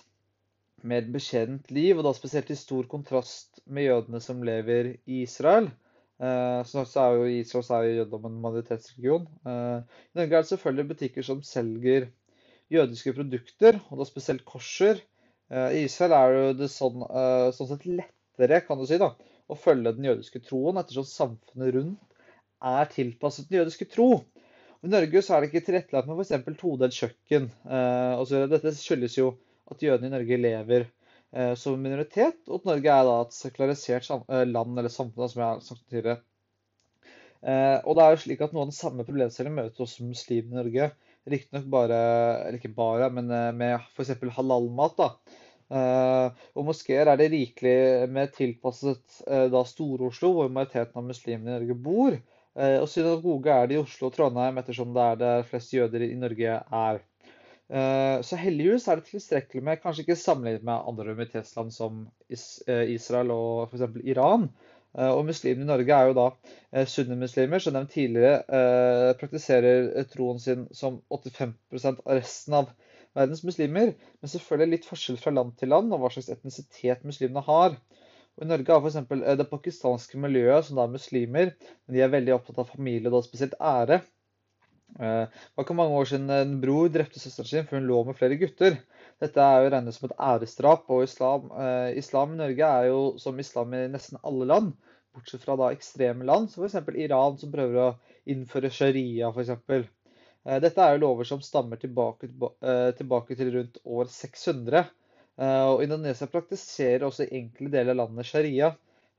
mer 0.87 1.04
beskjedent 1.14 1.70
liv, 1.70 1.98
og 1.98 2.06
da 2.06 2.12
spesielt 2.14 2.50
i 2.50 2.59
stor 2.59 2.88
kontrast 2.90 3.61
med 3.66 3.87
jødene 3.87 4.20
som 4.22 4.42
lever 4.46 4.96
i 5.06 5.20
Israel. 5.22 5.68
Så 6.18 6.82
er 6.82 7.14
jo 7.14 7.28
Israel 7.30 7.70
er 7.76 7.87
jo 7.87 7.94
jødedom 8.00 8.26
en 8.26 8.40
majoritetsregion. 8.42 9.28
I 9.46 10.18
Norge 10.18 10.26
er 10.26 10.42
det 10.42 10.50
selvfølgelig 10.50 10.88
butikker 10.90 11.28
som 11.28 11.44
selger 11.46 12.09
jødiske 12.74 13.14
produkter, 13.14 13.78
og 13.90 14.02
da 14.02 14.09
spesielt 14.11 14.42
korser. 14.48 14.98
Eh, 15.50 15.70
I 15.78 15.85
Israel 15.87 16.14
er 16.16 16.56
det 16.59 16.68
sånn, 16.72 17.04
eh, 17.06 17.48
sånn 17.54 17.70
sett 17.70 17.87
lettere 17.87 18.61
kan 18.66 18.80
du 18.80 18.87
si, 18.88 18.98
da, 18.98 19.12
å 19.46 19.59
følge 19.59 19.94
den 19.94 20.09
jødiske 20.09 20.42
troen, 20.46 20.80
ettersom 20.80 21.06
samfunnet 21.06 21.74
rundt 21.76 22.24
er 22.66 22.90
tilpasset 22.90 23.50
den 23.50 23.61
jødiske 23.61 23.87
tro. 23.92 24.11
I 24.82 24.90
Norge 24.90 25.22
så 25.22 25.37
er 25.37 25.42
det 25.42 25.50
ikke 25.50 25.66
tilrettelagt 25.68 26.09
med 26.11 26.20
f.eks. 26.20 26.59
todelt 26.59 26.98
kjøkken. 26.98 27.48
Eh, 27.78 28.37
dette 28.52 28.74
skyldes 28.78 29.18
jo 29.18 29.32
at 29.70 29.82
jødene 29.82 30.11
i 30.11 30.16
Norge 30.18 30.42
lever 30.42 30.92
som 31.59 31.74
minoritet, 31.82 32.37
og 32.46 32.61
at 32.61 32.68
Norge 32.68 32.92
er 32.94 33.02
da 33.04 33.14
et 33.20 33.35
sekularisert 33.35 34.06
land 34.46 34.78
eller 34.78 34.92
samfunn, 34.94 35.26
som 35.28 35.40
jeg 35.42 35.48
har 35.48 35.64
sagt 35.66 35.82
tidligere. 35.90 36.20
Og 37.82 37.98
det 37.98 38.04
er 38.04 38.14
jo 38.14 38.20
slik 38.22 38.44
at 38.46 38.54
Noen 38.54 38.68
av 38.68 38.70
den 38.70 38.76
samme 38.78 39.04
problemstillingen 39.04 39.59
møter 39.59 39.85
også 39.85 40.06
muslimer 40.06 40.55
i 40.55 40.61
Norge. 40.61 40.86
Riktignok 41.27 41.66
bare, 41.70 41.99
eller 42.47 42.61
ikke 42.61 42.74
bare, 42.77 43.11
men 43.11 43.31
eh, 43.35 43.51
med 43.57 43.81
f.eks. 43.97 44.14
halalmat. 44.37 44.97
da. 45.01 45.43
Uh, 45.66 46.31
og 46.55 46.68
moskeer 46.68 47.09
er 47.11 47.18
det 47.18 47.33
rikelig 47.33 48.07
med 48.14 48.31
tilpasset 48.37 49.16
uh, 49.27 49.49
da 49.51 49.64
Stor-Oslo, 49.66 50.31
hvor 50.37 50.53
majoriteten 50.53 51.01
av 51.01 51.09
muslimene 51.09 51.51
i 51.51 51.57
Norge 51.57 51.77
bor. 51.89 52.18
Uh, 52.57 52.79
og 52.85 52.87
synagoge 52.89 53.51
er 53.51 53.66
det 53.66 53.77
i 53.77 53.81
Oslo 53.81 54.07
og 54.07 54.14
Trondheim, 54.14 54.61
ettersom 54.62 54.95
det 54.95 55.07
er 55.11 55.18
der 55.24 55.49
flest 55.49 55.74
jøder 55.74 56.07
i 56.07 56.14
Norge 56.18 56.62
er. 56.87 57.05
så 58.22 58.37
hellighus 58.39 58.85
er 58.87 59.01
det 59.01 59.09
tilstrekkelig 59.09 59.62
med, 59.66 59.81
kanskje 59.83 60.05
ikke 60.05 60.14
sammenlignet 60.14 60.62
med 60.62 60.85
andre 60.87 61.16
minoritetsland 61.16 61.72
som 61.74 62.05
Israel 62.31 63.33
og 63.35 63.72
f.eks. 63.72 63.97
Iran. 64.07 64.47
Eh, 64.97 65.12
og 65.12 65.26
muslimene 65.28 65.66
i 65.66 65.68
Norge 65.68 65.92
er 65.97 66.11
jo 66.11 66.16
da 66.16 66.26
eh, 66.72 66.86
sunnimuslimer, 66.88 67.61
som 67.62 67.76
nevnt 67.76 67.92
tidligere 67.92 68.40
eh, 68.49 69.12
praktiserer 69.20 69.90
troen 70.12 70.40
sin 70.42 70.64
som 70.76 71.03
85 71.12 71.53
av 71.92 72.01
resten 72.16 72.57
av 72.62 72.72
verdens 73.16 73.44
muslimer. 73.44 73.92
Men 74.20 74.32
selvfølgelig 74.32 74.78
litt 74.78 74.88
forskjell 74.88 75.20
fra 75.20 75.34
land 75.36 75.57
til 75.61 75.72
land 75.74 75.92
og 75.92 76.03
hva 76.03 76.12
slags 76.14 76.32
etnisitet 76.32 77.05
muslimene 77.09 77.44
har. 77.44 77.76
Og 78.36 78.44
I 78.44 78.51
Norge 78.51 78.72
har 78.72 78.84
f.eks. 78.84 79.38
det 79.40 79.49
pakistanske 79.53 80.20
miljøet, 80.20 80.66
som 80.66 80.76
da 80.76 80.84
er 80.84 80.92
muslimer, 80.92 81.55
men 81.86 81.97
de 81.97 82.05
er 82.05 82.12
veldig 82.12 82.34
opptatt 82.36 82.61
av 82.61 82.68
familie, 82.68 83.09
og 83.09 83.16
da 83.16 83.22
spesielt 83.24 83.57
ære. 83.57 84.03
Det 84.97 85.09
var 85.57 85.64
ikke 85.64 85.76
mange 85.76 85.97
år 85.99 86.09
siden 86.09 86.28
en 86.32 86.53
bror 86.61 86.90
drepte 86.92 87.20
søsteren 87.20 87.49
sin 87.49 87.64
før 87.68 87.80
hun 87.80 87.88
lå 87.88 88.03
med 88.07 88.18
flere 88.20 88.36
gutter. 88.40 88.76
Dette 89.22 89.40
er 89.40 89.64
jo 89.64 89.70
regnet 89.72 89.96
som 89.96 90.08
et 90.08 90.18
æresdrap, 90.30 90.90
og 90.92 91.04
islam, 91.06 91.48
eh, 91.56 91.96
islam, 92.00 92.34
i 92.34 92.40
Norge 92.42 92.70
er 92.80 92.88
jo 92.90 93.00
som 93.22 93.38
islam 93.40 93.72
i 93.74 93.86
nesten 93.92 94.20
alle 94.22 94.48
land, 94.50 94.74
bortsett 95.16 95.44
fra 95.46 95.56
da 95.56 95.70
ekstreme 95.72 96.26
land, 96.28 96.50
som 96.52 96.66
f.eks. 96.66 96.90
Iran, 97.06 97.38
som 97.40 97.52
prøver 97.54 97.80
å 97.80 97.94
innføre 98.28 98.72
sharia, 98.72 99.30
f.eks. 99.32 99.54
Eh, 100.46 100.60
dette 100.62 100.82
er 100.82 100.94
jo 100.94 101.02
lover 101.06 101.28
som 101.28 101.40
stammer 101.42 101.80
tilbake, 101.80 102.28
eh, 102.60 102.90
tilbake 102.98 103.38
til 103.38 103.54
rundt 103.56 103.80
år 103.84 104.12
600. 104.12 104.84
Eh, 105.36 105.64
og 105.72 105.82
Indonesia 105.84 106.28
praktiserer 106.30 107.08
også 107.08 107.26
i 107.26 107.40
enkelte 107.40 107.72
deler 107.78 107.96
av 107.96 108.04
landet 108.04 108.28
sharia. 108.28 108.74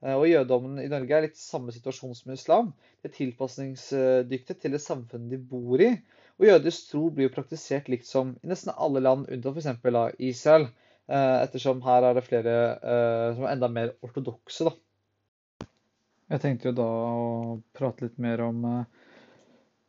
Eh, 0.05 0.13
og 0.13 0.27
Jødedommen 0.29 0.81
i 0.83 0.89
Norge 0.91 1.17
er 1.17 1.25
litt 1.25 1.39
samme 1.39 1.73
situasjon 1.73 2.15
som 2.17 2.33
islam. 2.33 2.71
De 3.01 3.09
er 3.09 3.15
tilpasningsdyktige 3.15 4.61
til 4.61 4.75
det 4.75 4.83
samfunnet 4.83 5.33
de 5.33 5.39
bor 5.41 5.81
i. 5.81 5.93
Og 6.37 6.49
jødisk 6.51 6.91
tro 6.91 7.07
blir 7.13 7.29
jo 7.29 7.33
praktisert 7.33 7.89
likt 7.89 8.05
som 8.05 8.35
i 8.43 8.51
nesten 8.51 8.75
alle 8.75 9.01
land, 9.01 9.25
unntatt 9.33 9.57
f.eks. 9.57 10.11
Israel. 10.21 10.67
Eh, 11.07 11.37
ettersom 11.47 11.81
her 11.85 12.05
er 12.05 12.17
det 12.17 12.27
flere 12.27 12.57
eh, 12.75 13.29
som 13.37 13.47
er 13.47 13.55
enda 13.55 13.71
mer 13.71 13.95
ortodokse, 14.05 14.67
da. 14.67 14.75
Jeg 16.27 16.43
tenkte 16.43 16.69
jo 16.69 16.75
da 16.75 16.85
å 16.85 17.27
prate 17.77 18.03
litt 18.03 18.17
mer 18.19 18.43
om 18.43 18.65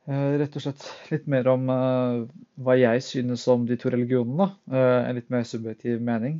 Rett 0.08 0.54
og 0.56 0.62
slett 0.64 0.84
litt 1.10 1.26
mer 1.28 1.50
om 1.52 1.66
hva 1.68 2.76
jeg 2.78 3.02
synes 3.04 3.42
om 3.52 3.66
de 3.68 3.76
to 3.76 3.90
religionene. 3.92 4.46
En 4.72 5.18
litt 5.18 5.28
mer 5.34 5.42
subjektiv 5.44 5.98
mening. 6.00 6.38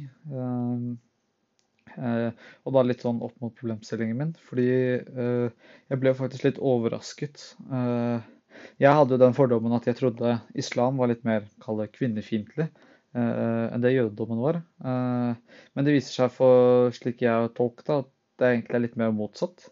Eh, 1.99 2.31
og 2.65 2.75
da 2.75 2.85
litt 2.87 3.05
sånn 3.05 3.23
opp 3.25 3.37
mot 3.43 3.55
problemstillingen 3.59 4.19
min, 4.19 4.35
fordi 4.49 4.69
eh, 4.99 5.71
jeg 5.91 6.03
ble 6.03 6.15
faktisk 6.17 6.47
litt 6.47 6.61
overrasket. 6.63 7.45
Eh, 7.75 8.29
jeg 8.83 8.99
hadde 8.99 9.17
jo 9.17 9.23
den 9.23 9.37
fordommen 9.37 9.75
at 9.77 9.87
jeg 9.89 9.99
trodde 9.99 10.39
islam 10.59 10.99
var 11.01 11.11
litt 11.13 11.27
mer 11.27 11.47
kvinnefiendtlig 11.95 12.71
enn 13.19 13.83
det 13.83 13.93
jødedommen 13.95 14.41
var. 14.43 14.59
Men 14.83 15.87
det 15.87 15.95
viser 15.95 16.13
seg, 16.13 16.33
for 16.35 16.91
slik 16.95 17.23
jeg 17.23 17.31
har 17.33 17.53
tolket 17.57 17.87
det, 17.87 17.97
at 18.03 18.11
det 18.39 18.51
egentlig 18.51 18.77
er 18.77 18.83
litt 18.85 18.99
mer 19.01 19.15
motsatt. 19.15 19.65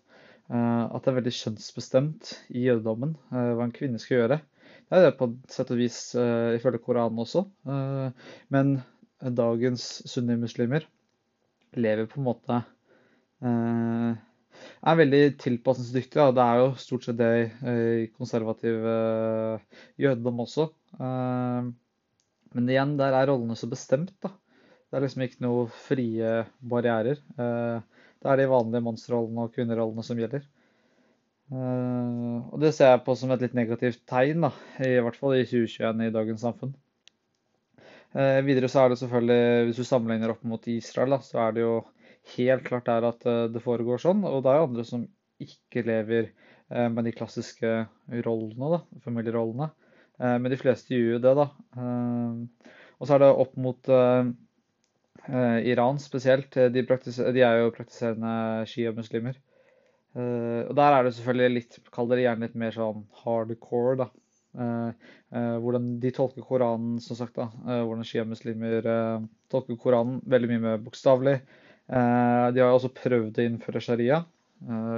At 0.49 1.03
det 1.03 1.11
er 1.11 1.19
veldig 1.19 1.35
kjønnsbestemt 1.37 2.33
i 2.55 2.65
jødedommen 2.69 3.13
hva 3.29 3.67
en 3.67 3.75
kvinne 3.75 4.01
skal 4.03 4.21
gjøre. 4.21 4.39
Det 4.87 4.99
er 4.99 5.05
det 5.09 5.13
på 5.19 5.29
sett 5.53 5.75
og 5.75 5.83
vis 5.83 6.01
ifølge 6.17 6.83
Koranen 6.87 7.23
også. 7.27 7.45
Men 8.55 8.77
dagens 9.21 9.91
sunnimuslimer 10.15 10.87
lever 11.81 12.09
på 12.11 12.21
en 12.21 12.27
måte 12.27 12.59
eh, 13.43 14.17
er 14.87 14.99
veldig 15.01 15.23
tilpasningsdyktige. 15.43 16.31
Det 16.37 16.45
er 16.45 16.63
jo 16.63 16.71
stort 16.81 17.07
sett 17.07 17.19
det 17.21 17.31
i 17.73 18.07
konservativ 18.17 18.87
eh, 18.93 19.83
jødedom 20.07 20.43
også. 20.47 20.69
Eh, 20.97 21.71
men 22.57 22.73
igjen, 22.73 22.97
der 23.01 23.17
er 23.17 23.29
rollene 23.31 23.59
så 23.59 23.69
bestemt. 23.71 24.15
da. 24.25 24.33
Det 24.87 24.99
er 24.99 25.05
liksom 25.05 25.25
ikke 25.27 25.45
noe 25.45 25.67
frie 25.89 26.37
barrierer. 26.63 27.19
Det 27.37 28.31
er 28.31 28.39
de 28.39 28.47
vanlige 28.49 28.85
mannsrollene 28.87 29.45
og 29.45 29.53
kvinnerollene 29.53 30.05
som 30.07 30.21
gjelder. 30.21 30.47
Og 31.51 32.55
det 32.63 32.71
ser 32.73 32.95
jeg 32.95 33.03
på 33.05 33.17
som 33.19 33.35
et 33.35 33.43
litt 33.43 33.59
negativt 33.59 34.05
tegn, 34.09 34.47
da, 34.47 34.53
i 34.87 34.95
hvert 35.03 35.19
fall 35.19 35.35
i 35.37 35.43
2021 35.43 36.07
i 36.07 36.15
dagens 36.15 36.47
samfunn. 36.47 36.73
Eh, 38.17 38.39
videre 38.47 38.69
så 38.73 38.81
er 38.83 38.93
det 38.93 38.97
selvfølgelig, 39.03 39.65
hvis 39.69 39.79
du 39.81 39.85
sammenligner 39.85 40.33
opp 40.33 40.45
mot 40.49 40.67
Israel, 40.73 41.13
da, 41.13 41.19
så 41.25 41.41
er 41.45 41.57
det 41.57 41.65
jo 41.67 41.73
helt 42.37 42.65
klart 42.65 42.89
der 42.89 43.05
at 43.11 43.27
eh, 43.29 43.43
det 43.53 43.61
foregår 43.65 44.01
sånn. 44.01 44.23
Og 44.25 44.41
det 44.45 44.53
er 44.53 44.61
jo 44.61 44.69
andre 44.71 44.85
som 44.89 45.03
ikke 45.43 45.85
lever 45.85 46.31
eh, 46.31 46.89
med 46.93 47.05
de 47.05 47.13
klassiske 47.17 47.73
rollene, 48.25 48.79
da, 48.79 48.81
familierollene. 49.05 49.73
Men 50.17 50.49
de 50.49 50.57
fleste 50.57 50.97
gjør 50.97 51.11
jo 51.11 51.17
det, 51.21 51.33
da. 51.37 51.45
Og 52.97 53.03
så 53.05 53.13
er 53.13 53.21
det 53.21 53.27
opp 53.43 53.51
mot 53.61 53.91
Iran 55.69 55.99
spesielt. 56.01 56.57
De, 56.73 56.85
de 56.87 57.43
er 57.45 57.59
jo 57.61 57.75
praktiserende 57.77 58.31
shia-muslimer. 58.71 59.37
Og 60.17 60.73
der 60.79 60.97
er 60.97 61.05
det 61.05 61.13
selvfølgelig 61.19 61.59
litt, 61.59 61.77
kall 61.93 62.09
det 62.09 62.23
gjerne 62.23 62.49
litt 62.49 62.57
mer 62.57 62.73
sånn 62.73 63.05
hardcore, 63.27 63.99
da. 64.01 64.09
Eh, 64.57 64.89
eh, 65.37 65.57
hvordan 65.61 65.89
de 66.01 66.11
tolker 66.15 66.45
Koranen, 66.45 67.01
som 67.01 67.17
sagt. 67.17 67.35
da, 67.37 67.51
eh, 67.67 67.83
Hvordan 67.85 68.05
sjiamuslimer 68.05 68.89
tolker 69.53 69.77
Koranen 69.77 70.21
veldig 70.25 70.49
mye 70.53 70.65
mer 70.65 70.79
bokstavelig. 70.83 71.41
De 71.87 72.59
har 72.59 72.73
også 72.75 72.91
prøvd 72.91 73.37
å 73.39 73.45
innføre 73.47 73.79
sharia 73.79 74.25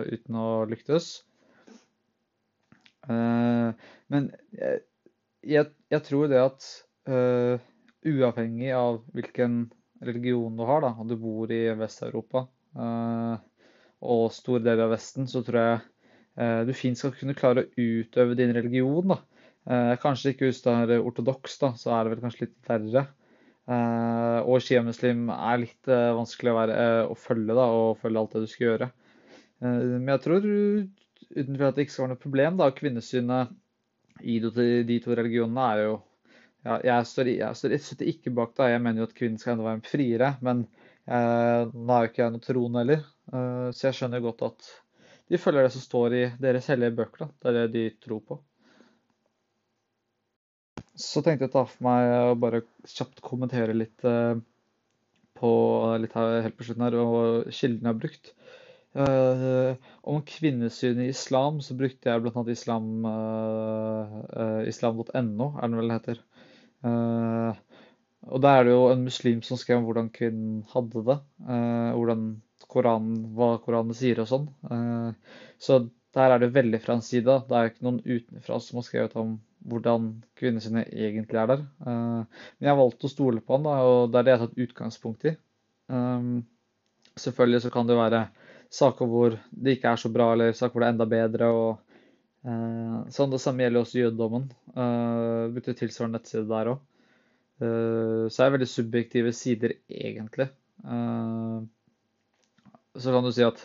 uten 0.09 0.37
å 0.41 0.65
lyktes. 0.65 1.23
Men 3.05 4.31
jeg, 4.57 5.69
jeg 5.93 6.03
tror 6.07 6.31
det 6.33 6.41
at 6.41 6.69
uavhengig 8.09 8.73
av 8.73 9.03
hvilken 9.13 9.67
religion 10.01 10.57
du 10.57 10.65
har, 10.65 10.81
da, 10.87 10.95
og 10.97 11.13
du 11.13 11.17
bor 11.21 11.53
i 11.53 11.61
Vest-Europa 11.77 12.47
og 14.01 14.25
store 14.33 14.65
deler 14.65 14.87
av 14.87 14.95
Vesten, 14.97 15.29
så 15.29 15.45
tror 15.45 15.61
jeg 15.61 16.65
du 16.71 16.73
fint 16.73 16.97
skal 16.97 17.13
kunne 17.21 17.37
klare 17.37 17.67
å 17.67 17.71
utøve 17.77 18.39
din 18.39 18.57
religion. 18.57 19.13
da, 19.13 19.21
kanskje 20.03 20.33
ikke 20.33 20.49
hvis 20.49 20.63
du 20.65 20.69
er 20.71 20.95
ortodoks, 20.99 21.59
da, 21.61 21.73
så 21.77 21.91
er 21.93 22.05
det 22.07 22.13
vel 22.15 22.23
kanskje 22.25 22.47
litt 22.47 22.71
verre. 22.71 23.03
Eh, 23.69 24.39
og 24.49 24.63
sjiamuslim 24.65 25.27
er 25.35 25.61
litt 25.61 25.91
eh, 25.93 26.09
vanskelig 26.17 26.55
å, 26.55 26.57
være, 26.57 26.77
å, 27.11 27.17
følge 27.19 27.57
da, 27.59 27.67
og 27.69 27.99
følge 28.01 28.23
alt 28.23 28.37
det 28.37 28.45
du 28.47 28.49
skal 28.49 28.67
gjøre. 28.71 28.89
men 29.61 30.09
jeg 30.09 30.23
tror 30.25 30.45
utenfor 30.49 31.65
at 31.67 31.77
det 31.77 31.85
ikke 31.85 31.93
skal 31.93 32.05
være 32.07 32.15
noe 32.15 32.23
problem, 32.23 32.61
da, 32.61 32.71
kvinnesynet 32.73 33.57
i 34.23 34.39
de 34.41 34.99
to 35.03 35.17
religionene 35.19 35.67
er 35.75 35.83
jo 35.85 35.97
ja, 36.67 36.79
jeg, 36.83 37.07
står, 37.07 37.31
jeg 37.39 37.59
står 37.61 37.75
ikke 38.11 38.35
bak 38.35 38.57
det. 38.59 38.73
Jeg 38.73 38.83
mener 38.83 39.03
jo 39.03 39.09
at 39.09 39.17
kvinnen 39.17 39.39
skal 39.41 39.55
enda 39.55 39.69
være 39.69 39.89
friere. 39.89 40.33
Men 40.45 40.65
eh, 41.07 41.71
nå 41.71 41.95
er 41.95 42.05
jo 42.05 42.11
ikke 42.11 42.25
jeg 42.25 42.35
noe 42.35 42.45
troende 42.45 42.83
heller, 42.83 43.07
eh, 43.33 43.69
så 43.73 43.89
jeg 43.89 43.99
skjønner 44.01 44.25
godt 44.25 44.45
at 44.49 44.71
de 45.29 45.41
følger 45.41 45.67
det 45.67 45.75
som 45.75 45.85
står 45.85 46.17
i 46.17 46.25
deres 46.41 46.69
hellige 46.73 46.97
bøker. 46.99 47.27
Da. 47.27 47.31
Det 47.31 47.51
er 47.53 47.59
det 47.59 47.69
de 47.77 47.85
tror 48.05 48.25
på. 48.25 48.41
Så 50.99 51.23
tenkte 51.23 51.47
jeg 51.47 51.53
å 51.53 51.57
ta 51.61 51.65
for 51.71 51.87
meg 51.87 52.13
å 52.33 52.39
bare 52.43 52.65
kjapt 52.91 53.23
kommentere 53.25 53.77
litt 53.77 54.07
eh, 54.07 54.35
på 55.39 55.51
litt 56.03 56.17
her, 56.19 56.41
helt 56.43 56.59
på 56.59 56.67
slutten 56.67 56.87
her, 56.89 56.97
og 56.99 57.53
kildene 57.55 57.87
jeg 57.87 57.93
har 57.93 58.01
brukt. 58.03 58.33
Uh, 58.99 59.77
om 60.09 60.23
kvinnesyn 60.27 60.99
i 61.05 61.11
islam, 61.13 61.61
så 61.63 61.77
brukte 61.79 62.09
jeg 62.09 62.23
bl.a. 62.25 62.43
islam, 62.51 63.05
uh, 63.05 64.65
islam.no, 64.67 65.51
er 65.53 65.69
den 65.69 65.77
vel 65.79 65.93
det 65.93 65.99
heter. 66.01 66.23
Og 68.29 68.41
der 68.43 68.59
er 68.59 68.67
det 68.67 68.73
jo 68.75 68.89
en 68.91 69.05
muslim 69.07 69.45
som 69.47 69.61
skrev 69.61 69.79
om 69.81 69.87
hvordan 69.87 70.09
kvinnen 70.15 70.65
hadde 70.73 71.05
det. 71.07 71.17
hvordan 71.47 72.25
Koranen, 72.69 73.21
hva 73.39 73.53
Koranen 73.63 73.97
sier 73.97 74.21
og 74.23 74.29
sånn. 74.31 74.49
så 75.63 75.79
der 76.15 76.35
er 76.35 76.43
det 76.43 76.51
veldig 76.55 76.81
fra 76.83 76.99
en 76.99 77.05
side. 77.05 77.39
Det 77.49 77.57
er 77.57 77.71
ikke 77.71 77.87
noen 77.87 78.03
utenfra 78.05 78.59
som 78.63 78.81
har 78.81 78.87
skrevet 78.87 79.17
om 79.21 79.37
hvordan 79.67 80.11
kvinnesynet 80.39 80.93
egentlig 80.93 81.41
er 81.41 81.51
der. 81.51 81.65
Eh, 81.85 82.45
men 82.59 82.71
jeg 82.71 82.79
valgte 82.79 83.09
å 83.09 83.13
stole 83.13 83.43
på 83.45 83.57
han, 83.57 83.67
da, 83.67 83.77
og 83.85 84.13
det 84.13 84.21
er 84.21 84.27
det 84.27 84.35
jeg 84.35 84.41
har 84.41 84.49
tatt 84.49 84.65
utgangspunkt 84.67 85.29
i. 85.31 85.35
Um, 85.89 86.43
selvfølgelig 87.19 87.65
så 87.65 87.73
kan 87.73 87.89
det 87.89 87.97
være 87.99 88.23
saker 88.79 89.09
hvor 89.09 89.39
det 89.51 89.79
ikke 89.79 89.95
er 89.95 90.03
så 90.03 90.11
bra, 90.13 90.33
eller 90.35 90.57
saker 90.57 90.75
hvor 90.75 90.85
det 90.85 90.91
er 90.91 90.97
enda 90.97 91.09
bedre. 91.09 91.49
og 91.49 91.71
uh, 92.49 92.99
sånn 93.15 93.33
Det 93.33 93.41
samme 93.43 93.65
gjelder 93.65 93.85
også 93.85 94.03
jødedommen. 94.03 94.51
Uh, 94.77 95.49
Brukte 95.55 95.77
tilsvarende 95.79 96.21
nettside 96.21 96.47
der 96.51 96.75
òg. 96.75 96.85
Så 97.59 97.65
er 98.39 98.45
det 98.47 98.55
veldig 98.55 98.67
subjektive 98.71 99.31
sider, 99.35 99.73
egentlig. 99.91 100.45
Så 102.95 103.11
kan 103.11 103.27
du 103.27 103.33
si 103.35 103.43
at 103.43 103.65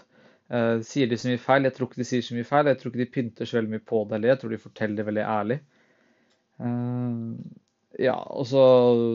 sier 0.90 1.12
de 1.12 1.20
så 1.22 1.30
mye 1.30 1.42
feil? 1.44 1.68
Jeg 1.68 1.76
tror 1.76 1.92
ikke 1.92 2.02
de 2.02 2.08
sier 2.10 2.26
så 2.26 2.34
mye 2.34 2.48
feil. 2.48 2.72
Jeg 2.72 2.80
tror 2.80 2.90
ikke 2.90 3.04
de 3.04 3.14
pynter 3.14 3.46
så 3.46 3.60
veldig 3.60 3.76
mye 3.76 3.84
på 3.92 4.00
det 4.10 4.18
eller 4.18 4.32
Jeg 4.32 4.40
tror 4.42 4.56
de 4.56 4.60
forteller 4.64 4.98
det 4.98 5.06
veldig 5.12 5.28
ærlig. 5.36 5.60
Eh, 6.62 7.34
ja, 8.04 8.16
og 8.34 8.48
så 8.50 8.62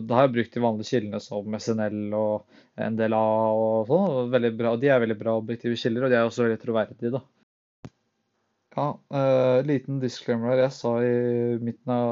Da 0.07 0.19
har 0.19 0.27
jeg 0.27 0.35
brukt 0.37 0.55
de 0.55 0.63
vanlige 0.63 0.93
kildene 0.95 1.21
som 1.23 1.55
SNL 1.59 2.15
og 2.19 2.61
NDLA 2.79 3.25
og 3.55 3.91
sånn. 3.91 4.31
Veldig 4.35 4.53
bra, 4.59 4.77
de 4.79 4.93
er 4.93 5.03
veldig 5.03 5.19
bra 5.19 5.35
objektive 5.41 5.79
kilder, 5.81 6.07
og 6.07 6.13
de 6.13 6.19
er 6.21 6.29
også 6.29 6.47
veldig 6.47 6.61
troverdige, 6.63 7.13
da. 7.17 7.25
Ja, 8.79 8.93
uh, 9.11 9.59
liten 9.67 9.99
disclaimer 9.99 10.53
her. 10.53 10.61
Jeg 10.69 10.75
sa 10.77 10.93
i 11.03 11.15
midten 11.65 11.91
av 11.91 12.11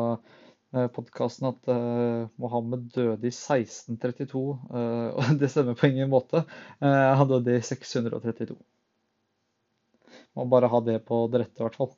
uh, 0.75 0.87
podkasten 0.97 1.47
at 1.53 1.69
uh, 1.71 2.27
Mohammed 2.43 2.89
døde 2.97 3.29
i 3.29 3.31
1632. 3.31 4.43
Uh, 4.73 5.13
og 5.21 5.37
det 5.39 5.53
stemmer 5.53 5.79
på 5.79 5.93
ingen 5.93 6.11
måte. 6.11 6.43
han 6.83 7.31
døde 7.31 7.55
i 7.55 7.63
632. 7.63 8.59
Må 10.37 10.49
bare 10.51 10.73
ha 10.73 10.83
det 10.85 10.99
på 11.07 11.23
det 11.31 11.45
rette, 11.45 11.61
i 11.63 11.69
hvert 11.69 11.79
fall. 11.79 11.95